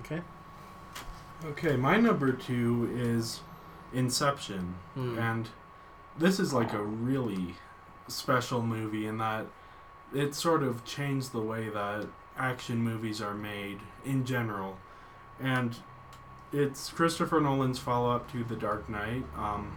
Okay. 0.00 0.22
Okay, 1.44 1.76
my 1.76 1.98
number 1.98 2.32
two 2.32 2.90
is 2.94 3.40
Inception. 3.92 4.74
Hmm. 4.94 5.18
And 5.18 5.48
this 6.18 6.40
is 6.40 6.52
like 6.52 6.72
a 6.72 6.82
really 6.82 7.54
special 8.08 8.62
movie 8.62 9.06
in 9.06 9.18
that 9.18 9.46
it 10.14 10.34
sort 10.34 10.62
of 10.62 10.84
changed 10.84 11.32
the 11.32 11.40
way 11.40 11.68
that 11.68 12.06
action 12.36 12.78
movies 12.78 13.20
are 13.20 13.34
made 13.34 13.80
in 14.04 14.24
general. 14.24 14.78
And 15.40 15.76
it's 16.52 16.90
Christopher 16.90 17.40
Nolan's 17.40 17.78
follow 17.78 18.10
up 18.10 18.30
to 18.32 18.42
The 18.42 18.56
Dark 18.56 18.88
Knight. 18.88 19.24
Um, 19.36 19.76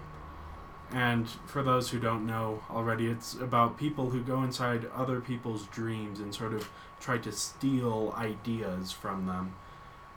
and 0.91 1.29
for 1.45 1.63
those 1.63 1.89
who 1.89 1.99
don't 1.99 2.25
know 2.25 2.63
already, 2.69 3.07
it's 3.07 3.33
about 3.35 3.77
people 3.77 4.09
who 4.09 4.21
go 4.21 4.43
inside 4.43 4.87
other 4.95 5.21
people's 5.21 5.65
dreams 5.67 6.19
and 6.19 6.33
sort 6.35 6.53
of 6.53 6.69
try 6.99 7.17
to 7.17 7.31
steal 7.31 8.13
ideas 8.17 8.91
from 8.91 9.25
them. 9.25 9.55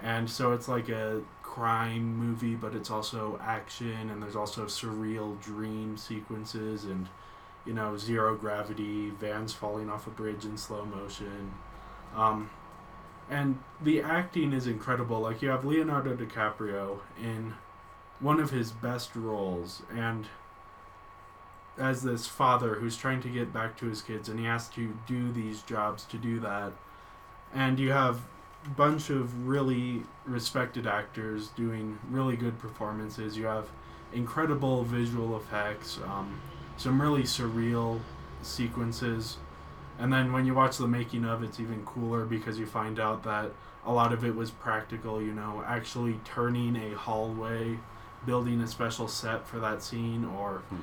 And 0.00 0.28
so 0.28 0.52
it's 0.52 0.68
like 0.68 0.88
a 0.88 1.22
crime 1.42 2.16
movie, 2.16 2.56
but 2.56 2.74
it's 2.74 2.90
also 2.90 3.38
action, 3.40 4.10
and 4.10 4.22
there's 4.22 4.36
also 4.36 4.64
surreal 4.64 5.40
dream 5.40 5.96
sequences, 5.96 6.84
and 6.84 7.08
you 7.64 7.72
know, 7.72 7.96
zero 7.96 8.36
gravity, 8.36 9.10
vans 9.10 9.54
falling 9.54 9.88
off 9.88 10.06
a 10.06 10.10
bridge 10.10 10.44
in 10.44 10.58
slow 10.58 10.84
motion. 10.84 11.54
Um, 12.14 12.50
and 13.30 13.58
the 13.80 14.02
acting 14.02 14.52
is 14.52 14.66
incredible. 14.66 15.20
Like, 15.20 15.40
you 15.40 15.48
have 15.48 15.64
Leonardo 15.64 16.14
DiCaprio 16.14 16.98
in 17.18 17.54
one 18.20 18.40
of 18.40 18.50
his 18.50 18.70
best 18.70 19.16
roles, 19.16 19.82
and 19.94 20.26
as 21.78 22.02
this 22.02 22.26
father 22.26 22.76
who's 22.76 22.96
trying 22.96 23.20
to 23.22 23.28
get 23.28 23.52
back 23.52 23.76
to 23.78 23.86
his 23.86 24.02
kids, 24.02 24.28
and 24.28 24.38
he 24.38 24.46
has 24.46 24.68
to 24.70 24.96
do 25.06 25.32
these 25.32 25.62
jobs 25.62 26.04
to 26.04 26.16
do 26.16 26.38
that. 26.40 26.72
And 27.52 27.78
you 27.78 27.90
have 27.92 28.20
a 28.66 28.70
bunch 28.70 29.10
of 29.10 29.46
really 29.46 30.02
respected 30.24 30.86
actors 30.86 31.48
doing 31.48 31.98
really 32.10 32.36
good 32.36 32.58
performances. 32.58 33.36
You 33.36 33.46
have 33.46 33.68
incredible 34.12 34.84
visual 34.84 35.36
effects, 35.36 35.98
um, 36.06 36.40
some 36.76 37.00
really 37.00 37.22
surreal 37.22 38.00
sequences, 38.42 39.38
and 39.98 40.12
then 40.12 40.32
when 40.32 40.44
you 40.44 40.54
watch 40.54 40.76
the 40.78 40.88
making 40.88 41.24
of, 41.24 41.42
it's 41.42 41.60
even 41.60 41.84
cooler 41.84 42.24
because 42.24 42.58
you 42.58 42.66
find 42.66 42.98
out 42.98 43.22
that 43.24 43.52
a 43.86 43.92
lot 43.92 44.12
of 44.12 44.24
it 44.24 44.34
was 44.34 44.50
practical. 44.50 45.22
You 45.22 45.32
know, 45.32 45.62
actually 45.66 46.18
turning 46.24 46.76
a 46.76 46.96
hallway, 46.96 47.78
building 48.26 48.60
a 48.60 48.66
special 48.66 49.06
set 49.08 49.46
for 49.46 49.60
that 49.60 49.82
scene, 49.82 50.24
or 50.24 50.62
Hmm. 50.70 50.76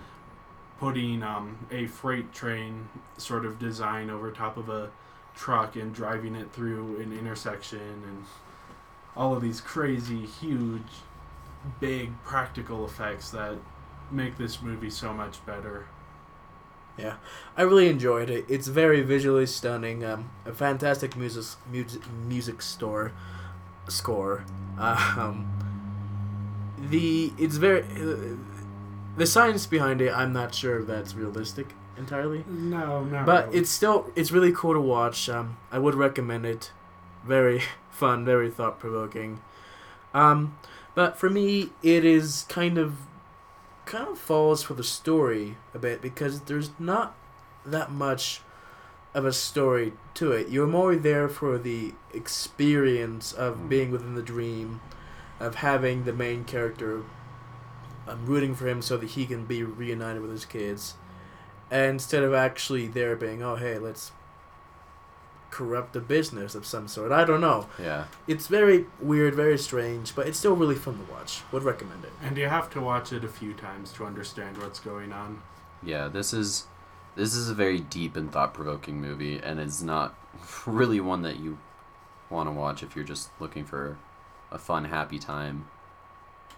Putting 0.82 1.22
um, 1.22 1.56
a 1.70 1.86
freight 1.86 2.34
train 2.34 2.90
sort 3.16 3.46
of 3.46 3.60
design 3.60 4.10
over 4.10 4.32
top 4.32 4.58
of 4.58 4.68
a 4.68 4.90
truck 5.36 5.76
and 5.76 5.94
driving 5.94 6.36
it 6.36 6.52
through 6.52 7.00
an 7.00 7.16
intersection 7.16 7.80
and 7.80 8.26
all 9.16 9.36
of 9.36 9.44
these 9.44 9.62
crazy 9.62 10.26
huge 10.26 10.82
big 11.80 12.12
practical 12.24 12.84
effects 12.84 13.30
that 13.30 13.58
make 14.10 14.40
this 14.40 14.64
movie 14.64 14.90
so 14.90 15.14
much 15.14 15.46
better 15.46 15.86
Yeah, 16.98 17.18
I 17.56 17.62
really 17.62 17.88
enjoyed 17.88 18.32
it. 18.32 18.46
It's 18.50 18.68
very 18.68 19.02
visually 19.04 19.46
stunning. 19.46 20.04
Um, 20.04 20.32
a 20.48 20.52
fantastic 20.52 21.16
music 21.16 21.46
music 21.72 22.02
music 22.28 22.62
store 22.64 23.14
score. 23.88 24.46
Um, 24.80 25.46
the 26.80 27.32
it's 27.38 27.58
very 27.58 27.84
the 29.18 29.26
science 29.26 29.66
behind 29.66 30.02
it. 30.02 30.12
I'm 30.16 30.34
not 30.34 30.54
sure 30.56 30.80
if 30.80 30.88
that's 30.88 31.14
realistic 31.16 31.74
entirely, 31.98 32.44
no 32.48 33.04
not 33.04 33.26
but 33.26 33.46
really. 33.48 33.60
it's 33.60 33.70
still 33.70 34.10
it's 34.16 34.32
really 34.32 34.52
cool 34.52 34.74
to 34.74 34.82
watch. 34.82 35.30
Um, 35.30 35.58
I 35.72 35.78
would 35.80 35.96
recommend 35.96 36.46
it. 36.46 36.72
Very 37.26 37.62
fun, 37.92 38.26
very 38.26 38.50
thought 38.50 38.80
provoking. 38.80 39.42
Um, 40.14 40.58
but 40.96 41.18
for 41.18 41.30
me, 41.30 41.70
it 41.84 42.04
is 42.06 42.46
kind 42.50 42.78
of 42.78 42.96
kind 43.86 44.08
of 44.08 44.18
falls 44.18 44.64
for 44.64 44.74
the 44.74 44.84
story 44.84 45.58
a 45.74 45.80
bit 45.80 46.02
because 46.02 46.42
there's 46.42 46.72
not 46.80 47.16
that 47.66 47.92
much 47.92 48.42
of 49.14 49.26
a 49.26 49.34
story 49.34 49.92
to 50.14 50.32
it. 50.32 50.48
You're 50.50 50.68
more 50.68 50.96
there 50.96 51.28
for 51.28 51.58
the 51.58 51.94
experience 52.14 53.34
of 53.34 53.58
Mm. 53.58 53.70
being 53.70 53.92
within 53.92 54.16
the 54.16 54.22
dream, 54.22 54.80
of 55.40 55.56
having 55.56 56.06
the 56.06 56.14
main 56.14 56.44
character. 56.46 57.04
I'm 58.08 58.26
rooting 58.26 58.56
for 58.56 58.68
him 58.68 58.82
so 58.82 58.98
that 58.98 59.12
he 59.12 59.26
can 59.26 59.46
be 59.46 59.64
reunited 59.64 60.22
with 60.22 60.32
his 60.32 60.46
kids, 60.46 60.96
and 61.70 61.92
instead 61.92 62.24
of 62.24 62.34
actually 62.34 62.88
there 62.88 63.16
being, 63.16 63.42
oh 63.44 63.56
hey, 63.56 63.78
let's 63.78 64.12
corrupt 65.50 65.96
a 65.98 66.00
business 66.00 66.56
of 66.56 66.66
some 66.66 66.88
sort. 66.88 67.12
I 67.12 67.26
don't 67.26 67.42
know. 67.42 67.68
Yeah. 67.78 68.06
It's 68.26 68.48
very 68.48 68.86
weird, 69.02 69.36
very 69.36 69.58
strange, 69.58 70.16
but 70.16 70.26
it's 70.26 70.38
still 70.40 70.56
really 70.56 70.76
fun 70.76 70.98
to 71.06 71.12
watch. 71.12 71.42
Would 71.52 71.64
recommend 71.64 72.06
it. 72.06 72.12
and 72.24 72.38
you 72.38 72.48
have 72.48 72.70
to 72.72 72.80
watch 72.82 73.12
it 73.12 73.24
a 73.26 73.28
few 73.28 73.54
times 73.54 73.92
to 73.94 74.06
understand 74.06 74.58
what's 74.58 74.80
going 74.80 75.12
on 75.12 75.42
Yeah, 75.84 76.08
this 76.08 76.34
is 76.34 76.68
this 77.16 77.36
is 77.36 77.50
a 77.50 77.54
very 77.54 77.80
deep 77.82 78.16
and 78.16 78.32
thought-provoking 78.32 79.02
movie 79.02 79.38
and 79.44 79.60
it's 79.60 79.82
not 79.82 80.16
really 80.66 81.02
one 81.02 81.22
that 81.24 81.38
you 81.40 81.58
want 82.30 82.48
to 82.48 82.54
watch 82.54 82.82
if 82.82 82.96
you're 82.96 83.04
just 83.04 83.30
looking 83.42 83.66
for 83.66 83.98
a 84.52 84.58
fun 84.58 84.86
happy 84.86 85.20
time. 85.20 85.68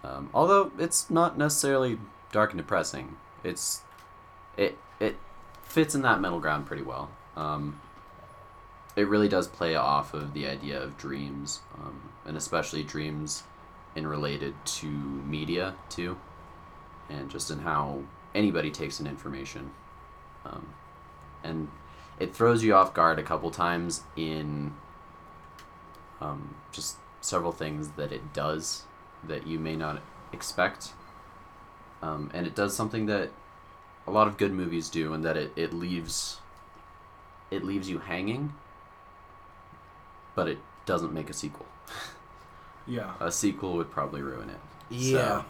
Um, 0.04 0.30
although 0.34 0.70
it's 0.78 1.10
not 1.10 1.38
necessarily 1.38 1.98
dark 2.34 2.50
and 2.50 2.58
depressing. 2.58 3.16
It's 3.44 3.82
it 4.56 4.76
it 5.00 5.16
fits 5.62 5.94
in 5.94 6.02
that 6.02 6.20
middle 6.20 6.40
ground 6.40 6.66
pretty 6.66 6.82
well. 6.82 7.10
Um, 7.36 7.80
it 8.96 9.08
really 9.08 9.28
does 9.28 9.46
play 9.46 9.74
off 9.76 10.12
of 10.14 10.34
the 10.34 10.46
idea 10.46 10.80
of 10.82 10.98
dreams, 10.98 11.60
um, 11.76 12.10
and 12.26 12.36
especially 12.36 12.82
dreams 12.82 13.44
in 13.94 14.06
related 14.06 14.54
to 14.64 14.86
media 14.86 15.74
too, 15.88 16.18
and 17.08 17.30
just 17.30 17.50
in 17.50 17.60
how 17.60 18.02
anybody 18.34 18.70
takes 18.70 18.98
in 18.98 19.06
information, 19.06 19.70
um, 20.44 20.74
and 21.44 21.68
it 22.18 22.34
throws 22.34 22.64
you 22.64 22.74
off 22.74 22.92
guard 22.94 23.18
a 23.18 23.22
couple 23.22 23.50
times 23.50 24.02
in 24.16 24.74
um, 26.20 26.56
just 26.72 26.96
several 27.20 27.52
things 27.52 27.90
that 27.90 28.12
it 28.12 28.32
does 28.32 28.84
that 29.28 29.46
you 29.46 29.58
may 29.58 29.76
not 29.76 30.02
expect, 30.32 30.92
um, 32.02 32.30
and 32.34 32.46
it 32.46 32.54
does 32.54 32.76
something 32.76 33.06
that 33.06 33.30
a 34.06 34.10
lot 34.10 34.28
of 34.28 34.36
good 34.36 34.52
movies 34.52 34.88
do, 34.90 35.12
and 35.14 35.24
that 35.24 35.36
it, 35.36 35.52
it 35.56 35.72
leaves 35.72 36.40
it 37.50 37.64
leaves 37.64 37.88
you 37.88 37.98
hanging, 38.00 38.54
but 40.34 40.48
it 40.48 40.58
doesn't 40.86 41.12
make 41.12 41.30
a 41.30 41.32
sequel. 41.32 41.66
Yeah. 42.86 43.14
A 43.18 43.32
sequel 43.32 43.74
would 43.76 43.90
probably 43.90 44.22
ruin 44.22 44.50
it. 44.50 44.60
Yeah. 44.90 45.42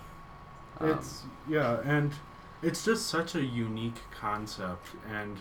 Um, 0.81 0.99
It's 0.99 1.25
yeah, 1.49 1.81
and 1.85 2.12
it's 2.62 2.85
just 2.85 3.07
such 3.07 3.35
a 3.35 3.45
unique 3.45 4.03
concept, 4.11 4.89
and 5.09 5.39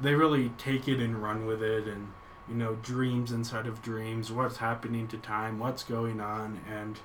they 0.00 0.14
really 0.14 0.50
take 0.58 0.88
it 0.88 1.00
and 1.00 1.22
run 1.22 1.46
with 1.46 1.62
it, 1.62 1.86
and 1.86 2.12
you 2.48 2.54
know, 2.54 2.76
dreams 2.76 3.32
inside 3.32 3.66
of 3.66 3.82
dreams, 3.82 4.32
what's 4.32 4.58
happening 4.58 5.08
to 5.08 5.18
time, 5.18 5.58
what's 5.58 5.82
going 5.84 6.20
on, 6.20 6.60
and 6.70 7.00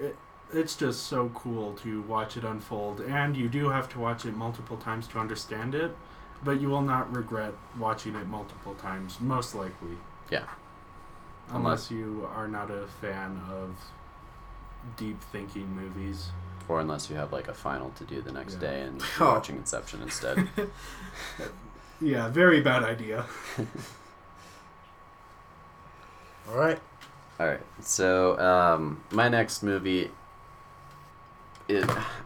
it 0.00 0.16
it's 0.52 0.76
just 0.76 1.04
so 1.06 1.30
cool 1.34 1.72
to 1.82 2.02
watch 2.02 2.36
it 2.36 2.44
unfold. 2.44 3.00
And 3.00 3.36
you 3.36 3.48
do 3.48 3.70
have 3.70 3.88
to 3.90 3.98
watch 3.98 4.24
it 4.24 4.36
multiple 4.36 4.76
times 4.76 5.06
to 5.08 5.18
understand 5.18 5.74
it, 5.74 5.96
but 6.44 6.60
you 6.60 6.68
will 6.68 6.82
not 6.82 7.12
regret 7.14 7.54
watching 7.78 8.14
it 8.14 8.26
multiple 8.28 8.74
times, 8.74 9.18
most 9.20 9.54
likely. 9.54 9.96
Yeah. 10.30 10.44
Unless 11.50 11.90
you 11.90 12.28
are 12.34 12.46
not 12.46 12.70
a 12.70 12.86
fan 13.00 13.40
of 13.50 13.76
deep 14.96 15.20
thinking 15.32 15.68
movies. 15.74 16.28
or 16.68 16.80
unless 16.80 17.10
you 17.10 17.16
have 17.16 17.32
like 17.32 17.48
a 17.48 17.54
final 17.54 17.90
to 17.90 18.04
do 18.04 18.20
the 18.22 18.32
next 18.32 18.54
Yeah. 18.54 18.60
day 18.60 18.80
and 18.82 19.02
you're 19.18 19.28
watching 19.28 19.56
Inception 19.56 20.02
instead. 20.02 20.48
Yeah, 22.00 22.28
very 22.28 22.60
bad 22.60 22.82
idea. 22.82 23.24
All 26.48 26.56
right. 26.56 26.78
All 27.40 27.46
right. 27.46 27.60
So 27.80 28.38
um, 28.38 29.02
my 29.10 29.28
next 29.28 29.62
movie, 29.62 30.10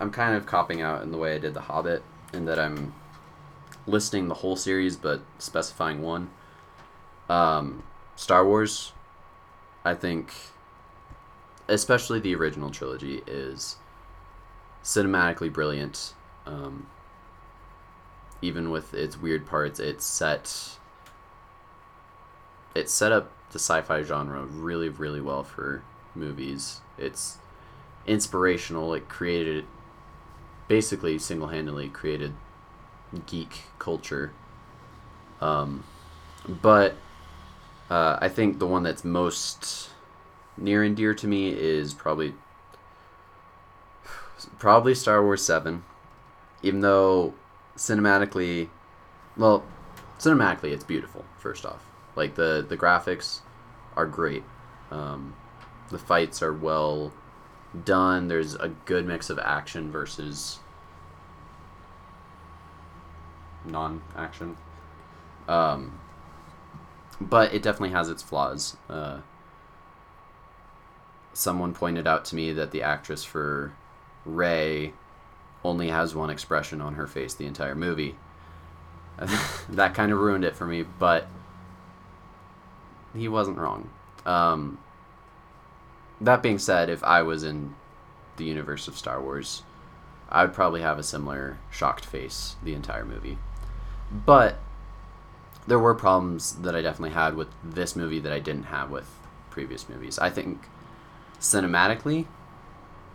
I'm 0.00 0.10
kind 0.10 0.34
of 0.36 0.44
copping 0.44 0.82
out 0.82 1.02
in 1.02 1.12
the 1.12 1.18
way 1.18 1.34
I 1.34 1.38
did 1.38 1.54
The 1.54 1.62
Hobbit, 1.62 2.02
in 2.32 2.44
that 2.44 2.58
I'm 2.58 2.94
listing 3.86 4.28
the 4.28 4.34
whole 4.34 4.56
series 4.56 4.96
but 4.96 5.22
specifying 5.38 6.02
one. 6.02 6.30
Um, 7.28 7.84
Star 8.16 8.44
Wars, 8.44 8.92
I 9.84 9.94
think, 9.94 10.32
especially 11.68 12.20
the 12.20 12.34
original 12.34 12.70
trilogy, 12.70 13.22
is 13.26 13.76
cinematically 14.84 15.52
brilliant. 15.52 16.14
Um, 16.46 16.86
even 18.42 18.70
with 18.70 18.92
its 18.92 19.16
weird 19.16 19.46
parts, 19.46 19.80
it's 19.80 20.04
set. 20.04 20.78
It 22.74 22.90
set 22.90 23.10
up 23.10 23.32
the 23.52 23.58
sci-fi 23.58 24.02
genre 24.02 24.44
really, 24.44 24.88
really 24.88 25.20
well 25.20 25.42
for 25.42 25.82
movies. 26.14 26.80
It's 26.98 27.38
inspirational. 28.06 28.92
It 28.94 29.08
created, 29.08 29.64
basically, 30.66 31.18
single-handedly 31.18 31.88
created 31.88 32.34
geek 33.26 33.62
culture. 33.78 34.32
Um, 35.40 35.84
but 36.46 36.94
uh, 37.90 38.18
I 38.20 38.28
think 38.28 38.58
the 38.58 38.66
one 38.66 38.82
that's 38.82 39.04
most 39.04 39.90
near 40.56 40.82
and 40.82 40.96
dear 40.96 41.14
to 41.14 41.26
me 41.26 41.50
is 41.50 41.94
probably 41.94 42.34
probably 44.58 44.94
Star 44.94 45.22
Wars 45.22 45.42
Seven, 45.42 45.84
even 46.62 46.80
though 46.80 47.34
cinematically, 47.76 48.68
well, 49.36 49.64
cinematically 50.18 50.72
it's 50.72 50.84
beautiful. 50.84 51.24
First 51.38 51.64
off, 51.64 51.87
like 52.18 52.34
the 52.34 52.66
the 52.68 52.76
graphics 52.76 53.40
are 53.96 54.06
great. 54.06 54.44
Um, 54.90 55.34
the 55.90 55.98
fights 55.98 56.42
are 56.42 56.52
well 56.52 57.12
done. 57.84 58.28
There's 58.28 58.54
a 58.54 58.68
good 58.84 59.06
mix 59.06 59.30
of 59.30 59.38
action 59.38 59.90
versus 59.90 60.58
non-action. 63.64 64.56
Um, 65.48 65.98
but 67.20 67.54
it 67.54 67.62
definitely 67.62 67.90
has 67.90 68.08
its 68.08 68.22
flaws. 68.22 68.76
Uh, 68.88 69.20
someone 71.32 71.74
pointed 71.74 72.06
out 72.06 72.24
to 72.26 72.36
me 72.36 72.52
that 72.52 72.70
the 72.70 72.82
actress 72.82 73.24
for 73.24 73.72
Rey 74.24 74.92
only 75.64 75.88
has 75.88 76.14
one 76.14 76.30
expression 76.30 76.80
on 76.80 76.94
her 76.94 77.06
face 77.06 77.34
the 77.34 77.46
entire 77.46 77.74
movie. 77.74 78.16
that 79.68 79.94
kind 79.94 80.12
of 80.12 80.18
ruined 80.18 80.44
it 80.44 80.54
for 80.54 80.66
me, 80.66 80.82
but 80.82 81.28
he 83.14 83.28
wasn't 83.28 83.58
wrong. 83.58 83.90
Um, 84.26 84.78
that 86.20 86.42
being 86.42 86.58
said, 86.58 86.90
if 86.90 87.02
I 87.04 87.22
was 87.22 87.44
in 87.44 87.74
the 88.36 88.44
universe 88.44 88.88
of 88.88 88.96
Star 88.96 89.20
Wars, 89.20 89.62
I 90.28 90.44
would 90.44 90.52
probably 90.52 90.82
have 90.82 90.98
a 90.98 91.02
similar 91.02 91.58
shocked 91.70 92.04
face 92.04 92.56
the 92.62 92.74
entire 92.74 93.04
movie. 93.04 93.38
But 94.10 94.58
there 95.66 95.78
were 95.78 95.94
problems 95.94 96.56
that 96.56 96.74
I 96.74 96.82
definitely 96.82 97.14
had 97.14 97.34
with 97.34 97.48
this 97.62 97.94
movie 97.94 98.20
that 98.20 98.32
I 98.32 98.40
didn't 98.40 98.64
have 98.64 98.90
with 98.90 99.08
previous 99.50 99.88
movies. 99.88 100.18
I 100.18 100.30
think 100.30 100.68
cinematically, 101.40 102.26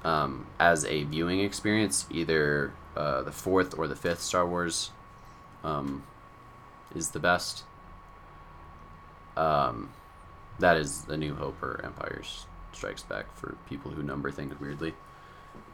um, 0.03 0.47
as 0.59 0.85
a 0.85 1.03
viewing 1.03 1.39
experience, 1.39 2.05
either 2.11 2.73
uh, 2.95 3.23
the 3.23 3.31
fourth 3.31 3.77
or 3.77 3.87
the 3.87 3.95
fifth 3.95 4.21
Star 4.21 4.45
Wars 4.45 4.91
um, 5.63 6.03
is 6.95 7.11
the 7.11 7.19
best. 7.19 7.63
Um, 9.35 9.89
that 10.59 10.77
is 10.77 11.05
A 11.09 11.17
New 11.17 11.33
Hope 11.35 11.61
or 11.63 11.81
Empire 11.83 12.21
Strikes 12.71 13.03
Back 13.03 13.35
for 13.35 13.55
people 13.67 13.91
who 13.91 14.03
number 14.03 14.31
things 14.31 14.59
weirdly 14.59 14.93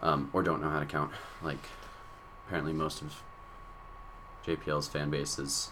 um, 0.01 0.29
or 0.33 0.43
don't 0.43 0.61
know 0.61 0.69
how 0.69 0.79
to 0.79 0.85
count. 0.85 1.11
Like, 1.41 1.57
apparently, 2.47 2.73
most 2.73 3.01
of 3.01 3.21
JPL's 4.45 4.87
fan 4.87 5.09
base 5.09 5.37
is. 5.39 5.71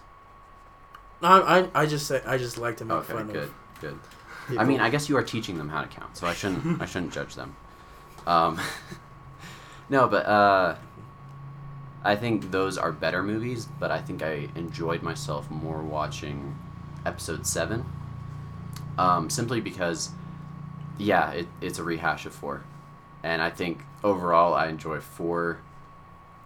I, 1.21 1.39
I, 1.73 1.81
I 1.81 1.85
just 1.85 2.07
say 2.07 2.21
I 2.25 2.37
just 2.37 2.57
like 2.57 2.77
to 2.77 2.85
make 2.85 2.97
Okay, 2.97 3.13
fun 3.13 3.27
good, 3.27 3.43
of. 3.43 3.53
good. 3.81 3.99
People. 4.47 4.61
I 4.61 4.65
mean, 4.65 4.79
I 4.79 4.89
guess 4.89 5.09
you 5.09 5.17
are 5.17 5.23
teaching 5.23 5.57
them 5.57 5.69
how 5.69 5.81
to 5.81 5.87
count, 5.87 6.15
so 6.15 6.27
I 6.27 6.33
shouldn't 6.33 6.81
I 6.81 6.85
shouldn't 6.91 7.13
judge 7.13 7.35
them. 7.35 7.55
Um, 8.25 8.59
no, 9.89 10.07
but 10.07 10.25
uh, 10.25 10.75
I 12.03 12.15
think 12.15 12.51
those 12.51 12.77
are 12.77 12.91
better 12.91 13.23
movies. 13.23 13.67
But 13.79 13.91
I 13.91 13.99
think 14.01 14.21
I 14.21 14.49
enjoyed 14.55 15.01
myself 15.01 15.49
more 15.49 15.81
watching 15.81 16.57
Episode 17.07 17.47
Seven, 17.47 17.85
um, 18.97 19.29
simply 19.29 19.61
because, 19.61 20.11
yeah, 20.97 21.31
it, 21.31 21.47
it's 21.61 21.79
a 21.79 21.83
rehash 21.83 22.25
of 22.25 22.33
four, 22.33 22.63
and 23.23 23.41
I 23.41 23.49
think 23.49 23.81
overall 24.03 24.53
I 24.53 24.67
enjoy 24.67 24.99
four 24.99 25.59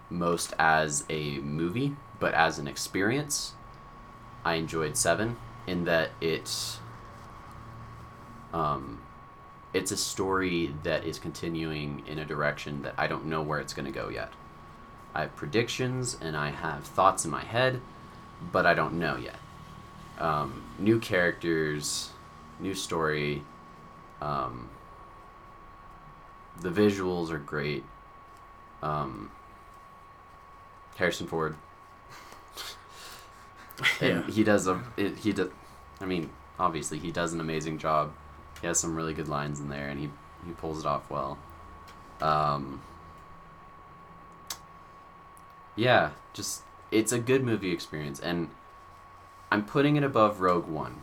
most 0.10 0.54
as 0.60 1.04
a 1.10 1.40
movie, 1.40 1.96
but 2.20 2.34
as 2.34 2.60
an 2.60 2.68
experience, 2.68 3.54
I 4.46 4.56
enjoyed 4.56 4.96
seven 4.96 5.38
in 5.68 5.86
that 5.86 6.12
it 6.20 6.80
um, 8.54 9.02
it's 9.74 9.92
a 9.92 9.98
story 9.98 10.74
that 10.84 11.06
is 11.06 11.18
continuing 11.20 12.04
in 12.08 12.20
a 12.20 12.26
direction 12.26 12.82
that 12.82 12.94
I 12.98 13.08
don't 13.08 13.26
know 13.26 13.42
where 13.42 13.60
it's 13.60 13.74
going 13.74 13.86
to 13.86 13.92
go 13.92 14.10
yet. 14.10 14.34
I 15.14 15.22
have 15.22 15.36
predictions 15.36 16.18
and 16.22 16.36
I 16.36 16.52
have 16.52 16.84
thoughts 16.84 17.26
in 17.26 17.32
my 17.32 17.44
head, 17.44 17.82
but 18.52 18.66
I 18.66 18.74
don't 18.74 19.00
know 19.00 19.16
yet. 19.16 19.36
Um, 20.22 20.64
new 20.78 21.00
characters, 21.00 22.12
new 22.60 22.76
story. 22.76 23.44
Um, 24.22 24.70
the 26.62 26.70
visuals 26.70 27.32
are 27.32 27.40
great. 27.40 27.84
Um, 28.84 29.32
Harrison 30.96 31.26
Ford. 31.26 31.56
and 34.00 34.26
Yeah. 34.26 34.32
he 34.32 34.44
does 34.44 34.68
a 34.68 34.82
it, 34.96 35.18
he 35.18 35.34
does. 35.34 35.50
I 36.00 36.06
mean, 36.06 36.30
obviously 36.60 37.00
he 37.00 37.12
does 37.12 37.34
an 37.34 37.40
amazing 37.42 37.80
job. 37.80 38.14
He 38.62 38.68
has 38.68 38.80
some 38.80 38.96
really 38.96 39.16
good 39.16 39.28
lines 39.28 39.60
in 39.60 39.70
there, 39.70 39.90
and 39.90 40.00
he 40.00 40.12
he 40.46 40.52
pulls 40.54 40.80
it 40.80 40.86
off 40.86 41.10
well. 41.10 41.40
Um, 42.22 42.82
yeah, 45.76 46.12
just 46.34 46.62
it's 46.92 47.12
a 47.12 47.20
good 47.20 47.44
movie 47.44 47.72
experience, 47.72 48.20
and 48.20 48.50
I'm 49.52 49.66
putting 49.66 49.98
it 49.98 50.04
above 50.04 50.40
Rogue 50.40 50.68
One 50.68 51.02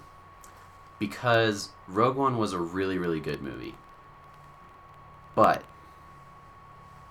because 0.99 1.68
Rogue 1.86 2.16
One 2.16 2.38
was 2.38 2.53
a 2.53 2.59
really 2.59 2.99
really 2.99 3.20
good 3.20 3.42
movie, 3.42 3.74
but 5.34 5.62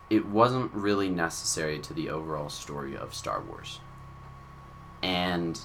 it 0.09 0.25
wasn't 0.25 0.73
really 0.73 1.09
necessary 1.09 1.79
to 1.79 1.93
the 1.93 2.09
overall 2.09 2.49
story 2.49 2.97
of 2.97 3.13
Star 3.13 3.41
Wars. 3.41 3.79
And 5.03 5.59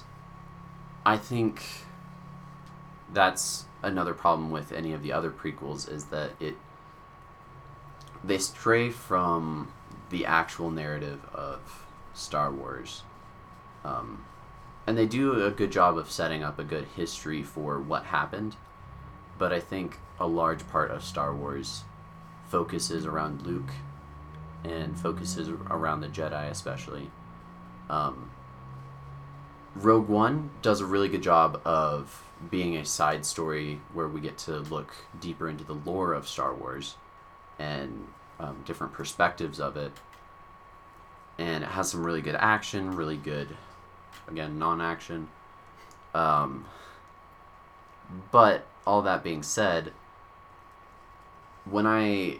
I 1.05 1.17
think 1.17 1.63
that's 3.11 3.65
another 3.81 4.13
problem 4.13 4.51
with 4.51 4.71
any 4.71 4.93
of 4.93 5.01
the 5.01 5.11
other 5.11 5.31
prequels 5.31 5.91
is 5.91 6.05
that 6.05 6.31
it 6.39 6.55
they 8.23 8.37
stray 8.37 8.89
from 8.89 9.71
the 10.09 10.25
actual 10.25 10.71
narrative 10.71 11.25
of 11.33 11.85
Star 12.13 12.51
Wars. 12.51 13.03
Um, 13.83 14.23
and 14.85 14.97
they 14.97 15.05
do 15.05 15.45
a 15.45 15.51
good 15.51 15.71
job 15.71 15.97
of 15.97 16.11
setting 16.11 16.43
up 16.43 16.59
a 16.59 16.63
good 16.63 16.85
history 16.95 17.43
for 17.43 17.79
what 17.79 18.05
happened. 18.05 18.55
But 19.37 19.53
I 19.53 19.59
think 19.59 19.99
a 20.19 20.27
large 20.27 20.67
part 20.69 20.91
of 20.91 21.03
Star 21.03 21.35
Wars 21.35 21.83
focuses 22.47 23.05
around 23.05 23.45
Luke 23.45 23.71
and 24.63 24.99
focuses 24.99 25.49
around 25.49 26.01
the 26.01 26.07
Jedi, 26.07 26.49
especially. 26.49 27.09
Um, 27.89 28.31
Rogue 29.75 30.07
One 30.07 30.51
does 30.61 30.81
a 30.81 30.85
really 30.85 31.09
good 31.09 31.23
job 31.23 31.61
of 31.65 32.23
being 32.51 32.77
a 32.77 32.85
side 32.85 33.25
story 33.25 33.81
where 33.93 34.07
we 34.07 34.21
get 34.21 34.37
to 34.39 34.59
look 34.59 34.93
deeper 35.19 35.49
into 35.49 35.63
the 35.63 35.73
lore 35.73 36.13
of 36.13 36.27
Star 36.27 36.53
Wars 36.53 36.95
and 37.57 38.07
um, 38.39 38.61
different 38.65 38.93
perspectives 38.93 39.59
of 39.59 39.77
it. 39.77 39.91
And 41.37 41.63
it 41.63 41.69
has 41.71 41.89
some 41.89 42.05
really 42.05 42.21
good 42.21 42.35
action, 42.35 42.95
really 42.95 43.17
good, 43.17 43.47
again, 44.27 44.59
non 44.59 44.81
action. 44.81 45.29
Um, 46.13 46.65
but 48.31 48.67
all 48.85 49.01
that 49.01 49.23
being 49.23 49.43
said, 49.43 49.93
when 51.65 51.87
I 51.87 52.39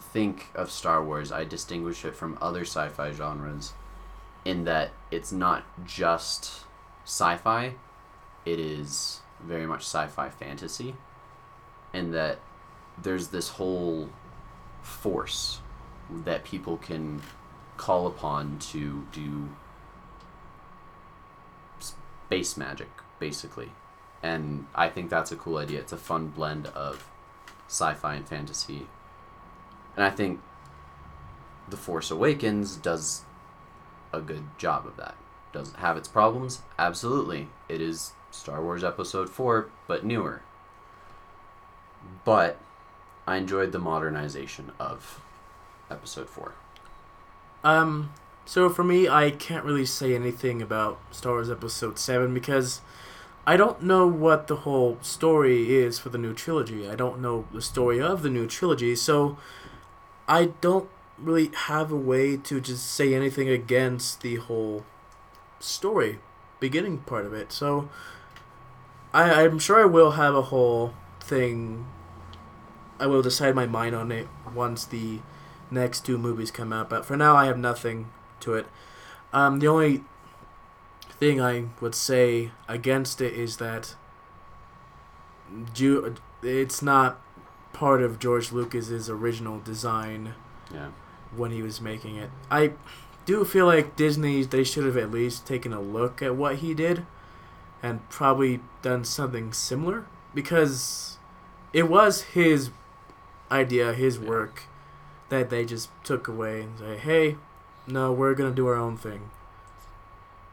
think 0.00 0.46
of 0.54 0.70
Star 0.70 1.04
Wars, 1.04 1.30
I 1.30 1.44
distinguish 1.44 2.04
it 2.04 2.14
from 2.14 2.38
other 2.40 2.62
sci 2.62 2.88
fi 2.88 3.12
genres 3.12 3.74
in 4.44 4.64
that 4.64 4.90
it's 5.10 5.32
not 5.32 5.64
just 5.84 6.64
sci 7.04 7.36
fi, 7.36 7.74
it 8.46 8.58
is 8.58 9.20
very 9.40 9.66
much 9.66 9.82
sci 9.82 10.06
fi 10.06 10.28
fantasy. 10.28 10.94
And 11.92 12.14
that 12.14 12.38
there's 13.02 13.28
this 13.28 13.48
whole 13.50 14.08
force 14.82 15.60
that 16.24 16.44
people 16.44 16.76
can 16.76 17.20
call 17.76 18.06
upon 18.06 18.58
to 18.58 19.06
do 19.12 19.48
space 22.30 22.56
magic, 22.56 22.88
basically. 23.18 23.72
And 24.22 24.66
I 24.72 24.88
think 24.88 25.10
that's 25.10 25.32
a 25.32 25.36
cool 25.36 25.56
idea. 25.58 25.80
It's 25.80 25.92
a 25.92 25.96
fun 25.96 26.28
blend 26.28 26.68
of 26.68 27.08
sci 27.66 27.92
fi 27.94 28.14
and 28.14 28.28
fantasy. 28.28 28.86
And 29.96 30.04
I 30.04 30.10
think 30.10 30.40
The 31.68 31.76
Force 31.76 32.08
Awakens 32.08 32.76
does 32.76 33.22
a 34.12 34.20
good 34.20 34.44
job 34.58 34.86
of 34.86 34.96
that. 34.96 35.16
Does 35.52 35.70
it 35.70 35.76
have 35.80 35.96
its 35.96 36.06
problems? 36.06 36.60
Absolutely. 36.78 37.48
It 37.68 37.80
is 37.80 38.12
Star 38.30 38.62
Wars 38.62 38.84
Episode 38.84 39.28
4, 39.28 39.68
but 39.88 40.04
newer. 40.04 40.42
But 42.24 42.60
I 43.26 43.38
enjoyed 43.38 43.72
the 43.72 43.80
modernization 43.80 44.70
of 44.78 45.20
Episode 45.90 46.28
4. 46.28 46.54
Um, 47.64 48.12
so 48.50 48.68
for 48.68 48.82
me, 48.82 49.08
I 49.08 49.30
can't 49.30 49.64
really 49.64 49.86
say 49.86 50.12
anything 50.12 50.60
about 50.60 50.98
Star 51.12 51.34
Wars 51.34 51.48
Episode 51.48 52.00
7 52.00 52.34
because 52.34 52.80
I 53.46 53.56
don't 53.56 53.80
know 53.84 54.08
what 54.08 54.48
the 54.48 54.56
whole 54.56 54.98
story 55.02 55.72
is 55.72 56.00
for 56.00 56.08
the 56.08 56.18
new 56.18 56.34
trilogy. 56.34 56.90
I 56.90 56.96
don't 56.96 57.20
know 57.20 57.46
the 57.54 57.62
story 57.62 58.00
of 58.00 58.24
the 58.24 58.28
new 58.28 58.48
trilogy, 58.48 58.96
so 58.96 59.38
I 60.26 60.46
don't 60.60 60.88
really 61.16 61.52
have 61.68 61.92
a 61.92 61.96
way 61.96 62.36
to 62.38 62.60
just 62.60 62.90
say 62.90 63.14
anything 63.14 63.48
against 63.48 64.20
the 64.20 64.34
whole 64.34 64.84
story 65.60 66.18
beginning 66.58 66.98
part 66.98 67.26
of 67.26 67.32
it. 67.32 67.52
So 67.52 67.88
I, 69.14 69.44
I'm 69.44 69.60
sure 69.60 69.80
I 69.80 69.86
will 69.86 70.10
have 70.10 70.34
a 70.34 70.42
whole 70.42 70.92
thing. 71.20 71.86
I 72.98 73.06
will 73.06 73.22
decide 73.22 73.54
my 73.54 73.66
mind 73.66 73.94
on 73.94 74.10
it 74.10 74.26
once 74.52 74.84
the 74.84 75.20
next 75.70 76.04
two 76.04 76.18
movies 76.18 76.50
come 76.50 76.72
out. 76.72 76.90
But 76.90 77.06
for 77.06 77.16
now, 77.16 77.36
I 77.36 77.46
have 77.46 77.56
nothing 77.56 78.10
to 78.42 78.54
it. 78.54 78.66
Um, 79.32 79.58
the 79.60 79.68
only 79.68 80.04
thing 81.18 81.40
I 81.40 81.66
would 81.80 81.94
say 81.94 82.50
against 82.68 83.20
it 83.20 83.34
is 83.34 83.58
that 83.58 83.94
Ju- 85.74 86.14
it's 86.42 86.80
not 86.80 87.20
part 87.72 88.02
of 88.02 88.18
George 88.18 88.52
Lucas's 88.52 89.10
original 89.10 89.58
design 89.58 90.34
Yeah. 90.72 90.88
when 91.34 91.50
he 91.50 91.62
was 91.62 91.80
making 91.80 92.16
it. 92.16 92.30
I 92.50 92.72
do 93.26 93.44
feel 93.44 93.66
like 93.66 93.96
Disney 93.96 94.42
they 94.44 94.64
should 94.64 94.84
have 94.84 94.96
at 94.96 95.10
least 95.10 95.46
taken 95.46 95.72
a 95.72 95.80
look 95.80 96.22
at 96.22 96.36
what 96.36 96.56
he 96.56 96.72
did 96.74 97.04
and 97.82 98.08
probably 98.10 98.60
done 98.82 99.04
something 99.04 99.52
similar 99.52 100.06
because 100.34 101.18
it 101.72 101.88
was 101.88 102.22
his 102.22 102.70
idea, 103.50 103.92
his 103.92 104.18
Yeah. 104.18 104.28
work 104.28 104.62
that 105.30 105.50
they 105.50 105.64
just 105.64 105.90
took 106.04 106.28
away 106.28 106.62
and 106.62 106.78
say, 106.78 106.96
"Hey, 106.96 107.36
no, 107.90 108.12
we're 108.12 108.34
going 108.34 108.50
to 108.50 108.56
do 108.56 108.66
our 108.66 108.76
own 108.76 108.96
thing." 108.96 109.30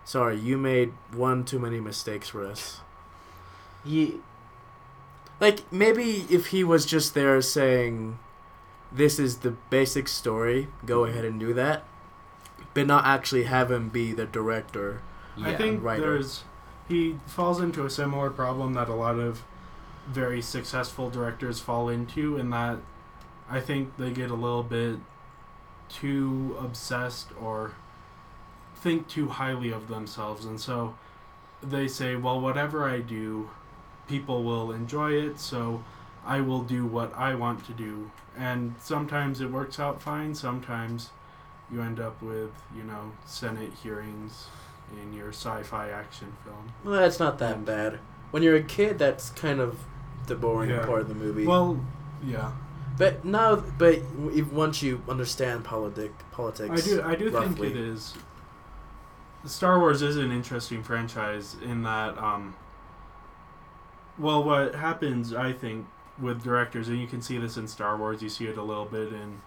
Sorry, 0.04 0.40
you 0.40 0.58
made 0.58 0.94
one 1.12 1.44
too 1.44 1.60
many 1.60 1.80
mistakes 1.80 2.30
for 2.30 2.46
us. 2.46 2.80
He, 3.84 4.22
Like 5.40 5.72
maybe 5.72 6.26
if 6.30 6.48
he 6.48 6.64
was 6.64 6.86
just 6.86 7.14
there 7.14 7.42
saying, 7.42 8.18
"This 8.92 9.20
is 9.20 9.40
the 9.40 9.52
basic 9.70 10.08
story. 10.08 10.70
Go 10.86 11.02
mm-hmm. 11.02 11.12
ahead 11.12 11.26
and 11.26 11.40
do 11.40 11.54
that," 11.54 11.84
but 12.74 12.88
not 12.88 13.06
actually 13.06 13.44
have 13.44 13.72
him 13.72 13.90
be 13.90 14.14
the 14.14 14.26
director. 14.26 15.02
I 15.42 15.54
think 15.56 15.84
writer. 15.84 16.02
there's 16.02 16.44
he 16.88 17.20
falls 17.26 17.60
into 17.60 17.86
a 17.86 17.90
similar 17.90 18.30
problem 18.30 18.74
that 18.74 18.90
a 18.90 18.94
lot 18.94 19.20
of 19.20 19.44
very 20.08 20.42
successful 20.42 21.10
directors 21.10 21.60
fall 21.60 21.90
into 21.90 22.38
in 22.38 22.50
that 22.52 22.80
I 23.50 23.60
think 23.60 23.98
they 23.98 24.12
get 24.12 24.32
a 24.32 24.36
little 24.36 24.64
bit 24.64 25.00
too 25.90 26.58
obsessed 26.60 27.28
or 27.42 27.74
think 28.76 29.08
too 29.08 29.30
highly 29.30 29.72
of 29.72 29.88
themselves 29.88 30.46
and 30.46 30.60
so 30.60 30.96
they 31.64 31.88
say 31.88 32.16
well 32.16 32.40
whatever 32.40 32.88
I 32.88 33.00
do 33.00 33.50
people 34.08 34.44
will 34.44 34.72
enjoy 34.72 35.14
it 35.14 35.40
so 35.40 35.84
I 36.26 36.42
will 36.42 36.62
do 36.62 36.86
what 36.86 37.14
I 37.16 37.36
want 37.36 37.66
to 37.66 37.74
do 37.74 38.12
and 38.38 38.76
sometimes 38.80 39.42
it 39.42 39.52
works 39.52 39.80
out 39.80 40.02
fine 40.02 40.36
sometimes 40.36 41.10
you 41.72 41.82
end 41.82 42.00
up 42.00 42.22
with 42.22 42.52
you 42.76 42.84
know 42.84 43.12
senate 43.26 43.72
hearings 43.84 44.48
in 45.02 45.12
your 45.12 45.30
sci-fi 45.30 45.90
action 45.90 46.32
film. 46.46 46.72
Well, 46.86 46.94
that's 47.02 47.20
not 47.20 47.40
that 47.40 47.66
bad. 47.66 48.00
When 48.32 48.42
you're 48.42 48.56
a 48.56 48.64
kid, 48.64 48.98
that's 48.98 49.32
kind 49.32 49.60
of 49.60 49.80
the 50.28 50.36
boring 50.36 50.70
Yeah. 50.70 50.86
part 50.86 51.02
of 51.02 51.10
the 51.10 51.14
movie. 51.14 51.46
Well, 51.46 51.78
yeah, 52.26 52.52
but 52.98 53.24
now, 53.24 53.56
but 53.56 54.00
if, 54.34 54.52
once 54.52 54.82
you 54.82 55.02
understand 55.08 55.64
politic 55.64 56.12
politics, 56.32 56.70
I 56.70 56.90
do. 56.90 57.02
I 57.04 57.16
do 57.16 57.30
roughly. 57.30 57.70
think 57.70 57.76
it 57.76 57.78
is. 57.78 58.14
Star 59.46 59.80
Wars 59.80 60.02
is 60.02 60.18
an 60.18 60.32
interesting 60.32 60.84
franchise 60.84 61.56
in 61.64 61.84
that. 61.84 62.18
Um, 62.18 62.56
well, 64.18 64.44
what 64.44 64.76
happens, 64.76 65.34
I 65.34 65.54
think, 65.54 65.86
with 66.20 66.44
directors, 66.44 66.88
and 66.88 67.00
you 67.00 67.08
can 67.08 67.22
see 67.22 67.38
this 67.38 67.58
in 67.58 67.68
Star 67.68 67.98
Wars, 67.98 68.22
you 68.22 68.30
see 68.30 68.46
it 68.48 68.58
a 68.58 68.64
little 68.64 68.86
bit 68.86 69.14
in 69.14 69.42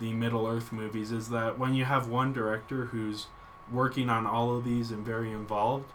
the 0.00 0.12
Middle 0.12 0.46
Earth 0.46 0.72
movies, 0.72 1.12
is 1.12 1.28
that 1.30 1.58
when 1.58 1.74
you 1.74 1.84
have 1.84 2.08
one 2.08 2.32
director 2.32 2.86
who's 2.86 3.26
working 3.70 4.10
on 4.10 4.26
all 4.26 4.56
of 4.56 4.64
these 4.64 4.90
and 4.90 5.04
very 5.04 5.30
involved, 5.30 5.92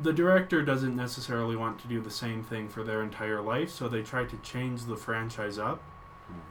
the 0.00 0.12
director 0.12 0.62
doesn't 0.62 0.94
necessarily 0.94 1.56
want 1.56 1.78
to 1.80 1.88
do 1.88 2.00
the 2.00 2.10
same 2.10 2.42
thing 2.42 2.68
for 2.68 2.84
their 2.84 3.02
entire 3.02 3.40
life, 3.40 3.70
so 3.70 3.88
they 3.88 4.02
try 4.02 4.24
to 4.24 4.36
change 4.38 4.84
the 4.84 4.96
franchise 4.96 5.58
up. 5.58 5.82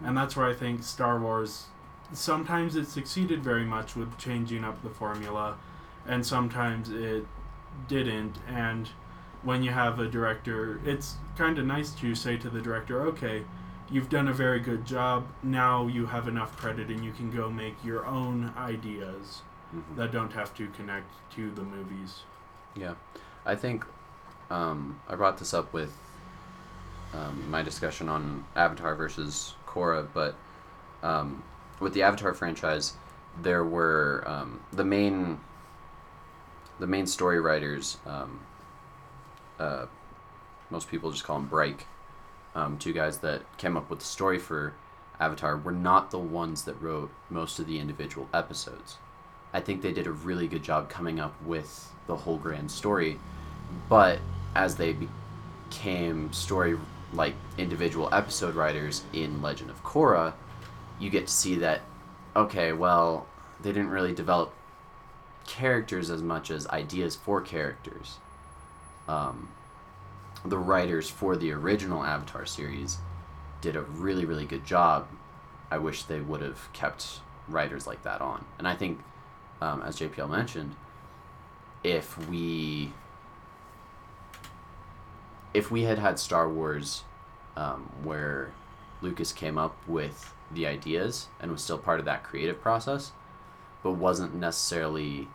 And 0.04 0.16
that's 0.18 0.36
where 0.36 0.46
I 0.48 0.54
think 0.54 0.84
Star 0.84 1.20
Wars 1.20 1.66
sometimes 2.14 2.76
it 2.76 2.88
succeeded 2.88 3.44
very 3.44 3.66
much 3.66 3.96
with 3.96 4.18
changing 4.18 4.64
up 4.64 4.82
the 4.82 4.90
formula 4.90 5.58
and 6.08 6.26
sometimes 6.26 6.90
it 6.90 7.26
didn't. 7.88 8.38
And 8.48 8.90
when 9.44 9.62
you 9.64 9.72
have 9.72 10.00
a 10.00 10.08
director 10.08 10.80
it's 10.86 11.16
kind 11.38 11.60
of 11.60 11.66
nice 11.66 11.92
to 11.92 12.16
say 12.16 12.38
to 12.38 12.50
the 12.50 12.62
director 12.62 13.02
okay 13.08 13.44
you've 13.90 14.10
done 14.10 14.28
a 14.28 14.34
very 14.34 14.60
good 14.60 14.86
job. 14.86 15.28
Now 15.44 15.88
you 15.88 16.06
have 16.06 16.28
enough 16.28 16.56
credit 16.58 16.88
and 16.90 17.04
you 17.04 17.12
can 17.12 17.30
go 17.32 17.50
make 17.50 17.76
your 17.84 18.06
own 18.06 18.54
ideas 18.58 19.42
Mhm. 19.76 19.98
that 19.98 20.12
don't 20.14 20.32
have 20.32 20.54
to 20.56 20.68
connect 20.70 21.08
to 21.36 21.52
the 21.52 21.62
movies. 21.62 22.22
Yeah, 22.74 22.94
I 23.46 23.56
think 23.56 23.86
um, 24.50 25.02
I 25.10 25.16
brought 25.16 25.40
this 25.40 25.54
up 25.54 25.74
with 25.74 25.92
um, 27.14 27.50
my 27.52 27.64
discussion 27.64 28.08
on 28.08 28.46
Avatar 28.56 28.96
versus 28.96 29.56
Korra, 29.68 30.08
but 30.14 30.36
um, 31.04 31.44
with 31.80 31.94
the 31.94 32.04
Avatar 32.04 32.34
franchise, 32.34 32.94
there 33.42 33.64
were 33.64 34.24
um, 34.26 34.62
the 34.74 34.84
main 34.84 35.40
the 36.80 36.88
main 36.88 37.08
story 37.08 37.40
writers. 37.40 37.98
Um, 38.06 38.40
uh, 39.60 39.86
most 40.70 40.90
people 40.90 41.12
just 41.12 41.24
call 41.24 41.40
them 41.40 41.48
Bryke. 41.48 41.86
Um, 42.56 42.78
two 42.78 42.94
guys 42.94 43.20
that 43.20 43.42
came 43.58 43.78
up 43.78 43.90
with 43.90 44.00
the 44.00 44.06
story 44.06 44.38
for 44.38 44.74
Avatar 45.20 45.58
were 45.58 45.72
not 45.72 46.12
the 46.12 46.20
ones 46.20 46.64
that 46.64 46.80
wrote 46.82 47.12
most 47.30 47.60
of 47.60 47.68
the 47.68 47.80
individual 47.80 48.28
episodes. 48.34 48.98
I 49.54 49.60
think 49.62 49.82
they 49.82 49.92
did 49.92 50.08
a 50.08 50.12
really 50.12 50.48
good 50.48 50.64
job 50.64 50.90
coming 50.90 51.20
up 51.20 51.34
with 51.44 51.92
the 52.06 52.16
whole 52.16 52.38
grand 52.38 52.70
story, 52.70 53.20
but 53.90 54.20
as 54.56 54.76
they 54.76 54.96
became 55.70 56.32
story 56.34 56.78
like 57.14 57.36
individual 57.58 58.10
episode 58.12 58.56
writers 58.56 59.04
in 59.14 59.42
Legend 59.42 59.70
of 59.70 59.84
Korra, 59.84 60.34
you 61.00 61.10
get 61.10 61.28
to 61.28 61.34
see 61.34 61.56
that 61.56 61.82
okay, 62.36 62.72
well, 62.72 63.26
they 63.62 63.72
didn't 63.72 63.90
really 63.90 64.14
develop 64.14 64.54
characters 65.48 66.12
as 66.12 66.22
much 66.22 66.52
as 66.52 66.68
ideas 66.68 67.16
for 67.16 67.42
characters. 67.42 68.18
Um, 69.08 69.50
the 70.46 70.58
writers 70.58 71.10
for 71.10 71.36
the 71.36 71.52
original 71.52 72.04
Avatar 72.04 72.46
series 72.46 73.00
did 73.62 73.76
a 73.76 73.82
really, 73.82 74.24
really 74.24 74.46
good 74.46 74.66
job. 74.66 75.08
I 75.72 75.80
wish 75.80 76.04
they 76.04 76.22
would 76.22 76.42
have 76.42 76.72
kept 76.74 77.22
writers 77.48 77.88
like 77.88 78.04
that 78.04 78.22
on. 78.22 78.46
And 78.60 78.68
I 78.68 78.76
think 78.76 79.00
um, 79.62 79.82
as 79.82 79.98
JPL 79.98 80.30
mentioned, 80.30 80.76
if 81.84 82.18
we 82.30 82.94
if 85.54 85.72
we 85.72 85.84
had 85.84 86.00
had 86.00 86.20
Star 86.20 86.48
Wars, 86.50 87.04
um, 87.56 87.90
where 88.04 88.52
Lucas 89.02 89.32
came 89.32 89.58
up 89.58 89.76
with 89.88 90.34
the 90.52 90.66
ideas 90.68 91.28
and 91.40 91.52
was 91.52 91.62
still 91.62 91.78
part 91.78 92.00
of 92.00 92.06
that 92.06 92.24
creative 92.24 92.62
process, 92.62 93.12
but 93.84 93.92
wasn't 93.94 94.36
necessarily 94.36 95.28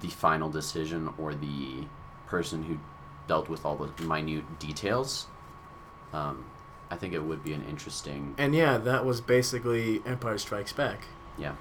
the 0.00 0.08
final 0.08 0.48
decision 0.50 1.12
or 1.18 1.34
the 1.34 1.84
person 2.26 2.64
who 2.64 2.78
dealt 3.26 3.48
with 3.48 3.64
all 3.64 3.76
the 3.76 4.02
minute 4.04 4.58
details. 4.58 5.26
Um, 6.12 6.44
I 6.90 6.96
think 6.96 7.14
it 7.14 7.22
would 7.22 7.44
be 7.44 7.52
an 7.52 7.64
interesting. 7.68 8.34
And 8.38 8.54
yeah, 8.54 8.76
that 8.78 9.04
was 9.04 9.20
basically 9.20 10.02
Empire 10.04 10.38
Strikes 10.38 10.72
Back. 10.72 11.04
Yeah. 11.38 11.54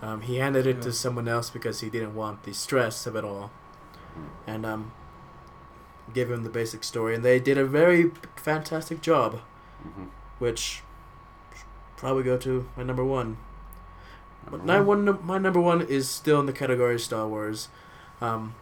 Um, 0.00 0.20
he 0.22 0.36
handed 0.36 0.66
it 0.66 0.76
Yeah. 0.76 0.82
to 0.82 0.92
someone 0.92 1.26
else 1.26 1.50
because 1.50 1.80
he 1.80 1.90
didn't 1.90 2.14
want 2.14 2.44
the 2.44 2.54
stress 2.54 3.06
of 3.06 3.16
it 3.16 3.24
all, 3.24 3.50
Mm. 4.16 4.24
and 4.46 4.66
um, 4.66 4.92
gave 6.14 6.30
him 6.30 6.44
the 6.44 6.50
basic 6.50 6.84
story, 6.84 7.14
and 7.14 7.24
they 7.24 7.38
did 7.38 7.58
a 7.58 7.64
very 7.64 8.10
fantastic 8.36 9.00
job, 9.00 9.40
hmm 9.82 10.06
which 10.38 10.82
probably 11.96 12.22
go 12.22 12.36
to 12.36 12.68
my 12.76 12.84
number 12.84 13.04
one. 13.04 13.36
But 14.48 14.64
my 14.64 14.80
one, 14.80 15.18
my 15.26 15.36
number 15.36 15.60
one 15.60 15.82
is 15.82 16.08
still 16.08 16.38
in 16.38 16.46
the 16.46 16.52
category 16.52 16.94
of 16.94 17.00
Star 17.00 17.26
Wars. 17.26 17.68
Um, 18.20 18.54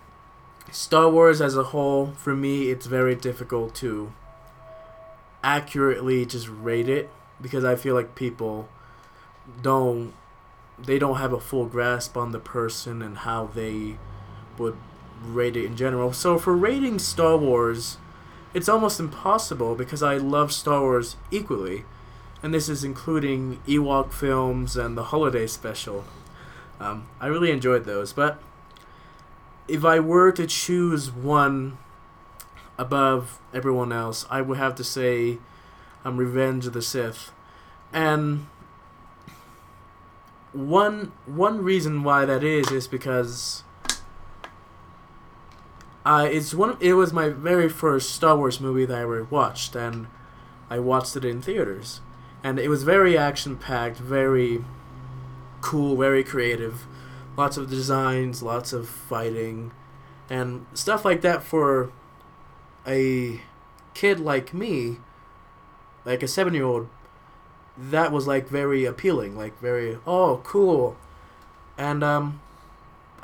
Star 0.72 1.10
Wars 1.10 1.40
as 1.42 1.54
a 1.54 1.64
whole, 1.64 2.12
for 2.16 2.34
me, 2.34 2.70
it's 2.70 2.86
very 2.86 3.14
difficult 3.14 3.74
to 3.76 4.12
accurately 5.44 6.26
just 6.26 6.48
rate 6.48 6.88
it 6.88 7.10
because 7.40 7.64
I 7.64 7.76
feel 7.76 7.94
like 7.94 8.14
people 8.14 8.68
don't 9.62 10.14
they 10.78 10.98
don't 10.98 11.16
have 11.16 11.32
a 11.32 11.40
full 11.40 11.66
grasp 11.66 12.16
on 12.16 12.32
the 12.32 12.38
person 12.40 13.00
and 13.00 13.18
how 13.18 13.46
they 13.46 13.96
would 14.58 14.76
rate 15.22 15.56
it 15.56 15.64
in 15.64 15.76
general. 15.76 16.12
So 16.12 16.38
for 16.38 16.56
rating 16.56 16.98
Star 16.98 17.36
Wars, 17.36 17.98
it's 18.54 18.68
almost 18.68 19.00
impossible 19.00 19.74
because 19.74 20.02
I 20.02 20.16
love 20.16 20.52
Star 20.52 20.80
Wars 20.80 21.16
equally. 21.30 21.84
And 22.42 22.52
this 22.52 22.68
is 22.68 22.84
including 22.84 23.60
Ewok 23.66 24.12
films 24.12 24.76
and 24.76 24.96
the 24.96 25.04
holiday 25.04 25.46
special. 25.46 26.04
Um, 26.78 27.06
I 27.20 27.26
really 27.26 27.50
enjoyed 27.50 27.84
those, 27.84 28.12
but 28.12 28.40
if 29.66 29.84
I 29.84 29.98
were 29.98 30.30
to 30.32 30.46
choose 30.46 31.10
one 31.10 31.78
above 32.78 33.40
everyone 33.54 33.92
else, 33.92 34.26
I 34.30 34.42
would 34.42 34.58
have 34.58 34.74
to 34.76 34.84
say 34.84 35.38
um, 36.04 36.18
Revenge 36.18 36.66
of 36.66 36.72
the 36.72 36.82
Sith. 36.82 37.32
And 37.92 38.46
one 40.52 41.12
one 41.26 41.62
reason 41.62 42.02
why 42.02 42.24
that 42.24 42.42
is 42.42 42.70
is 42.70 42.88
because 42.88 43.62
I 46.06 46.28
it's 46.28 46.54
one 46.54 46.76
it 46.78 46.92
was 46.92 47.12
my 47.12 47.30
very 47.30 47.68
first 47.68 48.10
Star 48.10 48.36
Wars 48.36 48.60
movie 48.60 48.84
that 48.84 48.96
I 48.96 49.02
ever 49.02 49.24
watched 49.24 49.74
and 49.74 50.06
I 50.70 50.78
watched 50.78 51.16
it 51.16 51.24
in 51.24 51.42
theaters. 51.42 52.00
And 52.44 52.60
it 52.60 52.68
was 52.68 52.84
very 52.84 53.18
action 53.18 53.56
packed 53.56 53.98
very 53.98 54.64
cool 55.60 55.96
very 55.96 56.22
creative. 56.22 56.86
Lots 57.36 57.56
of 57.56 57.68
designs 57.68 58.40
lots 58.40 58.72
of 58.72 58.88
fighting 58.88 59.72
and 60.30 60.66
stuff 60.74 61.04
like 61.04 61.22
that 61.22 61.42
for 61.42 61.90
a 62.86 63.40
kid 63.92 64.20
like 64.20 64.54
me 64.54 64.98
like 66.04 66.22
a 66.22 66.28
7 66.28 66.54
year 66.54 66.64
old 66.64 66.88
that 67.76 68.12
was 68.12 68.28
like 68.28 68.48
very 68.48 68.84
appealing 68.84 69.36
like 69.36 69.60
very 69.60 69.98
oh 70.06 70.40
cool. 70.44 70.96
And 71.76 72.04
um 72.04 72.40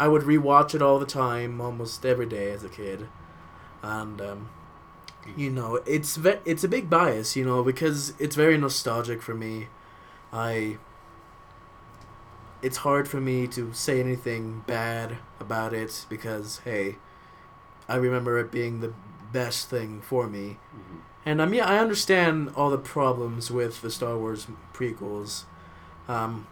I 0.02 0.08
would 0.08 0.22
rewatch 0.22 0.74
it 0.74 0.82
all 0.82 0.98
the 0.98 1.06
time, 1.06 1.60
almost 1.60 2.04
every 2.06 2.26
day 2.26 2.50
as 2.50 2.64
a 2.64 2.68
kid, 2.68 3.08
and 3.82 4.20
um, 4.20 4.50
you 5.36 5.50
know, 5.50 5.76
it's 5.86 6.16
ve- 6.16 6.40
it's 6.44 6.64
a 6.64 6.68
big 6.68 6.90
bias, 6.90 7.36
you 7.36 7.44
know, 7.44 7.62
because 7.62 8.14
it's 8.18 8.36
very 8.36 8.58
nostalgic 8.58 9.22
for 9.22 9.34
me. 9.34 9.68
I 10.32 10.78
it's 12.62 12.78
hard 12.78 13.08
for 13.08 13.20
me 13.20 13.46
to 13.48 13.72
say 13.72 14.00
anything 14.00 14.62
bad 14.66 15.18
about 15.40 15.74
it 15.74 16.06
because 16.08 16.60
hey, 16.64 16.96
I 17.88 17.96
remember 17.96 18.38
it 18.38 18.52
being 18.52 18.80
the 18.80 18.94
best 19.32 19.68
thing 19.70 20.00
for 20.02 20.28
me. 20.28 20.58
hmm 20.72 20.98
And 21.24 21.40
um, 21.40 21.54
yeah, 21.54 21.66
I 21.68 21.78
understand 21.78 22.52
all 22.56 22.70
the 22.70 22.78
problems 22.78 23.50
with 23.50 23.82
the 23.82 23.90
Star 23.90 24.18
Wars 24.18 24.46
prequels. 24.74 25.44
Um, 26.08 26.46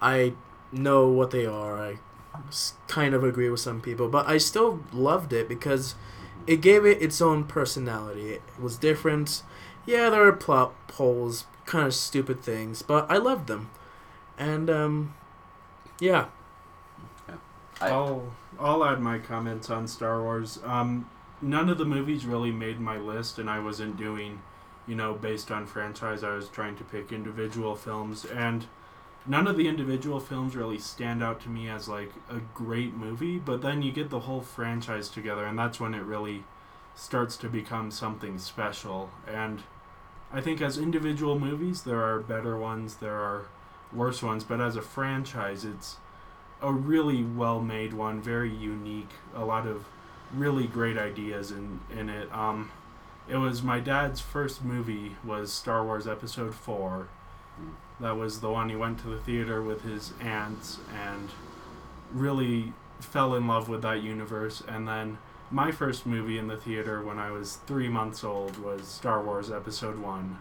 I 0.00 0.34
know 0.72 1.08
what 1.08 1.30
they 1.32 1.46
are. 1.46 1.80
I 1.80 1.98
kind 2.88 3.14
of 3.14 3.24
agree 3.24 3.50
with 3.50 3.60
some 3.60 3.80
people, 3.80 4.08
but 4.08 4.26
I 4.28 4.38
still 4.38 4.82
loved 4.92 5.32
it 5.32 5.48
because 5.48 5.94
it 6.46 6.60
gave 6.60 6.84
it 6.84 7.00
its 7.02 7.20
own 7.20 7.44
personality. 7.44 8.30
It 8.32 8.42
was 8.60 8.76
different. 8.76 9.42
Yeah, 9.86 10.10
there 10.10 10.26
are 10.26 10.32
plot 10.32 10.74
holes, 10.94 11.46
kind 11.66 11.86
of 11.86 11.94
stupid 11.94 12.42
things, 12.42 12.82
but 12.82 13.10
I 13.10 13.16
loved 13.16 13.46
them. 13.48 13.70
And 14.38 14.70
um, 14.70 15.14
yeah, 16.00 16.26
I- 17.80 17.88
I'll 17.88 18.32
I'll 18.58 18.84
add 18.84 19.00
my 19.00 19.18
comments 19.18 19.70
on 19.70 19.88
Star 19.88 20.22
Wars. 20.22 20.58
Um, 20.64 21.08
none 21.40 21.68
of 21.68 21.78
the 21.78 21.84
movies 21.84 22.24
really 22.26 22.52
made 22.52 22.78
my 22.80 22.96
list, 22.96 23.38
and 23.38 23.50
I 23.50 23.58
wasn't 23.58 23.96
doing, 23.96 24.40
you 24.86 24.94
know, 24.94 25.14
based 25.14 25.50
on 25.50 25.66
franchise. 25.66 26.22
I 26.22 26.34
was 26.34 26.48
trying 26.48 26.76
to 26.76 26.84
pick 26.84 27.12
individual 27.12 27.74
films, 27.74 28.24
and 28.24 28.66
none 29.26 29.46
of 29.46 29.56
the 29.56 29.68
individual 29.68 30.20
films 30.20 30.56
really 30.56 30.78
stand 30.78 31.22
out 31.22 31.40
to 31.42 31.48
me 31.48 31.68
as 31.68 31.88
like 31.88 32.12
a 32.30 32.40
great 32.54 32.94
movie. 32.94 33.38
But 33.38 33.62
then 33.62 33.82
you 33.82 33.92
get 33.92 34.10
the 34.10 34.20
whole 34.20 34.42
franchise 34.42 35.08
together, 35.08 35.44
and 35.44 35.58
that's 35.58 35.80
when 35.80 35.94
it 35.94 36.02
really 36.02 36.44
starts 36.94 37.36
to 37.38 37.48
become 37.48 37.90
something 37.90 38.38
special. 38.38 39.10
And 39.26 39.62
I 40.32 40.40
think 40.40 40.60
as 40.60 40.78
individual 40.78 41.38
movies, 41.38 41.82
there 41.82 42.02
are 42.02 42.20
better 42.20 42.56
ones, 42.56 42.96
there 42.96 43.16
are 43.16 43.46
worse 43.92 44.22
ones, 44.22 44.44
but 44.44 44.60
as 44.60 44.76
a 44.76 44.82
franchise, 44.82 45.64
it's 45.64 45.96
a 46.60 46.72
really 46.72 47.22
well 47.22 47.60
made 47.60 47.92
one, 47.92 48.20
very 48.20 48.50
unique, 48.50 49.10
a 49.34 49.44
lot 49.44 49.66
of 49.66 49.84
really 50.32 50.66
great 50.66 50.96
ideas 50.96 51.50
in 51.50 51.80
in 51.94 52.08
it. 52.08 52.32
Um, 52.32 52.70
it 53.28 53.36
was 53.36 53.62
my 53.62 53.80
dad's 53.80 54.20
first 54.20 54.64
movie 54.64 55.16
was 55.24 55.52
Star 55.52 55.84
Wars 55.84 56.06
Episode 56.06 56.54
Four. 56.54 57.08
That 58.02 58.16
was 58.18 58.40
the 58.40 58.50
one 58.50 58.68
he 58.68 58.76
went 58.76 58.98
to 59.00 59.06
the 59.08 59.18
theater 59.18 59.62
with 59.62 59.82
his 59.82 60.12
aunts 60.20 60.78
and 60.92 61.30
really 62.12 62.72
fell 63.00 63.34
in 63.34 63.46
love 63.46 63.68
with 63.68 63.82
that 63.82 64.02
universe. 64.02 64.62
And 64.68 64.86
then 64.86 65.18
my 65.50 65.70
first 65.70 66.04
movie 66.04 66.36
in 66.36 66.48
the 66.48 66.56
theater 66.56 67.00
when 67.02 67.18
I 67.18 67.30
was 67.30 67.56
three 67.66 67.88
months 67.88 68.22
old 68.24 68.58
was 68.58 68.86
Star 68.88 69.22
Wars 69.22 69.50
Episode 69.50 69.98
One, 69.98 70.38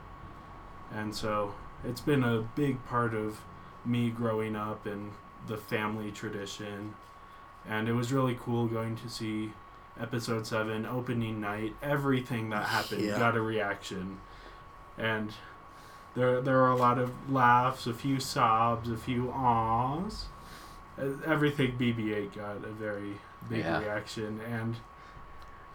and 0.94 1.16
so 1.16 1.54
it's 1.88 2.02
been 2.02 2.24
a 2.24 2.42
big 2.56 2.84
part 2.86 3.14
of 3.14 3.42
me 3.86 4.10
growing 4.10 4.56
up 4.56 4.86
and 4.86 5.12
the 5.48 5.58
family 5.58 6.12
tradition. 6.12 6.94
And 7.68 7.88
it 7.88 7.94
was 7.94 8.12
really 8.12 8.38
cool 8.40 8.68
going 8.68 8.96
to 8.98 9.10
see 9.10 9.54
episode 10.00 10.48
7 10.48 10.86
opening 10.86 11.40
night. 11.42 11.76
Everything 11.84 12.50
that 12.50 12.66
happened 12.66 13.02
Yeah. 13.02 13.20
got 13.20 13.36
a 13.36 13.42
reaction. 13.42 14.20
And 14.98 15.32
there 16.16 16.42
there 16.42 16.58
were 16.58 16.70
a 16.70 16.76
lot 16.76 16.98
of 16.98 17.32
laughs, 17.32 17.88
a 17.88 17.94
few 17.94 18.20
sobs, 18.20 18.90
a 18.90 18.98
few 18.98 19.32
ahs. 19.32 20.26
Everything 21.26 21.78
BB-8 21.78 22.36
got 22.36 22.58
a 22.58 22.72
very 22.72 23.16
big 23.50 23.60
Yeah. 23.60 23.80
reaction 23.80 24.40
and 24.42 24.76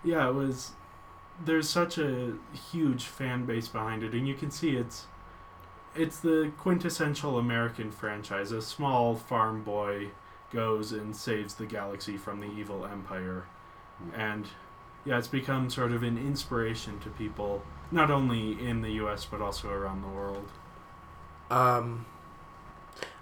yeah, 0.05 0.28
it 0.28 0.34
was 0.34 0.72
there's 1.45 1.68
such 1.68 1.99
a 1.99 2.34
huge 2.72 3.05
fan 3.05 3.45
base 3.45 3.68
behind 3.68 4.03
it 4.03 4.12
and 4.12 4.26
you 4.28 4.34
can 4.34 4.51
see 4.51 4.76
it's 4.76 5.07
it's 5.95 6.20
the 6.20 6.53
quintessential 6.59 7.39
American 7.39 7.91
franchise. 7.91 8.53
A 8.53 8.61
small 8.61 9.16
farm 9.16 9.62
boy 9.62 10.09
goes 10.53 10.93
and 10.93 11.16
saves 11.16 11.55
the 11.55 11.66
galaxy 11.66 12.16
from 12.18 12.41
the 12.41 12.47
evil 12.53 12.84
empire. 12.84 13.47
Hmm. 13.99 14.20
And 14.20 14.47
yeah, 15.07 15.18
it's 15.18 15.28
become 15.28 15.70
sort 15.70 15.93
of 15.93 16.03
an 16.03 16.18
inspiration 16.18 17.01
to 17.01 17.09
people, 17.11 17.62
not 17.91 18.11
only 18.11 18.53
in 18.64 18.82
the 18.82 18.93
US 18.93 19.24
but 19.24 19.41
also 19.41 19.70
around 19.70 20.03
the 20.03 20.09
world. 20.09 20.49
Um, 21.51 22.07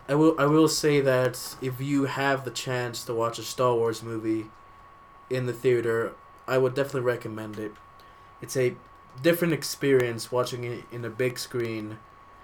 I 0.08 0.14
will 0.14 0.34
I 0.38 0.46
will 0.46 0.68
say 0.68 1.00
that 1.00 1.56
if 1.60 1.80
you 1.80 2.04
have 2.04 2.44
the 2.44 2.50
chance 2.50 3.04
to 3.04 3.14
watch 3.14 3.38
a 3.38 3.42
Star 3.42 3.74
Wars 3.74 4.02
movie 4.02 4.46
in 5.30 5.46
the 5.46 5.52
theater, 5.52 6.12
I 6.46 6.58
would 6.58 6.74
definitely 6.74 7.02
recommend 7.02 7.58
it. 7.58 7.72
It's 8.42 8.56
a 8.56 8.76
different 9.22 9.54
experience 9.54 10.32
watching 10.32 10.64
it 10.64 10.84
in 10.90 11.04
a 11.04 11.10
big 11.10 11.38
screen, 11.38 11.98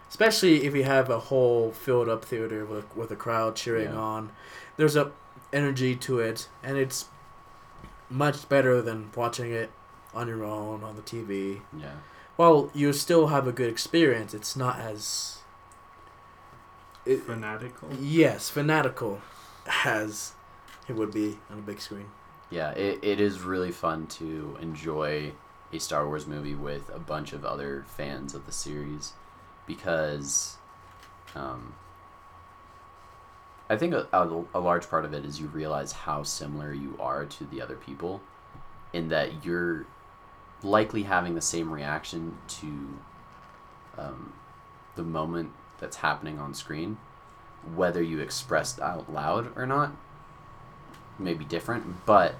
especially 0.08 0.64
if 0.64 0.74
you 0.74 0.84
have 0.84 1.10
a 1.10 1.18
whole 1.18 1.72
filled 1.72 2.08
up 2.08 2.24
theater 2.24 2.64
with 2.64 2.94
with 2.96 3.10
a 3.10 3.16
crowd 3.16 3.56
cheering 3.56 3.92
Yeah. 3.92 3.98
on. 3.98 4.32
There's 4.76 4.96
a 4.96 5.12
energy 5.52 5.96
to 5.96 6.20
it, 6.20 6.48
and 6.62 6.76
it's 6.78 7.06
much 8.08 8.48
better 8.48 8.80
than 8.82 9.10
watching 9.14 9.52
it 9.52 9.70
on 10.14 10.28
your 10.28 10.44
own 10.44 10.82
on 10.82 10.96
the 10.96 11.02
TV. 11.02 11.60
Yeah. 11.76 11.92
While 12.36 12.70
you 12.74 12.92
still 12.92 13.28
have 13.28 13.46
a 13.46 13.52
good 13.52 13.68
experience, 13.68 14.32
it's 14.34 14.56
not 14.56 14.78
as 14.78 15.38
it, 17.04 17.20
Fanatical. 17.22 17.88
Yes, 18.00 18.48
fanatical. 18.50 19.20
as 19.84 20.32
it 20.88 20.94
would 20.96 21.12
be 21.12 21.38
on 21.50 21.58
a 21.58 21.62
big 21.62 21.80
screen. 21.80 22.06
Yeah, 22.50 22.70
it, 22.72 22.98
it 23.02 23.20
is 23.20 23.40
really 23.40 23.70
fun 23.70 24.06
to 24.08 24.58
enjoy 24.60 25.32
a 25.72 25.78
Star 25.78 26.06
Wars 26.06 26.26
movie 26.26 26.54
with 26.54 26.90
a 26.92 26.98
bunch 26.98 27.32
of 27.32 27.44
other 27.44 27.84
fans 27.86 28.34
of 28.34 28.46
the 28.46 28.52
series 28.52 29.12
because 29.66 30.56
um, 31.36 31.74
I 33.68 33.76
think 33.76 33.94
a, 33.94 34.08
a, 34.12 34.44
a 34.54 34.60
large 34.60 34.90
part 34.90 35.04
of 35.04 35.14
it 35.14 35.24
is 35.24 35.40
you 35.40 35.46
realize 35.46 35.92
how 35.92 36.24
similar 36.24 36.72
you 36.72 36.96
are 36.98 37.24
to 37.24 37.44
the 37.44 37.62
other 37.62 37.76
people 37.76 38.20
in 38.92 39.08
that 39.10 39.44
you're 39.44 39.86
likely 40.62 41.04
having 41.04 41.34
the 41.34 41.40
same 41.40 41.72
reaction 41.72 42.36
to 42.48 42.98
um, 43.98 44.32
the 44.96 45.02
moment 45.02 45.52
that's 45.78 45.96
happening 45.96 46.38
on 46.38 46.54
screen, 46.54 46.98
whether 47.74 48.02
you 48.02 48.20
express 48.20 48.78
out 48.80 49.12
loud 49.12 49.56
or 49.56 49.66
not 49.66 49.92
may 51.18 51.34
be 51.34 51.44
different, 51.44 52.04
but 52.06 52.34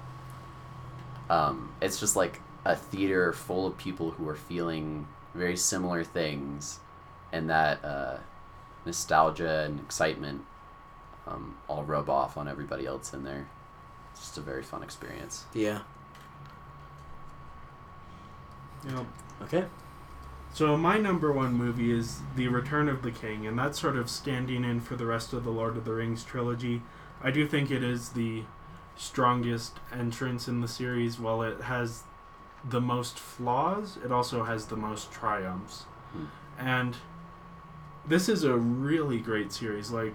um, 1.29 1.73
it's 1.81 1.99
just 1.99 2.15
like 2.15 2.41
a 2.65 2.75
theater 2.75 3.33
full 3.33 3.65
of 3.65 3.77
people 3.77 4.11
who 4.11 4.27
are 4.27 4.35
feeling 4.35 5.07
very 5.33 5.55
similar 5.55 6.03
things, 6.03 6.79
and 7.31 7.49
that 7.49 7.83
uh, 7.85 8.17
nostalgia 8.85 9.61
and 9.61 9.79
excitement 9.79 10.41
um, 11.27 11.57
all 11.67 11.83
rub 11.83 12.09
off 12.09 12.37
on 12.37 12.47
everybody 12.47 12.85
else 12.85 13.13
in 13.13 13.23
there. 13.23 13.47
It's 14.11 14.21
just 14.21 14.37
a 14.37 14.41
very 14.41 14.63
fun 14.63 14.83
experience. 14.83 15.45
Yeah. 15.53 15.81
Know, 18.85 19.05
Okay. 19.43 19.65
So 20.53 20.75
my 20.75 20.97
number 20.97 21.31
one 21.31 21.53
movie 21.53 21.97
is 21.97 22.19
The 22.35 22.49
Return 22.49 22.89
of 22.89 23.03
the 23.03 23.11
King, 23.11 23.47
and 23.47 23.57
that's 23.57 23.79
sort 23.79 23.95
of 23.95 24.09
standing 24.09 24.65
in 24.65 24.81
for 24.81 24.95
the 24.95 25.05
rest 25.05 25.31
of 25.31 25.45
the 25.45 25.49
Lord 25.49 25.77
of 25.77 25.85
the 25.85 25.93
Rings 25.93 26.25
trilogy. 26.25 26.81
I 27.23 27.31
do 27.31 27.47
think 27.47 27.71
it 27.71 27.83
is 27.83 28.09
the 28.09 28.43
strongest 28.97 29.79
entrance 29.93 30.49
in 30.49 30.59
the 30.59 30.67
series. 30.67 31.19
While 31.19 31.41
it 31.41 31.61
has 31.61 32.03
the 32.67 32.81
most 32.81 33.17
flaws, 33.17 33.97
it 34.03 34.11
also 34.11 34.43
has 34.43 34.65
the 34.65 34.75
most 34.75 35.11
triumphs. 35.11 35.83
Hmm. 36.11 36.25
And 36.59 36.97
this 38.05 38.27
is 38.27 38.43
a 38.43 38.57
really 38.57 39.19
great 39.19 39.53
series. 39.53 39.89
Like, 39.89 40.13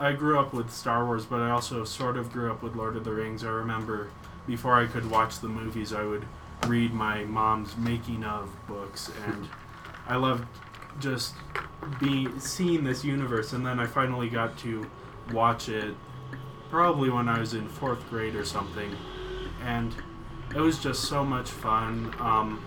I 0.00 0.12
grew 0.12 0.38
up 0.38 0.54
with 0.54 0.70
Star 0.70 1.04
Wars, 1.04 1.26
but 1.26 1.40
I 1.40 1.50
also 1.50 1.84
sort 1.84 2.16
of 2.16 2.32
grew 2.32 2.50
up 2.50 2.62
with 2.62 2.74
Lord 2.74 2.96
of 2.96 3.04
the 3.04 3.12
Rings. 3.12 3.44
I 3.44 3.50
remember 3.50 4.10
before 4.46 4.74
I 4.74 4.86
could 4.86 5.10
watch 5.10 5.40
the 5.40 5.48
movies, 5.48 5.92
I 5.92 6.04
would 6.04 6.24
read 6.66 6.92
my 6.92 7.24
mom's 7.24 7.76
making 7.76 8.24
of 8.24 8.50
books, 8.66 9.10
and 9.26 9.48
I 10.06 10.16
loved 10.16 10.46
just 11.00 11.34
be 12.00 12.28
seeing 12.38 12.84
this 12.84 13.04
universe. 13.04 13.52
And 13.52 13.64
then 13.64 13.78
I 13.78 13.86
finally 13.86 14.28
got 14.28 14.58
to 14.58 14.90
watch 15.32 15.68
it, 15.68 15.94
probably 16.70 17.10
when 17.10 17.28
I 17.28 17.38
was 17.38 17.54
in 17.54 17.68
fourth 17.68 18.08
grade 18.10 18.34
or 18.34 18.44
something, 18.44 18.94
and 19.64 19.94
it 20.54 20.60
was 20.60 20.78
just 20.78 21.04
so 21.04 21.24
much 21.24 21.50
fun. 21.50 22.14
Um, 22.18 22.64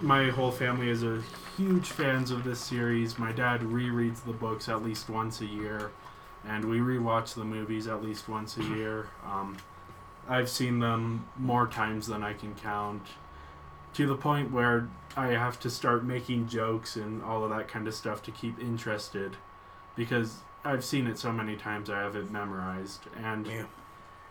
my 0.00 0.30
whole 0.30 0.52
family 0.52 0.90
is 0.90 1.02
a 1.02 1.22
huge 1.56 1.90
fans 1.90 2.30
of 2.30 2.44
this 2.44 2.60
series. 2.60 3.18
My 3.18 3.32
dad 3.32 3.62
rereads 3.62 4.24
the 4.24 4.32
books 4.32 4.68
at 4.68 4.82
least 4.82 5.08
once 5.10 5.40
a 5.40 5.46
year, 5.46 5.90
and 6.46 6.64
we 6.64 6.78
rewatch 6.78 7.34
the 7.34 7.44
movies 7.44 7.88
at 7.88 8.02
least 8.02 8.28
once 8.28 8.56
a 8.58 8.62
year. 8.62 9.08
Um, 9.26 9.56
I've 10.28 10.48
seen 10.48 10.80
them 10.80 11.26
more 11.36 11.66
times 11.66 12.06
than 12.06 12.22
I 12.22 12.34
can 12.34 12.54
count, 12.54 13.02
to 13.94 14.06
the 14.06 14.14
point 14.16 14.52
where 14.52 14.88
I 15.16 15.28
have 15.28 15.58
to 15.60 15.70
start 15.70 16.04
making 16.04 16.48
jokes 16.48 16.96
and 16.96 17.22
all 17.22 17.42
of 17.44 17.50
that 17.50 17.66
kind 17.68 17.88
of 17.88 17.94
stuff 17.94 18.22
to 18.24 18.30
keep 18.30 18.58
interested, 18.60 19.36
because 19.96 20.40
I've 20.64 20.84
seen 20.84 21.06
it 21.06 21.18
so 21.18 21.32
many 21.32 21.56
times 21.56 21.88
I 21.88 22.00
have 22.00 22.14
it 22.14 22.30
memorized, 22.30 23.06
and 23.16 23.46
Yeah. 23.46 23.64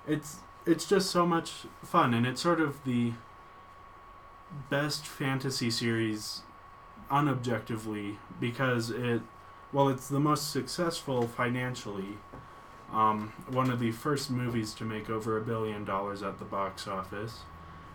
it's 0.07 0.37
it's 0.65 0.85
just 0.85 1.09
so 1.09 1.25
much 1.25 1.65
fun, 1.83 2.13
and 2.13 2.27
it's 2.27 2.41
sort 2.41 2.59
of 2.59 2.83
the 2.83 3.13
best 4.69 5.05
fantasy 5.07 5.71
series 5.71 6.41
unobjectively 7.09 8.17
because 8.39 8.89
it 8.89 9.21
well 9.71 9.87
it's 9.89 10.07
the 10.09 10.19
most 10.19 10.51
successful 10.51 11.27
financially 11.27 12.17
um, 12.91 13.33
one 13.49 13.69
of 13.69 13.79
the 13.79 13.91
first 13.91 14.29
movies 14.31 14.73
to 14.75 14.85
make 14.85 15.09
over 15.09 15.37
a 15.37 15.41
billion 15.41 15.83
dollars 15.83 16.23
at 16.23 16.39
the 16.39 16.45
box 16.45 16.87
office. 16.87 17.39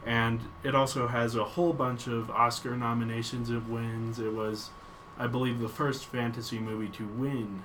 And 0.04 0.40
it 0.64 0.74
also 0.74 1.06
has 1.08 1.36
a 1.36 1.44
whole 1.44 1.72
bunch 1.72 2.06
of 2.06 2.30
oscar 2.30 2.76
nominations. 2.76 3.50
And 3.50 3.68
wins. 3.68 4.18
It 4.18 4.32
was 4.32 4.70
i 5.18 5.26
believe 5.26 5.60
the 5.60 5.68
first 5.68 6.06
fantasy 6.06 6.58
movie 6.58 6.88
to 6.88 7.06
win 7.06 7.64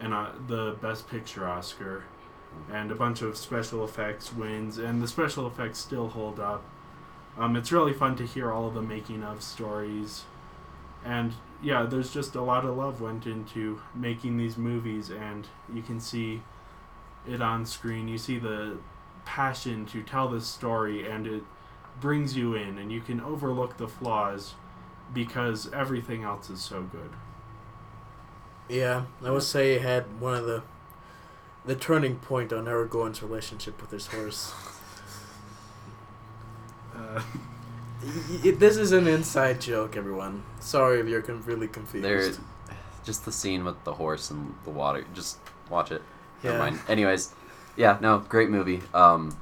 and 0.00 0.14
uh, 0.14 0.30
the 0.48 0.76
best 0.80 1.08
picture 1.08 1.46
oscar. 1.48 2.04
And 2.72 2.90
a 2.90 2.94
bunch 2.94 3.22
of 3.22 3.36
special 3.36 3.84
effects 3.84 4.32
wins 4.32 4.78
and 4.78 5.02
the 5.02 5.08
special 5.08 5.46
effects 5.46 5.78
still 5.78 6.08
hold 6.08 6.38
up. 6.38 6.62
Um, 7.36 7.56
it's 7.56 7.72
really 7.72 7.92
fun 7.92 8.14
to 8.16 8.26
hear 8.26 8.52
all 8.52 8.68
of 8.68 8.74
the 8.74 8.82
making 8.82 9.24
of 9.24 9.42
stories. 9.42 10.24
And 11.04 11.34
yeah 11.64 11.84
there's 11.84 12.12
just 12.12 12.34
a 12.34 12.40
lot 12.42 12.64
of 12.64 12.76
love 12.76 13.00
went 13.00 13.26
into 13.26 13.80
making 13.94 14.36
these 14.36 14.56
movies 14.56 15.10
and 15.10 15.48
you 15.72 15.82
can 15.82 16.00
see 16.00 16.42
it 17.28 17.40
on 17.40 17.64
screen 17.66 18.08
you 18.08 18.18
see 18.18 18.38
the 18.38 18.76
passion 19.24 19.86
to 19.86 20.02
tell 20.02 20.28
this 20.28 20.46
story 20.46 21.08
and 21.08 21.26
it 21.26 21.42
brings 22.00 22.36
you 22.36 22.54
in 22.54 22.78
and 22.78 22.92
you 22.92 23.00
can 23.00 23.20
overlook 23.20 23.76
the 23.78 23.88
flaws 23.88 24.54
because 25.12 25.72
everything 25.72 26.22
else 26.22 26.50
is 26.50 26.60
so 26.60 26.82
good 26.82 27.10
Yeah, 28.68 29.04
I 29.22 29.30
would 29.30 29.42
say 29.42 29.74
it 29.74 29.82
had 29.82 30.20
one 30.20 30.34
of 30.34 30.46
the 30.46 30.62
the 31.66 31.74
turning 31.74 32.16
point 32.16 32.52
on 32.52 32.66
Aragorn's 32.66 33.22
relationship 33.22 33.80
with 33.80 33.90
his 33.90 34.08
horse. 34.08 34.52
uh, 36.94 37.22
this 38.04 38.76
is 38.76 38.92
an 38.92 39.06
inside 39.06 39.60
joke, 39.60 39.96
everyone. 39.96 40.42
Sorry 40.60 41.00
if 41.00 41.08
you're 41.08 41.20
really 41.20 41.68
confused. 41.68 42.04
There, 42.04 42.32
just 43.04 43.24
the 43.24 43.32
scene 43.32 43.64
with 43.64 43.82
the 43.84 43.94
horse 43.94 44.30
and 44.30 44.54
the 44.64 44.70
water. 44.70 45.04
Just 45.14 45.38
watch 45.70 45.90
it. 45.92 46.02
Never 46.42 46.56
yeah. 46.56 46.62
mind. 46.62 46.80
Anyways, 46.88 47.32
yeah, 47.76 47.98
no, 48.00 48.18
great 48.18 48.50
movie. 48.50 48.82
Um, 48.92 49.36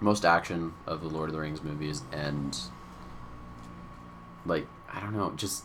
most 0.00 0.24
action 0.24 0.74
of 0.86 1.02
the 1.02 1.08
Lord 1.08 1.28
of 1.28 1.34
the 1.34 1.40
Rings 1.40 1.62
movies, 1.62 2.02
and 2.12 2.56
like 4.46 4.66
I 4.92 5.00
don't 5.00 5.16
know, 5.16 5.32
just 5.36 5.64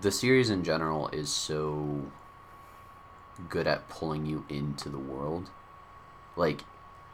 the 0.00 0.10
series 0.10 0.50
in 0.50 0.64
general 0.64 1.08
is 1.08 1.30
so 1.30 2.06
good 3.48 3.66
at 3.66 3.88
pulling 3.88 4.26
you 4.26 4.44
into 4.48 4.88
the 4.88 4.98
world. 4.98 5.50
Like 6.36 6.62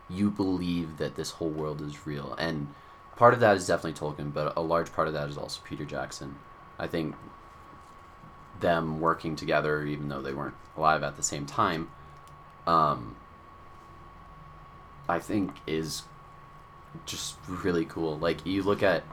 you 0.08 0.30
believe 0.30 0.98
that 0.98 1.16
this 1.16 1.32
whole 1.32 1.50
world 1.50 1.80
is 1.80 2.06
real, 2.06 2.34
and 2.38 2.74
part 3.16 3.34
of 3.34 3.40
that 3.40 3.56
is 3.56 3.66
definitely 3.66 3.98
Tolkien, 3.98 4.32
but 4.32 4.56
a 4.56 4.60
large 4.60 4.92
part 4.92 5.08
of 5.08 5.14
that 5.14 5.28
is 5.28 5.38
also 5.38 5.60
Peter 5.64 5.84
Jackson. 5.84 6.36
I 6.78 6.86
think 6.86 7.14
them 8.60 9.00
working 9.00 9.36
together, 9.36 9.84
even 9.84 10.08
though 10.08 10.22
they 10.22 10.32
weren't 10.32 10.54
alive 10.76 11.02
at 11.02 11.16
the 11.16 11.22
same 11.22 11.46
time, 11.46 11.90
um, 12.66 13.16
I 15.08 15.18
think 15.18 15.52
is 15.66 16.02
just 17.06 17.36
really 17.48 17.84
cool. 17.84 18.18
Like 18.18 18.44
you 18.46 18.62
look 18.62 18.82
at 18.82 19.04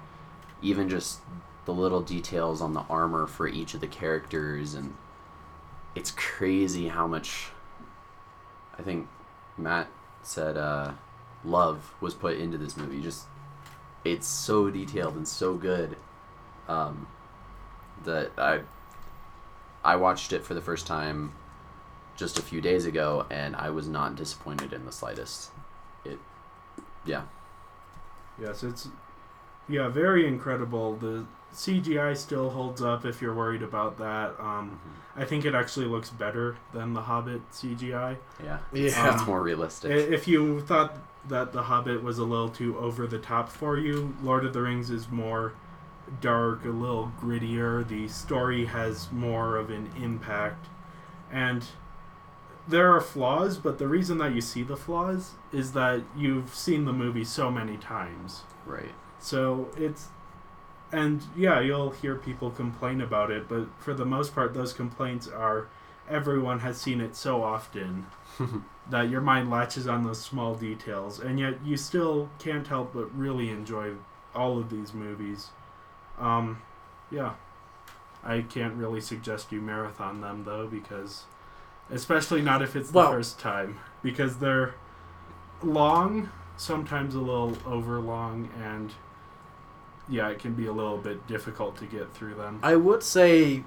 even 0.62 0.89
just 0.89 1.20
the 1.66 1.74
little 1.74 2.02
details 2.02 2.62
on 2.62 2.74
the 2.74 2.82
armor 2.89 3.28
for 3.28 3.47
each 3.47 3.74
of 3.74 3.82
the 3.82 3.88
characters, 3.88 4.74
and 4.74 4.95
it's 5.95 6.12
crazy 6.12 6.88
how 6.88 7.08
much. 7.08 7.49
I 8.78 8.84
think 8.84 9.08
Matt 9.58 9.88
said 10.24 10.58
uh, 10.58 10.93
love 11.43 11.93
was 12.02 12.14
put 12.14 12.38
into 12.38 12.58
this 12.58 12.78
movie. 12.78 13.02
Just 13.02 13.26
it's 14.04 14.28
so 14.28 14.70
detailed 14.70 15.16
and 15.16 15.28
so 15.28 15.56
good 15.56 15.95
um, 16.68 17.08
that 18.04 18.32
I 18.38 18.62
I 19.84 19.95
watched 19.95 20.34
it 20.34 20.43
for 20.45 20.54
the 20.54 20.62
first 20.62 20.86
time 20.88 21.34
just 22.16 22.38
a 22.38 22.41
few 22.41 22.62
days 22.62 22.86
ago, 22.86 23.26
and 23.30 23.56
I 23.56 23.70
was 23.70 23.88
not 23.88 24.16
disappointed 24.16 24.74
in 24.74 24.86
the 24.86 24.91
slightest. 24.91 25.52
It, 26.06 26.20
yeah, 27.06 27.24
Yes, 28.39 28.64
it's 28.64 28.88
yeah, 29.68 29.88
very 29.88 30.28
incredible. 30.28 30.95
The 30.95 31.26
CGI 31.54 32.16
still 32.16 32.49
holds 32.49 32.82
up 32.82 33.06
if 33.06 33.22
you're 33.22 33.34
worried 33.34 33.62
about 33.64 33.97
that. 33.97 34.36
Um, 34.39 34.80
I 35.16 35.26
think 35.26 35.45
it 35.45 35.54
actually 35.54 35.86
looks 35.88 36.10
better 36.10 36.58
than 36.74 36.93
the 36.93 37.02
Hobbit 37.02 37.41
CGI. 37.52 38.18
yeah, 38.43 38.60
Yeah. 38.72 39.14
it's 39.16 39.26
more 39.28 39.41
realistic. 39.41 39.91
If 39.91 40.28
you 40.28 40.62
thought 40.62 40.95
that 41.28 41.54
the 41.54 41.64
Hobbit 41.64 42.04
was 42.04 42.18
a 42.18 42.24
little 42.24 42.50
too 42.50 42.78
over 42.78 43.08
the 43.08 43.20
top 43.20 43.50
for 43.50 43.78
you, 43.78 44.16
Lord 44.22 44.46
of 44.46 44.54
the 44.54 44.62
Rings 44.62 44.90
is 44.90 45.10
more 45.10 45.54
dark, 46.20 46.66
a 46.66 46.70
little 46.70 47.12
grittier. 47.20 47.88
The 47.88 48.08
story 48.08 48.66
has 48.66 49.12
more 49.12 49.58
of 49.58 49.70
an 49.70 49.90
impact, 50.02 50.68
and 51.32 51.66
there 52.68 52.92
are 52.94 53.02
flaws. 53.02 53.58
But 53.58 53.78
the 53.78 53.88
reason 53.88 54.18
that 54.18 54.34
you 54.34 54.42
see 54.42 54.64
the 54.64 54.78
flaws 54.78 55.32
is 55.54 55.74
that 55.74 56.02
you've 56.18 56.54
seen 56.56 56.86
the 56.86 56.94
movie 56.94 57.26
so 57.26 57.52
many 57.52 57.78
times. 57.78 58.42
right. 58.66 58.92
So 59.20 59.70
it's 59.78 60.08
and 60.92 61.22
yeah, 61.38 61.60
you'll 61.60 61.92
hear 61.92 62.16
people 62.16 62.50
complain 62.50 63.00
about 63.00 63.32
it, 63.32 63.48
but 63.48 63.68
for 63.80 63.94
the 63.94 64.06
most 64.06 64.34
part 64.36 64.54
those 64.54 64.74
complaints 64.74 65.28
are 65.28 65.70
everyone 66.10 66.60
has 66.60 66.80
seen 66.82 67.00
it 67.00 67.16
so 67.16 67.44
often 67.44 68.08
that 68.90 69.10
your 69.10 69.22
mind 69.22 69.50
latches 69.50 69.88
on 69.88 70.04
those 70.04 70.20
small 70.22 70.56
details, 70.56 71.20
and 71.20 71.40
yet 71.40 71.64
you 71.64 71.78
still 71.78 72.30
can't 72.40 72.68
help 72.68 72.94
but 72.94 73.16
really 73.16 73.50
enjoy 73.50 73.92
all 74.34 74.58
of 74.58 74.70
these 74.70 74.94
movies. 74.94 75.50
Um, 76.20 76.62
yeah, 77.10 77.34
I 78.24 78.42
can't 78.42 78.76
really 78.76 79.02
suggest 79.02 79.52
you 79.52 79.62
marathon 79.62 80.22
them 80.22 80.44
though, 80.46 80.68
because 80.68 81.24
especially 81.90 82.42
not 82.42 82.62
if 82.62 82.76
it's 82.76 82.92
the 82.92 82.98
Well- 82.98 83.12
first 83.12 83.40
time, 83.40 83.80
because 84.02 84.38
they're 84.38 84.74
long, 85.62 86.30
sometimes 86.58 87.16
a 87.16 87.20
little 87.20 87.58
over 87.66 88.00
long, 88.00 88.50
and 88.62 88.94
yeah, 90.10 90.28
it 90.30 90.40
can 90.40 90.54
be 90.54 90.66
a 90.66 90.74
little 90.74 90.98
bit 90.98 91.26
difficult 91.28 91.76
to 91.78 91.86
get 91.86 92.14
through 92.14 92.36
them. 92.36 92.60
I 92.64 92.76
would 92.76 93.04
say 93.04 93.64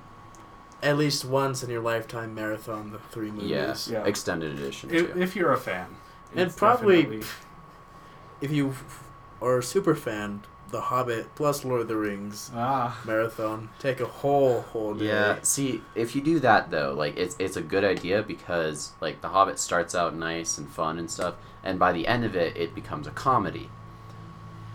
at 0.85 0.97
least 0.99 1.25
once 1.25 1.63
in 1.65 1.71
your 1.71 1.81
lifetime 1.83 2.35
marathon 2.35 2.93
the 2.93 2.99
three 2.99 3.31
movies. 3.31 3.51
Yeah, 3.91 4.01
Yeah. 4.01 4.05
extended 4.05 4.53
edition 4.59 4.91
If, 4.93 5.13
too. 5.15 5.21
if 5.21 5.35
you're 5.35 5.53
a 5.53 5.57
fan, 5.57 5.97
And 6.37 6.55
probably- 6.57 7.03
definitely- 7.03 7.27
If 8.41 8.51
you 8.51 8.75
are 9.41 9.59
a 9.59 9.63
super 9.63 9.95
fan, 9.95 10.43
The 10.71 10.81
Hobbit 10.81 11.35
plus 11.37 11.65
Lord 11.65 11.83
of 11.83 11.89
the 11.89 11.97
Rings 11.97 12.51
ah 12.55 12.99
marathon 13.05 13.69
take 13.79 14.01
a 14.01 14.07
whole 14.07 14.63
whole 14.73 14.93
day. 14.95 15.07
Yeah, 15.07 15.37
see, 15.43 15.83
if 15.95 16.17
you 16.17 16.21
do 16.21 16.41
that 16.41 16.71
though, 16.71 16.93
like 16.97 17.17
it's 17.17 17.37
it's 17.39 17.57
a 17.57 17.63
good 17.63 17.85
idea 17.85 18.23
because 18.23 18.93
like 19.01 19.21
The 19.21 19.29
Hobbit 19.29 19.59
starts 19.61 19.95
out 19.95 20.15
nice 20.17 20.59
and 20.59 20.69
fun 20.69 20.99
and 20.99 21.09
stuff, 21.11 21.35
and 21.63 21.79
by 21.79 21.93
the 21.93 22.07
end 22.09 22.25
of 22.25 22.35
it, 22.35 22.57
it 22.57 22.75
becomes 22.75 23.07
a 23.07 23.13
comedy. 23.13 23.71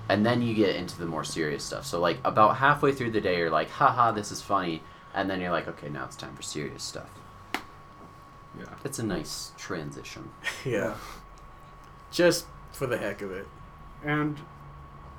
And 0.08 0.26
then 0.26 0.42
you 0.42 0.56
get 0.56 0.76
into 0.76 0.98
the 0.98 1.06
more 1.06 1.24
serious 1.26 1.64
stuff. 1.64 1.86
So 1.86 2.00
like 2.00 2.20
about 2.24 2.56
halfway 2.58 2.94
through 2.94 3.12
the 3.12 3.22
day, 3.22 3.38
you're 3.38 3.50
like, 3.52 3.70
haha, 3.70 4.12
this 4.12 4.32
is 4.32 4.42
funny, 4.42 4.82
and 5.14 5.30
then 5.30 5.42
you're 5.42 5.52
like, 5.52 5.68
okay, 5.68 5.90
now 5.90 6.06
it's 6.06 6.16
time 6.16 6.36
for 6.36 6.42
serious 6.42 6.84
stuff. 6.84 7.10
yeah. 8.58 8.76
It's 8.84 9.00
a 9.00 9.04
nice 9.04 9.52
transition. 9.58 10.30
yeah. 10.66 10.96
Just 12.12 12.46
for 12.72 12.88
the 12.88 12.98
heck 12.98 13.22
of 13.22 13.32
it. 13.32 13.48
And 14.04 14.38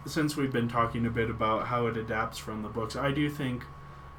since 0.06 0.36
we've 0.36 0.52
been 0.52 0.68
talking 0.68 1.06
a 1.06 1.10
bit 1.10 1.28
about 1.28 1.66
how 1.66 1.86
it 1.86 1.96
adapts 1.96 2.38
from 2.38 2.62
the 2.62 2.68
books, 2.68 2.96
I 2.96 3.10
do 3.10 3.28
think 3.28 3.64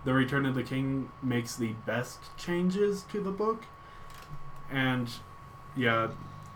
The 0.05 0.13
Return 0.13 0.45
of 0.45 0.55
the 0.55 0.63
King 0.63 1.09
makes 1.23 1.55
the 1.55 1.73
best 1.85 2.19
changes 2.37 3.03
to 3.11 3.21
the 3.21 3.31
book. 3.31 3.63
And 4.69 5.09
yeah, 5.75 6.09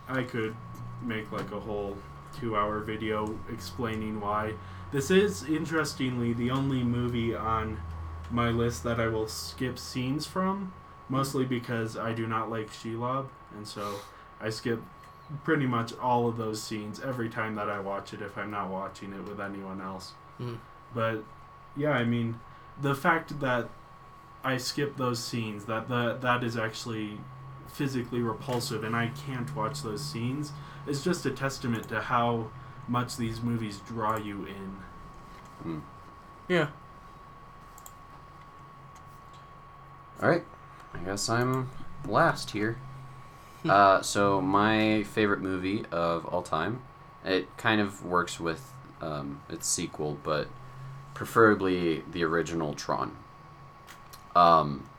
I 0.07 0.23
could 0.23 0.55
make 1.01 1.31
like 1.31 1.51
a 1.51 1.59
whole 1.59 1.97
two 2.39 2.55
hour 2.55 2.79
video 2.79 3.39
explaining 3.51 4.19
why. 4.19 4.53
This 4.91 5.09
is, 5.09 5.43
interestingly, 5.43 6.33
the 6.33 6.51
only 6.51 6.83
movie 6.83 7.35
on 7.35 7.79
my 8.31 8.49
list 8.49 8.83
that 8.83 8.99
I 8.99 9.07
will 9.07 9.27
skip 9.27 9.77
scenes 9.77 10.25
from, 10.25 10.73
mostly 11.09 11.45
because 11.45 11.97
I 11.97 12.13
do 12.13 12.27
not 12.27 12.49
like 12.49 12.71
Shelob, 12.71 13.27
and 13.55 13.67
so 13.67 13.95
I 14.41 14.49
skip 14.49 14.81
pretty 15.43 15.65
much 15.65 15.93
all 15.97 16.27
of 16.27 16.37
those 16.37 16.61
scenes 16.61 16.99
every 16.99 17.29
time 17.29 17.55
that 17.55 17.69
I 17.69 17.79
watch 17.79 18.13
it 18.13 18.21
if 18.21 18.37
I'm 18.37 18.51
not 18.51 18.69
watching 18.69 19.13
it 19.13 19.23
with 19.23 19.39
anyone 19.39 19.81
else. 19.81 20.13
Mm. 20.39 20.59
But 20.93 21.23
yeah, 21.75 21.91
I 21.91 22.03
mean, 22.03 22.39
the 22.81 22.95
fact 22.95 23.39
that 23.39 23.69
I 24.43 24.57
skip 24.57 24.97
those 24.97 25.23
scenes 25.23 25.65
that 25.65 25.87
the, 25.87 26.17
that 26.21 26.43
is 26.43 26.57
actually 26.57 27.19
physically 27.67 28.21
repulsive 28.21 28.83
and 28.83 28.95
I 28.95 29.11
can't 29.25 29.53
watch 29.55 29.81
those 29.81 30.03
scenes 30.03 30.51
is 30.87 31.03
just 31.03 31.25
a 31.25 31.31
testament 31.31 31.89
to 31.89 32.01
how 32.01 32.51
much 32.87 33.17
these 33.17 33.41
movies 33.41 33.81
draw 33.87 34.17
you 34.17 34.45
in. 34.45 34.77
Mm. 35.65 35.81
Yeah. 36.47 36.67
All 40.21 40.29
right, 40.29 40.43
I 40.93 40.99
guess 40.99 41.29
I'm 41.29 41.69
last 42.07 42.51
here. 42.51 42.77
uh, 43.65 44.01
so 44.01 44.39
my 44.39 45.03
favorite 45.03 45.41
movie 45.41 45.85
of 45.91 46.25
all 46.25 46.41
time, 46.41 46.81
it 47.25 47.55
kind 47.57 47.81
of 47.81 48.05
works 48.05 48.39
with 48.39 48.71
um, 49.01 49.41
its 49.49 49.67
sequel, 49.67 50.17
but 50.23 50.47
preferably 51.13 52.03
the 52.09 52.23
original 52.23 52.73
Tron. 52.73 53.17
Um, 54.35 54.89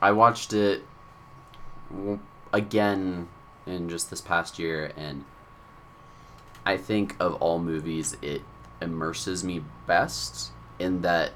I 0.00 0.12
watched 0.12 0.52
it 0.52 0.84
again 2.52 3.28
in 3.66 3.88
just 3.88 4.08
this 4.10 4.20
past 4.20 4.58
year, 4.58 4.92
and 4.96 5.24
I 6.64 6.76
think 6.76 7.16
of 7.18 7.34
all 7.34 7.58
movies, 7.58 8.16
it 8.22 8.42
immerses 8.80 9.42
me 9.42 9.62
best 9.86 10.52
in 10.78 11.02
that 11.02 11.32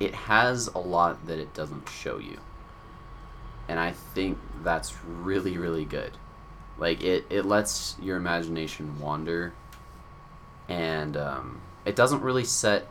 it 0.00 0.14
has 0.14 0.68
a 0.68 0.78
lot 0.78 1.26
that 1.26 1.38
it 1.38 1.54
doesn't 1.54 1.88
show 1.88 2.18
you. 2.18 2.38
And 3.68 3.78
I 3.78 3.92
think 3.92 4.38
that's 4.62 4.94
really, 5.04 5.58
really 5.58 5.84
good. 5.84 6.12
Like, 6.78 7.02
it, 7.02 7.26
it 7.28 7.44
lets 7.44 7.96
your 8.00 8.16
imagination 8.16 8.98
wander, 9.00 9.52
and 10.68 11.16
um, 11.16 11.60
it 11.84 11.96
doesn't 11.96 12.22
really 12.22 12.44
set 12.44 12.86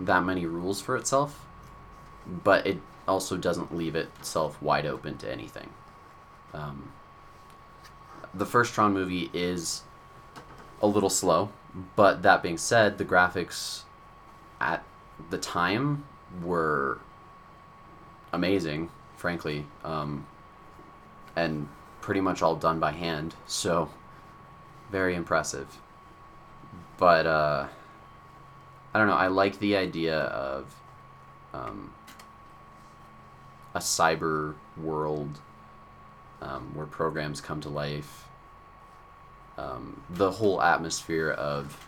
that 0.00 0.24
many 0.24 0.46
rules 0.46 0.80
for 0.80 0.96
itself, 0.96 1.46
but 2.26 2.66
it 2.66 2.78
also 3.06 3.36
doesn't 3.36 3.74
leave 3.74 3.94
itself 3.94 4.60
wide 4.60 4.86
open 4.86 5.16
to 5.18 5.30
anything. 5.30 5.70
Um, 6.52 6.92
the 8.34 8.46
first 8.46 8.74
Tron 8.74 8.92
movie 8.92 9.30
is 9.32 9.82
a 10.82 10.86
little 10.86 11.10
slow, 11.10 11.50
but 11.96 12.22
that 12.22 12.42
being 12.42 12.58
said, 12.58 12.98
the 12.98 13.04
graphics 13.04 13.82
at 14.60 14.84
the 15.30 15.38
time 15.38 16.04
were 16.42 16.98
amazing, 18.32 18.90
frankly, 19.16 19.66
um, 19.84 20.26
and 21.36 21.68
pretty 22.00 22.20
much 22.20 22.42
all 22.42 22.56
done 22.56 22.80
by 22.80 22.92
hand. 22.92 23.34
So 23.46 23.90
very 24.90 25.14
impressive. 25.14 25.78
But 26.96 27.26
uh, 27.26 27.66
I 28.94 28.98
don't 28.98 29.08
know. 29.08 29.14
I 29.14 29.28
like 29.28 29.58
the 29.58 29.76
idea 29.76 30.18
of 30.18 30.74
um, 31.52 31.92
a 33.74 33.78
cyber 33.78 34.54
world 34.76 35.40
um, 36.42 36.74
where 36.74 36.86
programs 36.86 37.40
come 37.40 37.60
to 37.60 37.68
life. 37.68 38.24
Um, 39.58 40.02
the 40.08 40.30
whole 40.30 40.62
atmosphere 40.62 41.30
of 41.30 41.86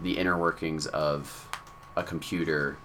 the 0.00 0.18
inner 0.18 0.38
workings 0.38 0.86
of 0.86 1.48
a 1.96 2.02
computer 2.02 2.78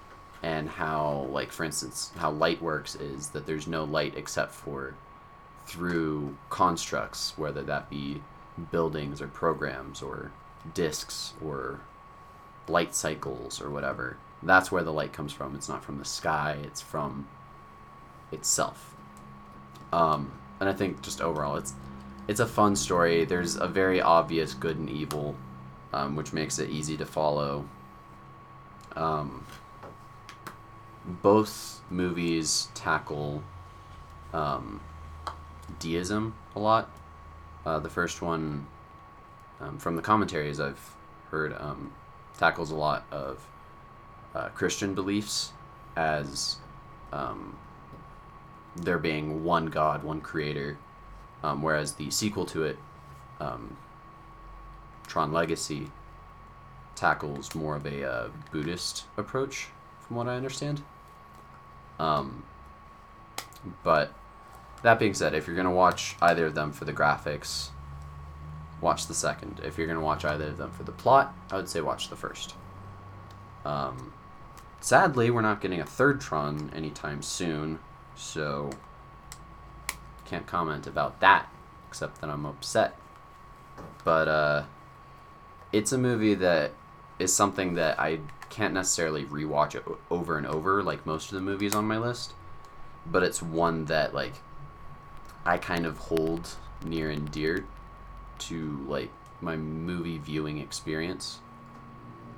and 0.43 0.67
how 0.69 1.27
like 1.31 1.51
for 1.51 1.63
instance 1.63 2.11
how 2.17 2.31
light 2.31 2.61
works 2.61 2.95
is 2.95 3.29
that 3.29 3.45
there's 3.45 3.67
no 3.67 3.83
light 3.83 4.13
except 4.17 4.51
for 4.51 4.95
through 5.67 6.35
constructs 6.49 7.37
whether 7.37 7.61
that 7.61 7.89
be 7.89 8.21
buildings 8.71 9.21
or 9.21 9.27
programs 9.27 10.01
or 10.01 10.31
disks 10.73 11.33
or 11.43 11.81
light 12.67 12.93
cycles 12.93 13.61
or 13.61 13.69
whatever. 13.69 14.17
That's 14.43 14.71
where 14.71 14.83
the 14.83 14.93
light 14.93 15.13
comes 15.13 15.33
from. 15.33 15.55
It's 15.55 15.69
not 15.69 15.83
from 15.83 15.97
the 15.97 16.05
sky. 16.05 16.57
It's 16.63 16.81
from 16.81 17.27
itself. 18.31 18.95
Um, 19.93 20.31
and 20.59 20.69
i 20.69 20.73
think 20.73 21.01
just 21.01 21.21
overall 21.21 21.57
it's 21.57 21.73
it's 22.27 22.39
a 22.39 22.45
fun 22.45 22.75
story. 22.75 23.25
There's 23.25 23.55
a 23.55 23.67
very 23.67 23.99
obvious 23.99 24.53
good 24.53 24.77
and 24.77 24.89
evil 24.89 25.35
um, 25.91 26.15
which 26.15 26.31
makes 26.31 26.59
it 26.59 26.69
easy 26.69 26.95
to 26.97 27.05
follow 27.05 27.65
um, 28.95 29.45
both 31.05 31.81
movies 31.89 32.69
tackle 32.73 33.43
um, 34.33 34.81
deism 35.79 36.33
a 36.55 36.59
lot. 36.59 36.89
Uh, 37.65 37.79
the 37.79 37.89
first 37.89 38.21
one, 38.21 38.67
um, 39.59 39.77
from 39.77 39.95
the 39.95 40.01
commentaries 40.01 40.59
I've 40.59 40.95
heard, 41.29 41.55
um, 41.59 41.91
tackles 42.37 42.71
a 42.71 42.75
lot 42.75 43.05
of 43.11 43.45
uh, 44.33 44.49
Christian 44.49 44.93
beliefs 44.93 45.53
as 45.95 46.57
um, 47.13 47.57
there 48.75 48.97
being 48.97 49.43
one 49.43 49.67
God, 49.67 50.03
one 50.03 50.21
creator, 50.21 50.77
um, 51.43 51.61
whereas 51.61 51.93
the 51.93 52.09
sequel 52.09 52.45
to 52.47 52.63
it, 52.63 52.77
um, 53.39 53.77
Tron 55.07 55.31
Legacy, 55.31 55.91
tackles 57.01 57.55
more 57.55 57.75
of 57.75 57.85
a 57.87 58.07
uh, 58.07 58.29
Buddhist 58.51 59.05
approach, 59.17 59.69
from 60.05 60.17
what 60.17 60.27
I 60.27 60.35
understand. 60.35 60.83
Um, 61.97 62.43
but 63.83 64.13
that 64.83 64.99
being 64.99 65.15
said, 65.15 65.33
if 65.33 65.47
you're 65.47 65.55
gonna 65.55 65.71
watch 65.71 66.15
either 66.21 66.45
of 66.45 66.53
them 66.53 66.71
for 66.71 66.85
the 66.85 66.93
graphics, 66.93 67.69
watch 68.81 69.07
the 69.07 69.15
second. 69.15 69.61
If 69.63 69.79
you're 69.79 69.87
gonna 69.87 69.99
watch 69.99 70.23
either 70.23 70.49
of 70.49 70.57
them 70.57 70.69
for 70.69 70.83
the 70.83 70.91
plot, 70.91 71.33
I 71.51 71.55
would 71.55 71.67
say 71.67 71.81
watch 71.81 72.09
the 72.09 72.15
first. 72.15 72.53
Um, 73.65 74.13
sadly, 74.79 75.31
we're 75.31 75.41
not 75.41 75.59
getting 75.59 75.81
a 75.81 75.85
third 75.85 76.21
Tron 76.21 76.71
anytime 76.75 77.23
soon, 77.23 77.79
so 78.15 78.69
can't 80.25 80.45
comment 80.45 80.85
about 80.85 81.19
that, 81.19 81.49
except 81.89 82.21
that 82.21 82.29
I'm 82.29 82.45
upset. 82.45 82.95
But 84.03 84.27
uh, 84.27 84.63
it's 85.73 85.91
a 85.91 85.97
movie 85.97 86.35
that 86.35 86.73
is 87.21 87.33
something 87.33 87.75
that 87.75 87.99
I 87.99 88.19
can't 88.49 88.73
necessarily 88.73 89.25
rewatch 89.25 89.81
over 90.09 90.37
and 90.37 90.47
over 90.47 90.83
like 90.83 91.05
most 91.05 91.31
of 91.31 91.35
the 91.35 91.41
movies 91.41 91.75
on 91.75 91.85
my 91.85 91.97
list, 91.97 92.33
but 93.05 93.23
it's 93.23 93.41
one 93.41 93.85
that 93.85 94.13
like 94.13 94.33
I 95.45 95.57
kind 95.57 95.85
of 95.85 95.97
hold 95.97 96.49
near 96.83 97.09
and 97.09 97.29
dear 97.31 97.65
to 98.39 98.85
like 98.87 99.11
my 99.39 99.55
movie 99.55 100.17
viewing 100.17 100.57
experience. 100.57 101.39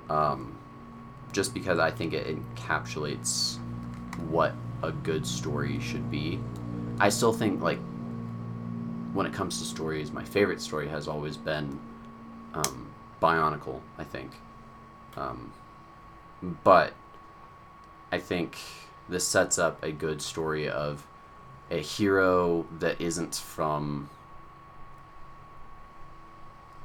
Um, 0.10 0.58
just 1.32 1.54
because 1.54 1.80
I 1.80 1.90
think 1.90 2.14
it 2.14 2.28
encapsulates 2.28 3.58
what 4.28 4.54
a 4.84 4.92
good 4.92 5.26
story 5.26 5.80
should 5.80 6.12
be. 6.12 6.40
I 7.00 7.10
still 7.10 7.34
think 7.34 7.62
like 7.62 7.80
when 9.14 9.26
it 9.26 9.34
comes 9.34 9.60
to 9.60 9.66
stories, 9.66 10.12
my 10.12 10.24
favorite 10.24 10.62
story 10.62 10.88
has 10.90 11.08
always 11.08 11.38
been 11.38 11.80
um, 12.54 12.92
Bionicle. 13.22 13.80
I 13.98 14.04
think, 14.04 14.32
um, 15.18 15.54
but 16.64 16.94
I 18.12 18.20
think 18.20 18.58
this 19.10 19.28
sets 19.28 19.58
up 19.58 19.84
a 19.84 19.92
good 19.92 20.22
story 20.22 20.70
of 20.70 21.06
a 21.70 21.82
hero 21.82 22.66
that 22.80 23.00
isn't 23.02 23.36
from. 23.36 24.10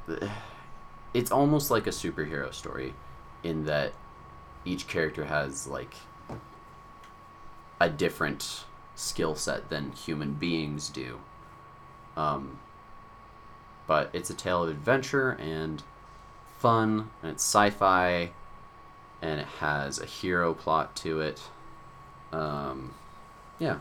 It's 1.11 1.31
almost 1.31 1.71
like 1.71 1.87
a 1.87 1.89
superhero 1.89 2.53
story, 2.53 2.93
in 3.41 3.65
that 3.65 3.93
each 4.63 4.87
character 4.87 5.25
has 5.25 5.65
like 5.65 5.95
a 7.79 7.89
different 7.89 8.65
skill 8.93 9.33
set 9.33 9.69
than 9.69 9.91
human 9.93 10.33
beings 10.33 10.89
do. 10.89 11.19
Um, 12.17 12.59
but 13.87 14.09
it's 14.13 14.29
a 14.29 14.33
tale 14.33 14.63
of 14.63 14.69
adventure 14.69 15.31
and 15.31 15.81
fun, 16.59 17.09
and 17.21 17.31
it's 17.31 17.43
sci-fi, 17.43 18.31
and 19.21 19.39
it 19.39 19.47
has 19.59 19.99
a 19.99 20.05
hero 20.05 20.53
plot 20.53 20.95
to 20.97 21.21
it. 21.21 21.41
Um, 22.31 22.93
yeah, 23.57 23.79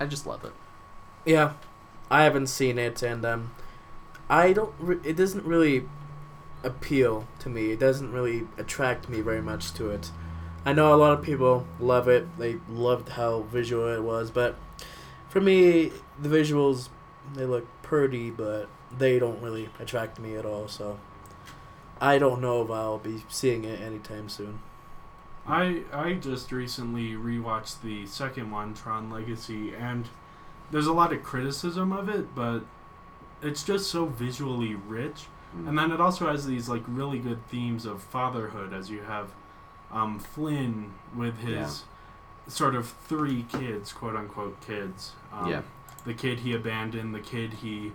I 0.00 0.06
just 0.06 0.26
love 0.26 0.44
it. 0.44 0.52
Yeah, 1.24 1.52
I 2.10 2.24
haven't 2.24 2.48
seen 2.48 2.78
it, 2.78 3.02
and 3.02 3.24
um, 3.24 3.54
I 4.28 4.52
don't. 4.52 4.74
Re- 4.78 5.00
it 5.04 5.16
doesn't 5.16 5.44
really 5.44 5.86
appeal 6.64 7.28
to 7.40 7.48
me. 7.48 7.70
It 7.70 7.78
doesn't 7.78 8.12
really 8.12 8.46
attract 8.58 9.08
me 9.08 9.20
very 9.20 9.42
much 9.42 9.72
to 9.74 9.90
it. 9.90 10.10
I 10.64 10.72
know 10.72 10.92
a 10.92 10.96
lot 10.96 11.12
of 11.12 11.22
people 11.22 11.66
love 11.78 12.08
it. 12.08 12.38
They 12.38 12.56
loved 12.68 13.10
how 13.10 13.42
visual 13.42 13.86
it 13.86 14.02
was, 14.02 14.30
but 14.30 14.56
for 15.28 15.40
me, 15.40 15.92
the 16.20 16.28
visuals 16.28 16.88
they 17.34 17.44
look 17.44 17.66
pretty, 17.82 18.30
but 18.30 18.68
they 18.96 19.18
don't 19.18 19.40
really 19.42 19.68
attract 19.78 20.18
me 20.18 20.36
at 20.36 20.44
all. 20.44 20.68
So 20.68 20.98
I 22.00 22.18
don't 22.18 22.40
know 22.40 22.62
if 22.62 22.70
I'll 22.70 22.98
be 22.98 23.22
seeing 23.28 23.64
it 23.64 23.80
anytime 23.80 24.28
soon. 24.28 24.60
I 25.46 25.82
I 25.92 26.14
just 26.14 26.50
recently 26.52 27.12
rewatched 27.12 27.82
the 27.82 28.06
second 28.06 28.50
one, 28.50 28.74
Tron 28.74 29.10
Legacy, 29.10 29.74
and 29.74 30.08
there's 30.70 30.86
a 30.88 30.92
lot 30.92 31.12
of 31.12 31.22
criticism 31.22 31.92
of 31.92 32.08
it, 32.08 32.34
but 32.34 32.60
it's 33.42 33.62
just 33.62 33.90
so 33.90 34.06
visually 34.06 34.74
rich. 34.74 35.26
And 35.66 35.78
then 35.78 35.90
it 35.90 36.00
also 36.02 36.26
has 36.26 36.44
these 36.46 36.68
like 36.68 36.82
really 36.86 37.18
good 37.18 37.46
themes 37.48 37.86
of 37.86 38.02
fatherhood, 38.02 38.74
as 38.74 38.90
you 38.90 39.02
have 39.02 39.30
um, 39.90 40.18
Flynn 40.18 40.92
with 41.14 41.38
his 41.38 41.84
Yeah. 42.46 42.50
sort 42.52 42.74
of 42.74 42.88
three 43.06 43.44
kids, 43.44 43.92
quote 43.92 44.16
unquote 44.16 44.60
kids. 44.60 45.12
Um, 45.32 45.48
Yeah. 45.50 45.62
The 46.04 46.12
kid 46.14 46.40
he 46.40 46.52
abandoned, 46.54 47.14
the 47.14 47.20
kid 47.20 47.54
he 47.54 47.92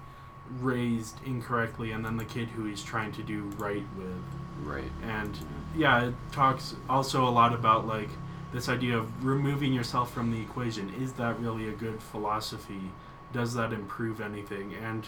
raised 0.60 1.18
incorrectly, 1.26 1.92
and 1.92 2.06
then 2.06 2.18
the 2.18 2.26
kid 2.26 2.50
who 2.50 2.66
he's 2.66 2.84
trying 2.84 3.12
to 3.14 3.24
do 3.24 3.44
right 3.58 3.86
with. 3.98 4.24
right. 4.64 4.92
And 5.04 5.38
yeah, 5.76 6.06
it 6.08 6.16
talks 6.32 6.76
also 6.90 7.28
a 7.28 7.30
lot 7.32 7.54
about 7.54 7.88
like 7.88 8.10
this 8.54 8.68
idea 8.70 8.98
of 8.98 9.26
removing 9.26 9.74
yourself 9.74 10.14
from 10.14 10.32
the 10.32 10.42
equation. 10.42 10.94
Is 11.02 11.14
that 11.14 11.40
really 11.40 11.68
a 11.70 11.72
good 11.72 12.02
philosophy? 12.02 12.92
Does 13.34 13.54
that 13.54 13.72
improve 13.74 14.20
anything? 14.20 14.74
And 14.74 15.08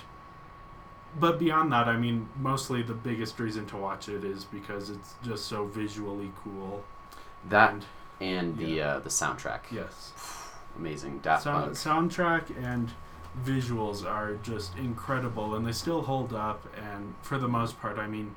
but 1.20 1.38
beyond 1.38 1.72
that, 1.74 1.88
I 1.88 1.98
mean, 1.98 2.30
mostly 2.40 2.82
the 2.82 2.94
biggest 2.94 3.40
reason 3.40 3.66
to 3.68 3.78
watch 3.78 4.10
it 4.10 4.24
is 4.24 4.46
because 4.46 4.90
it's 4.90 5.14
just 5.24 5.46
so 5.46 5.66
visually 5.66 6.32
cool. 6.44 6.84
That 7.50 7.72
And 7.72 7.86
and 8.22 8.58
the 8.58 8.82
uh, 8.82 9.00
the 9.00 9.10
soundtrack, 9.10 9.62
yes, 9.72 10.14
amazing. 10.78 11.20
Daft 11.20 11.44
Sound, 11.44 11.66
Punk. 11.66 11.76
soundtrack 11.76 12.44
and 12.64 12.92
visuals 13.46 14.06
are 14.06 14.36
just 14.36 14.78
incredible, 14.78 15.56
and 15.56 15.66
they 15.66 15.72
still 15.72 16.02
hold 16.04 16.34
up. 16.34 16.66
And 16.78 17.16
for 17.22 17.38
the 17.38 17.48
most 17.48 17.80
part, 17.80 17.98
I 17.98 18.08
mean, 18.08 18.36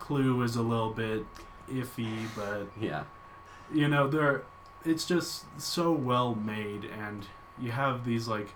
Clu 0.00 0.42
is 0.42 0.56
a 0.56 0.62
little 0.62 0.90
bit 0.90 1.24
iffy, 1.70 2.26
but 2.36 2.66
Yeah. 2.80 3.04
you 3.72 3.88
know 3.88 4.06
they're 4.08 4.42
it's 4.84 5.06
just 5.06 5.46
so 5.58 5.90
well 5.92 6.34
made 6.34 6.84
and 6.84 7.26
you 7.58 7.70
have 7.70 8.04
these 8.04 8.28
like 8.28 8.48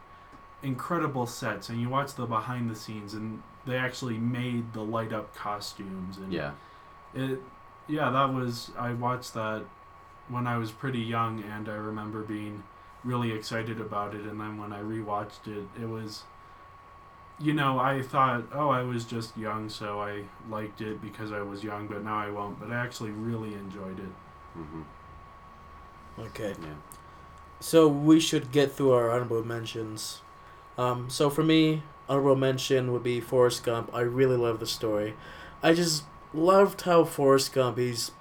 incredible 0.63 1.25
sets 1.27 1.71
and 1.71 1.81
you 1.81 1.89
watch 1.89 2.15
the 2.17 2.27
behind 2.27 2.69
the 2.69 2.75
scenes 2.77 3.15
and 3.15 3.43
they 3.65 3.77
actually 3.77 4.19
made 4.19 4.75
the 4.75 4.83
light 4.83 5.11
up 5.15 5.35
costumes 5.35 6.19
and 6.19 6.31
Yeah. 6.31 6.51
it 7.15 7.41
yeah 7.87 8.11
that 8.11 8.35
was 8.35 8.71
i 8.79 8.93
watched 8.93 9.33
that 9.33 9.63
when 10.29 10.47
i 10.47 10.59
was 10.59 10.71
pretty 10.71 11.01
young 11.01 11.43
and 11.45 11.67
i 11.71 11.75
remember 11.75 12.21
being 12.23 12.63
really 13.05 13.33
excited 13.33 13.81
about 13.81 14.15
it 14.15 14.23
and 14.23 14.41
then 14.41 14.59
when 14.59 14.73
i 14.73 14.81
rewatched 14.81 15.47
it 15.47 15.65
it 15.81 15.89
was 15.89 16.25
you 17.41 17.53
know 17.53 17.79
i 17.79 18.03
thought 18.03 18.43
oh 18.53 18.69
i 18.69 18.83
was 18.83 19.05
just 19.05 19.37
young 19.37 19.69
so 19.69 20.01
i 20.01 20.23
liked 20.51 20.81
it 20.81 21.01
because 21.01 21.31
i 21.33 21.41
was 21.41 21.63
young 21.63 21.87
but 21.87 22.03
now 22.05 22.19
i 22.19 22.31
won't 22.31 22.59
but 22.59 22.71
i 22.71 22.75
actually 22.75 23.11
really 23.11 23.55
enjoyed 23.55 23.99
it 23.99 24.13
hmm 24.55 24.83
Okay. 26.19 26.55
Yeah. 26.61 26.75
So 27.61 27.89
we 27.89 28.21
should 28.21 28.53
get 28.53 28.73
through 28.73 28.93
our 28.93 29.11
honorable 29.11 29.45
mentions. 29.45 30.21
Um, 30.77 31.11
so 31.11 31.31
for 31.31 31.43
me, 31.43 31.83
honorable 32.09 32.37
mention 32.37 32.93
would 32.93 33.03
be 33.03 33.21
Forrest 33.21 33.65
Gump. 33.65 33.91
I 33.93 34.01
really 34.01 34.37
love 34.37 34.61
the 34.61 34.67
story. 34.67 35.15
I 35.63 35.73
just 35.75 36.05
loved 36.33 36.83
how 36.83 37.05
Forrest 37.05 37.53
Gump. 37.53 37.79
He's 37.79 38.13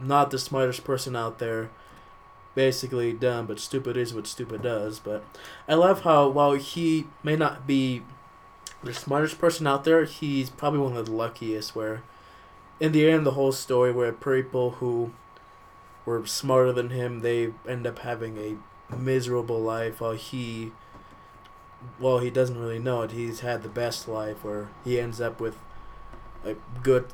not 0.00 0.30
the 0.30 0.38
smartest 0.38 0.84
person 0.84 1.16
out 1.16 1.38
there. 1.38 1.70
Basically 2.56 3.12
dumb, 3.12 3.46
but 3.46 3.60
stupid 3.60 3.96
is 3.96 4.12
what 4.12 4.26
stupid 4.26 4.62
does. 4.62 4.98
But 4.98 5.24
I 5.68 5.74
love 5.74 6.00
how 6.00 6.28
while 6.28 6.54
he 6.54 7.06
may 7.22 7.36
not 7.36 7.68
be 7.68 8.02
the 8.82 8.92
smartest 8.92 9.38
person 9.38 9.68
out 9.68 9.84
there, 9.84 10.04
he's 10.04 10.50
probably 10.50 10.80
one 10.80 10.96
of 10.96 11.06
the 11.06 11.12
luckiest. 11.12 11.76
Where, 11.76 12.02
in 12.80 12.90
the 12.90 13.08
end, 13.08 13.24
the 13.24 13.32
whole 13.32 13.52
story 13.52 13.92
where 13.92 14.12
people 14.12 14.72
who 14.72 15.12
were 16.04 16.26
smarter 16.26 16.72
than 16.72 16.90
him, 16.90 17.20
they 17.20 17.52
end 17.68 17.86
up 17.86 18.00
having 18.00 18.36
a 18.38 18.56
miserable 18.94 19.60
life 19.60 20.00
while 20.00 20.12
he 20.12 20.72
well 21.98 22.18
he 22.18 22.30
doesn't 22.30 22.58
really 22.58 22.78
know 22.78 23.02
it 23.02 23.12
he's 23.12 23.40
had 23.40 23.62
the 23.62 23.68
best 23.68 24.08
life 24.08 24.44
where 24.44 24.68
he 24.84 25.00
ends 25.00 25.20
up 25.20 25.40
with 25.40 25.56
a 26.44 26.54
good 26.82 27.06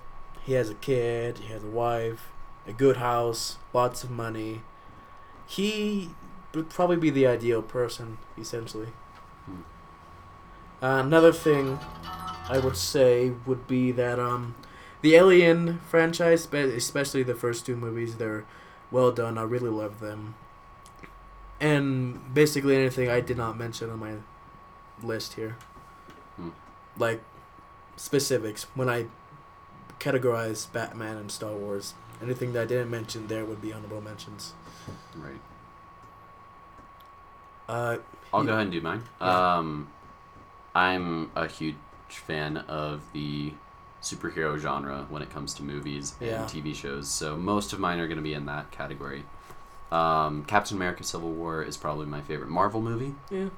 he 0.45 0.53
has 0.53 0.71
a 0.71 0.75
kid 0.75 1.39
he 1.39 1.53
has 1.53 1.65
a 1.65 1.69
wife 1.69 2.29
a 2.67 2.73
good 2.73 2.99
house 2.99 3.59
lots 3.73 4.05
of 4.05 4.11
money 4.11 4.63
he 5.47 6.11
would 6.55 6.69
probably 6.71 6.97
be 6.97 7.11
the 7.11 7.27
ideal 7.27 7.63
person 7.63 8.19
essentially 8.39 8.89
Hmm. 9.47 9.63
uh, 10.83 11.01
another 11.05 11.33
thing 11.33 11.79
i 12.49 12.59
would 12.59 12.77
say 12.77 13.33
would 13.47 13.67
be 13.67 13.91
that 13.93 14.19
um 14.21 14.55
the 15.01 15.17
alien 15.17 15.81
franchise 15.89 16.47
especially 16.53 17.23
the 17.25 17.35
first 17.35 17.67
two 17.67 17.75
movies 17.77 18.17
they're 18.17 18.45
well 18.93 19.11
done 19.11 19.37
i 19.39 19.43
really 19.43 19.71
love 19.71 19.99
them 20.01 20.35
and 21.61 22.35
basically 22.35 22.77
anything 22.77 23.09
I 23.09 23.21
did 23.21 23.37
not 23.37 23.57
mention 23.57 23.89
on 23.89 24.01
my 24.01 24.15
list 25.03 25.35
here. 25.35 25.57
Hmm. 26.37 26.49
Like 26.99 27.23
specifics 27.97 28.67
when 28.75 28.89
I 28.89 29.07
categorize 30.01 30.71
Batman 30.73 31.17
and 31.17 31.31
Star 31.31 31.53
Wars. 31.53 31.95
Anything 32.21 32.53
that 32.55 32.63
I 32.63 32.67
didn't 32.67 32.91
mention 32.91 33.29
there 33.29 33.45
would 33.45 33.61
be 33.63 33.73
honorable 33.73 34.01
mentions. 34.01 34.55
Right. 35.17 35.41
Uh, 37.69 37.99
I'll 38.33 38.45
go 38.45 38.53
ahead 38.53 38.63
and 38.65 38.73
do 38.73 38.81
mine. 38.81 39.03
Yeah. 39.21 39.57
Um, 39.59 39.89
I'm 40.75 41.31
a 41.35 41.47
huge 41.47 41.77
fan 42.09 42.57
of 42.59 43.03
the 43.13 43.53
superhero 44.03 44.59
genre 44.59 45.07
when 45.09 45.23
it 45.23 45.31
comes 45.31 45.55
to 45.55 45.63
movies 45.63 46.15
Yeah. 46.21 46.41
and 46.43 46.51
TV 46.51 46.75
shows, 46.75 47.09
so 47.09 47.37
most 47.37 47.73
of 47.73 47.79
mine 47.79 47.99
are 48.01 48.07
going 48.07 48.17
to 48.19 48.23
be 48.23 48.35
in 48.35 48.47
that 48.47 48.71
category. 48.71 49.25
Um, 49.93 50.45
Captain 50.47 50.77
America: 50.77 51.05
Civil 51.05 51.31
War 51.31 51.63
is 51.63 51.77
probably 51.77 52.07
my 52.07 52.21
favorite 52.23 52.49
Marvel 52.49 52.81
movie, 52.81 53.15
yeah. 53.31 53.49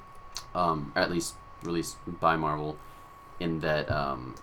um, 0.53 0.91
or 0.95 1.01
at 1.01 1.09
least 1.11 1.35
released 1.63 1.97
by 2.19 2.35
Marvel. 2.35 2.77
In 3.39 3.59
that, 3.61 3.89
um, 3.91 4.35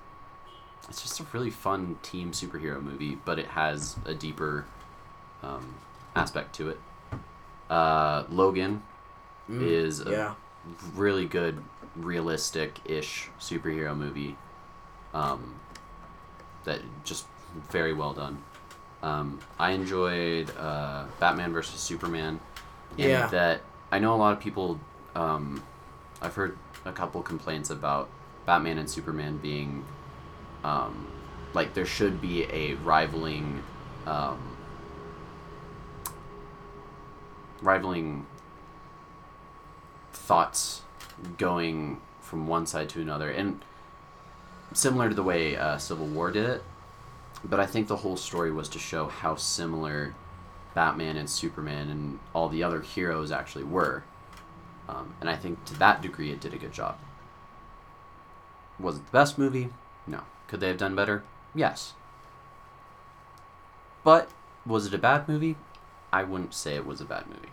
it's 0.89 1.03
just 1.03 1.21
a 1.21 1.27
really 1.33 1.51
fun 1.51 1.99
team 2.03 2.33
superhero 2.33 2.83
movie, 2.83 3.19
but 3.25 3.39
it 3.39 3.47
has 3.49 3.97
a 4.05 4.13
deeper 4.15 4.65
um, 5.43 5.75
aspect 6.14 6.55
to 6.56 6.70
it. 6.70 6.80
Uh, 7.70 8.24
Logan 8.30 8.82
Mm, 9.51 9.60
is 9.60 10.01
a 10.06 10.10
yeah. 10.10 10.34
really 10.94 11.26
good, 11.26 11.60
realistic-ish 11.97 13.28
superhero 13.40 13.97
movie. 13.97 14.36
Um, 15.12 15.56
that 16.64 16.80
just 17.05 17.26
very 17.70 17.93
well 17.93 18.12
done. 18.12 18.40
Um, 19.02 19.40
I 19.59 19.72
enjoyed 19.72 20.48
uh, 20.56 21.05
Batman 21.18 21.52
versus 21.52 21.80
Superman. 21.80 22.39
in 22.98 23.10
Yeah. 23.10 23.26
That 23.28 23.62
I 23.90 23.98
know 23.98 24.14
a 24.14 24.16
lot 24.16 24.32
of 24.32 24.39
people 24.40 24.78
um, 25.16 25.62
I've 26.20 26.34
heard 26.34 26.56
a 26.84 26.93
couple 26.93 27.20
complaints 27.22 27.70
about 27.70 28.09
Batman 28.47 28.78
and 28.78 28.89
Superman 28.89 29.39
being, 29.39 29.84
um, 30.62 31.09
like 31.52 31.74
there 31.74 31.84
should 31.86 32.20
be 32.20 32.44
a 32.44 32.74
rivaling, 32.74 33.62
um, 34.06 34.52
rivaling 37.62 38.26
thoughts 40.12 40.82
going 41.39 42.01
from 42.20 42.47
one 42.47 42.66
side 42.66 42.89
to 42.90 43.01
another, 43.01 43.30
and 43.30 43.64
similar 44.72 45.09
to 45.09 45.14
the 45.14 45.22
way 45.22 45.56
uh, 45.56 45.78
Civil 45.78 46.06
War 46.06 46.30
did 46.30 46.48
it. 46.48 46.62
But 47.44 47.60
I 47.60 47.66
think 47.66 47.89
the 47.89 47.97
whole 47.97 48.16
story 48.16 48.52
was 48.52 48.68
to 48.70 48.78
show 48.78 49.06
how 49.06 49.36
similar 49.36 50.14
Batman 50.74 51.16
and 51.16 51.28
Superman 51.28 51.89
and 51.89 52.18
all 52.34 52.48
the 52.48 52.62
other 52.62 52.80
heroes 52.80 53.32
actually 53.32 53.64
were. 53.64 54.05
Um, 54.89 55.14
and 55.20 55.28
I 55.28 55.36
think 55.36 55.64
to 55.66 55.78
that 55.78 56.02
degree 56.02 56.30
it 56.30 56.40
did 56.40 56.55
a 56.55 56.59
good 56.59 56.72
job. 56.72 56.98
Was 58.78 58.97
it 58.97 59.06
the 59.06 59.12
best 59.12 59.39
movie? 59.39 59.70
No. 60.06 60.22
Could 60.48 60.60
they 60.60 60.68
have 60.68 60.78
done 60.78 60.94
better? 60.94 61.24
Yes. 61.55 61.94
But 64.05 64.30
was 64.66 64.86
it 64.86 64.94
a 64.94 64.98
bad 64.98 65.28
movie? 65.28 65.56
I 66.12 66.24
wouldn't 66.24 66.55
say 66.55 66.74
it 66.76 66.86
was 66.86 67.01
a 67.01 67.05
bad 67.05 67.26
movie. 67.26 67.48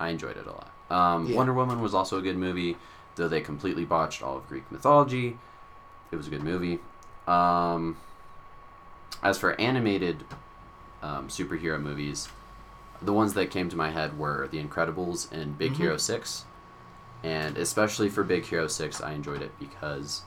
I 0.00 0.08
enjoyed 0.08 0.36
it 0.36 0.46
a 0.46 0.50
lot. 0.52 0.70
Um, 0.90 1.26
Yeah. 1.28 1.36
Wonder 1.36 1.52
Woman 1.54 1.80
was 1.80 1.94
also 1.94 2.18
a 2.18 2.22
good 2.22 2.36
movie, 2.36 2.76
though 3.16 3.28
they 3.28 3.40
completely 3.40 3.84
botched 3.84 4.22
all 4.22 4.36
of 4.36 4.48
Greek 4.48 4.70
mythology. 4.72 5.38
It 6.10 6.16
was 6.16 6.26
a 6.26 6.30
good 6.30 6.42
movie. 6.42 6.80
Um, 7.26 7.96
as 9.22 9.38
for 9.38 9.58
animated 9.60 10.24
um, 11.02 11.28
superhero 11.28 11.80
movies, 11.80 12.28
the 13.00 13.12
ones 13.12 13.34
that 13.34 13.50
came 13.50 13.68
to 13.68 13.76
my 13.76 13.90
head 13.90 14.18
were 14.18 14.48
The 14.50 14.62
Incredibles 14.62 15.30
and 15.32 15.56
Big 15.58 15.72
Mhm. 15.72 15.76
Hero 15.76 15.96
6. 15.96 16.44
And 17.22 17.56
especially 17.56 18.08
for 18.10 18.22
Big 18.24 18.44
Hero 18.46 18.66
6, 18.66 19.00
I 19.00 19.12
enjoyed 19.12 19.40
it 19.42 19.52
because 19.58 20.22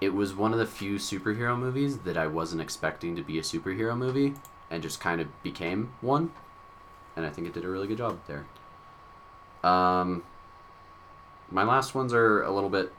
it 0.00 0.12
was 0.14 0.34
one 0.34 0.52
of 0.52 0.58
the 0.58 0.66
few 0.66 0.96
superhero 0.96 1.58
movies 1.58 1.98
that 2.00 2.16
I 2.16 2.26
wasn't 2.26 2.60
expecting 2.60 3.16
to 3.16 3.22
be 3.22 3.38
a 3.38 3.42
superhero 3.42 3.96
movie 3.96 4.34
and 4.70 4.82
just 4.82 5.00
kind 5.00 5.20
of 5.20 5.42
became 5.42 5.92
one. 6.00 6.32
And 7.16 7.24
I 7.24 7.30
think 7.30 7.46
it 7.46 7.54
did 7.54 7.64
a 7.64 7.68
really 7.68 7.86
good 7.86 7.98
job 7.98 8.18
there. 8.26 8.46
Um, 9.62 10.22
my 11.50 11.62
last 11.62 11.94
ones 11.94 12.12
are 12.12 12.42
a 12.42 12.50
little 12.50 12.70
bit 12.70 12.92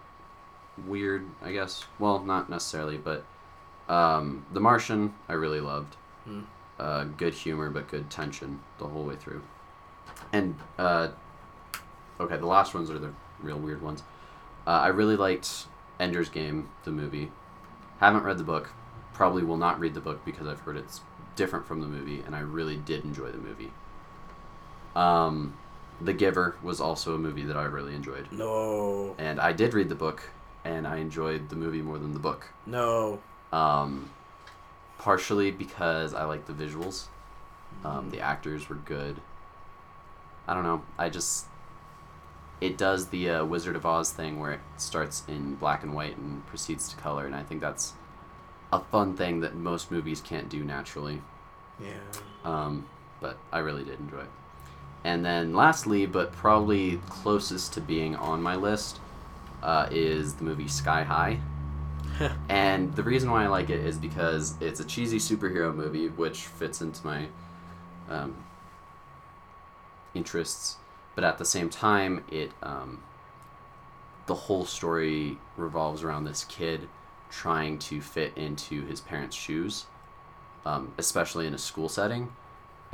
weird, 0.88 1.26
I 1.42 1.52
guess. 1.52 1.86
Well, 2.00 2.20
not 2.24 2.50
necessarily, 2.50 2.98
but 2.98 3.26
um, 3.88 4.46
The 4.54 4.60
Martian, 4.60 5.14
I 5.28 5.34
really 5.34 5.62
loved. 5.62 5.96
Hmm. 6.26 6.42
Uh, 6.80 7.04
good 7.06 7.34
humor, 7.34 7.70
but 7.70 7.88
good 7.88 8.10
tension 8.10 8.60
the 8.80 8.88
whole 8.88 9.04
way 9.04 9.16
through. 9.16 9.44
And 10.34 10.56
uh, 10.78 11.10
okay, 12.20 12.38
the 12.38 12.46
last 12.46 12.74
ones 12.74 12.90
are 12.90 13.00
the 13.00 13.14
real 13.42 13.58
weird 13.58 13.82
ones. 13.82 14.04
Uh, 14.68 14.72
I 14.72 14.88
really 14.88 15.16
liked 15.16 15.68
Ender's 16.00 16.30
Game, 16.30 16.70
the 16.84 16.92
movie. 16.92 17.32
Haven't 18.00 18.24
read 18.24 18.38
the 18.38 18.44
book. 18.44 18.72
Probably 19.14 19.44
will 19.44 19.58
not 19.58 19.80
read 19.80 19.94
the 19.94 20.02
book 20.02 20.26
because 20.26 20.48
I've 20.48 20.60
heard 20.60 20.76
it's 20.76 21.02
different 21.36 21.66
from 21.66 21.80
the 21.80 21.88
movie, 21.88 22.22
and 22.26 22.36
I 22.36 22.40
really 22.40 22.76
did 22.76 23.06
enjoy 23.06 23.32
the 23.32 23.38
movie. 23.38 23.72
Um, 24.96 25.58
The 26.02 26.14
Giver 26.14 26.56
was 26.64 26.80
also 26.82 27.16
a 27.16 27.18
movie 27.18 27.44
that 27.44 27.56
I 27.58 27.64
really 27.66 27.96
enjoyed, 27.96 28.32
No. 28.32 29.16
and 29.18 29.40
I 29.40 29.52
did 29.54 29.74
read 29.74 29.90
the 29.90 29.96
book, 29.96 30.30
and 30.64 30.86
I 30.88 30.98
enjoyed 30.98 31.50
the 31.50 31.56
movie 31.56 31.82
more 31.82 31.98
than 31.98 32.14
the 32.14 32.20
book. 32.20 32.48
No. 32.66 33.22
Um, 33.54 34.10
partially 34.98 35.52
because 35.52 36.14
I 36.14 36.24
like 36.26 36.46
the 36.46 36.54
visuals. 36.54 37.08
Um, 37.84 38.10
the 38.10 38.20
actors 38.20 38.68
were 38.70 38.76
good. 38.76 39.22
I 40.48 40.54
don't 40.54 40.64
know. 40.64 40.84
I 40.98 41.10
just 41.10 41.46
it 42.62 42.78
does 42.78 43.08
the 43.10 43.30
uh, 43.30 43.46
Wizard 43.46 43.76
of 43.76 43.86
Oz 43.86 44.12
thing 44.12 44.40
where 44.40 44.54
it 44.54 44.62
starts 44.78 45.24
in 45.28 45.56
black 45.56 45.84
and 45.84 45.94
white 45.94 46.16
and 46.18 46.46
proceeds 46.48 46.88
to 46.90 46.96
color, 46.96 47.26
and 47.26 47.36
I 47.36 47.44
think 47.44 47.60
that's 47.62 47.94
a 48.72 48.80
fun 48.80 49.16
thing 49.16 49.42
that 49.42 49.56
most 49.56 49.92
movies 49.92 50.22
can't 50.22 50.50
do 50.50 50.64
naturally. 50.64 51.22
Yeah. 51.80 51.90
Um, 52.46 52.88
but 53.20 53.38
I 53.52 53.60
really 53.60 53.84
did 53.84 54.00
enjoy 54.00 54.22
it. 54.22 54.30
And 55.06 55.24
then 55.24 55.54
lastly, 55.54 56.08
but 56.08 56.32
probably 56.32 57.00
closest 57.10 57.74
to 57.74 57.82
being 57.82 58.16
on 58.16 58.42
my 58.42 58.56
list, 58.56 59.00
uh, 59.62 59.88
is 59.92 60.34
the 60.34 60.44
movie 60.44 60.68
Sky 60.68 61.04
High. 61.04 61.40
and 62.50 62.92
the 62.96 63.04
reason 63.04 63.30
why 63.30 63.44
I 63.44 63.48
like 63.48 63.70
it 63.70 63.86
is 63.86 64.00
because 64.00 64.56
it's 64.60 64.80
a 64.80 64.84
cheesy 64.84 65.20
superhero 65.20 65.74
movie, 65.76 66.08
which 66.08 66.48
fits 66.48 66.82
into 66.82 67.06
my 67.06 67.28
um, 68.10 68.36
interests. 70.16 70.78
But 71.14 71.24
at 71.24 71.38
the 71.38 71.46
same 71.46 71.70
time, 71.70 72.24
it 72.32 72.52
um, 72.64 73.04
the 74.26 74.34
whole 74.34 74.66
story 74.66 75.38
revolves 75.56 76.04
around 76.04 76.24
this 76.24 76.44
kid 76.46 76.90
trying 77.30 77.78
to 77.78 78.02
fit 78.02 78.36
into 78.36 78.84
his 78.88 79.02
parents' 79.02 79.36
shoes, 79.36 79.86
um, 80.66 80.94
especially 80.98 81.46
in 81.46 81.54
a 81.54 81.60
school 81.60 81.90
setting. 81.90 82.32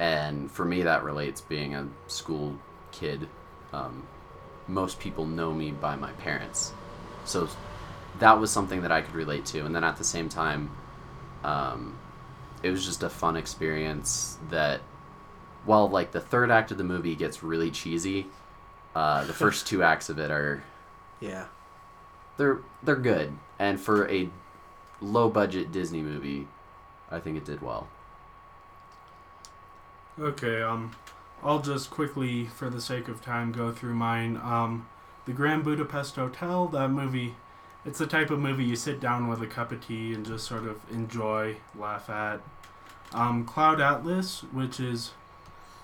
And 0.02 0.50
for 0.52 0.66
me, 0.66 0.82
that 0.82 1.04
relates 1.04 1.42
being 1.42 1.76
a 1.76 1.88
school 2.08 2.58
kid. 2.92 3.30
Um, 3.72 4.08
most 4.68 5.00
people 5.00 5.28
know 5.28 5.54
me 5.54 5.70
by 5.70 5.96
my 5.96 6.12
parents, 6.14 6.74
so 7.24 7.48
that 8.18 8.40
was 8.40 8.50
something 8.50 8.82
that 8.82 8.92
I 8.92 9.02
could 9.02 9.14
relate 9.14 9.46
to. 9.48 9.64
And 9.64 9.76
then 9.76 9.84
at 9.84 9.98
the 9.98 10.04
same 10.04 10.28
time, 10.28 10.72
um, 11.44 12.00
it 12.64 12.72
was 12.72 12.84
just 12.84 13.04
a 13.04 13.10
fun 13.12 13.38
experience 13.38 14.40
that 14.50 14.82
while 15.66 15.88
like 15.88 16.12
the 16.12 16.20
third 16.20 16.50
act 16.50 16.72
of 16.72 16.80
the 16.80 16.84
movie 16.84 17.14
gets 17.16 17.44
really 17.44 17.70
cheesy, 17.70 18.26
uh, 18.96 19.24
the 19.26 19.34
first 19.44 19.68
two 19.68 19.84
acts 19.84 20.10
of 20.10 20.18
it 20.18 20.32
are 20.32 20.64
Yeah. 21.20 21.46
they're 22.38 22.62
they're 22.82 22.96
good. 22.96 23.38
And 23.60 23.80
for 23.80 24.10
a 24.10 24.32
low 25.00 25.30
budget 25.30 25.72
Disney 25.72 26.02
movie, 26.02 26.48
I 27.12 27.20
think 27.20 27.38
it 27.38 27.46
did 27.46 27.62
well. 27.62 27.88
Okay, 30.20 30.62
um, 30.62 30.92
I'll 31.42 31.62
just 31.62 31.90
quickly, 31.90 32.46
for 32.46 32.70
the 32.70 32.82
sake 32.82 33.08
of 33.08 33.22
time, 33.22 33.54
go 33.54 33.72
through 33.72 33.96
mine. 33.96 34.38
Um, 34.44 34.90
the 35.26 35.32
Grand 35.32 35.64
Budapest 35.64 36.18
Hotel, 36.18 36.68
that 36.68 36.90
movie, 36.90 37.36
it's 37.86 38.00
the 38.00 38.08
type 38.08 38.30
of 38.30 38.40
movie 38.40 38.66
you 38.66 38.76
sit 38.76 39.00
down 39.00 39.30
with 39.30 39.42
a 39.42 39.48
cup 39.48 39.72
of 39.72 39.86
tea 39.88 40.14
and 40.14 40.26
just 40.26 40.46
sort 40.46 40.66
of 40.66 40.80
enjoy, 40.92 41.56
laugh 41.80 42.10
at. 42.10 42.42
Um, 43.14 43.46
Cloud 43.46 43.80
Atlas, 43.80 44.42
which 44.52 44.82
is 44.82 45.12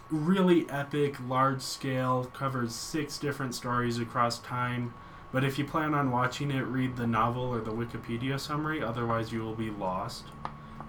really 0.09 0.69
epic, 0.69 1.15
large 1.25 1.61
scale, 1.61 2.25
covers 2.33 2.75
six 2.75 3.17
different 3.17 3.55
stories 3.55 3.97
across 3.97 4.39
time. 4.39 4.93
But 5.31 5.45
if 5.45 5.57
you 5.57 5.63
plan 5.63 5.93
on 5.93 6.11
watching 6.11 6.51
it, 6.51 6.63
read 6.63 6.97
the 6.97 7.07
novel 7.07 7.43
or 7.43 7.61
the 7.61 7.71
Wikipedia 7.71 8.39
summary, 8.39 8.83
otherwise, 8.83 9.31
you 9.31 9.41
will 9.41 9.55
be 9.55 9.69
lost. 9.69 10.25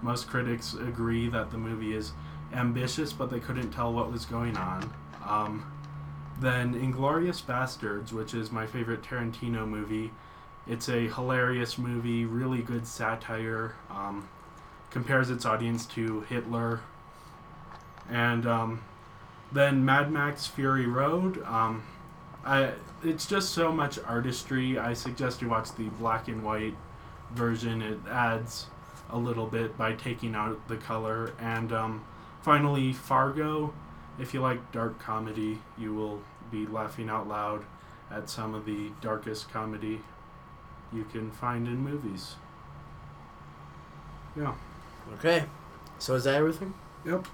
Most 0.01 0.27
critics 0.27 0.73
agree 0.73 1.29
that 1.29 1.51
the 1.51 1.57
movie 1.57 1.95
is 1.95 2.11
ambitious, 2.53 3.13
but 3.13 3.29
they 3.29 3.39
couldn't 3.39 3.71
tell 3.71 3.93
what 3.93 4.11
was 4.11 4.25
going 4.25 4.57
on. 4.57 4.93
Um, 5.25 5.71
then 6.39 6.73
Inglourious 6.73 7.43
Basterds, 7.43 8.11
which 8.11 8.33
is 8.33 8.51
my 8.51 8.65
favorite 8.65 9.01
Tarantino 9.03 9.67
movie. 9.67 10.11
It's 10.67 10.87
a 10.89 11.07
hilarious 11.07 11.77
movie, 11.77 12.25
really 12.25 12.61
good 12.61 12.87
satire. 12.87 13.75
Um, 13.89 14.29
compares 14.89 15.29
its 15.29 15.45
audience 15.45 15.85
to 15.85 16.21
Hitler. 16.21 16.81
And 18.09 18.45
um, 18.47 18.81
then 19.51 19.85
Mad 19.85 20.11
Max 20.11 20.47
Fury 20.47 20.87
Road. 20.87 21.43
Um, 21.43 21.83
I, 22.45 22.71
it's 23.03 23.25
just 23.25 23.49
so 23.49 23.71
much 23.71 23.99
artistry. 23.99 24.79
I 24.79 24.93
suggest 24.93 25.41
you 25.41 25.49
watch 25.49 25.75
the 25.75 25.89
black 25.99 26.27
and 26.27 26.43
white 26.43 26.75
version. 27.33 27.81
It 27.81 27.99
adds 28.09 28.67
a 29.09 29.17
little 29.17 29.45
bit 29.45 29.77
by 29.77 29.93
taking 29.93 30.35
out 30.35 30.67
the 30.67 30.77
color. 30.77 31.33
And 31.39 31.71
um, 31.71 32.05
finally, 32.41 32.93
Fargo. 32.93 33.73
If 34.19 34.33
you 34.33 34.41
like 34.41 34.71
dark 34.71 34.99
comedy, 34.99 35.59
you 35.77 35.93
will 35.93 36.21
be 36.51 36.65
laughing 36.65 37.09
out 37.09 37.27
loud 37.27 37.63
at 38.11 38.29
some 38.29 38.53
of 38.53 38.65
the 38.65 38.91
darkest 39.01 39.49
comedy 39.51 40.01
you 40.91 41.05
can 41.05 41.31
find 41.31 41.67
in 41.67 41.77
movies. 41.77 42.35
Yeah. 44.35 44.55
Okay. 45.13 45.45
So 45.99 46.15
is 46.15 46.23
that 46.25 46.35
everything? 46.35 46.73
Yep. 47.05 47.27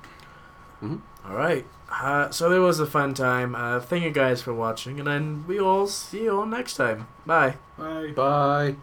All 1.27 1.36
right. 1.36 1.65
Uh, 1.90 2.30
so 2.30 2.52
it 2.52 2.60
was 2.60 2.80
a 2.80 2.86
fun 2.86 3.14
time. 3.14 3.56
Uh, 3.56 3.80
thank 3.80 4.03
you 4.03 4.11
guys 4.11 4.41
for 4.41 4.53
watching, 4.53 4.99
and 4.99 5.07
then 5.07 5.45
we 5.48 5.60
all 5.60 5.88
see 5.88 6.23
you 6.23 6.40
all 6.40 6.45
next 6.45 6.76
time. 6.76 7.07
Bye. 7.26 7.56
Bye. 7.77 8.11
Bye. 8.15 8.76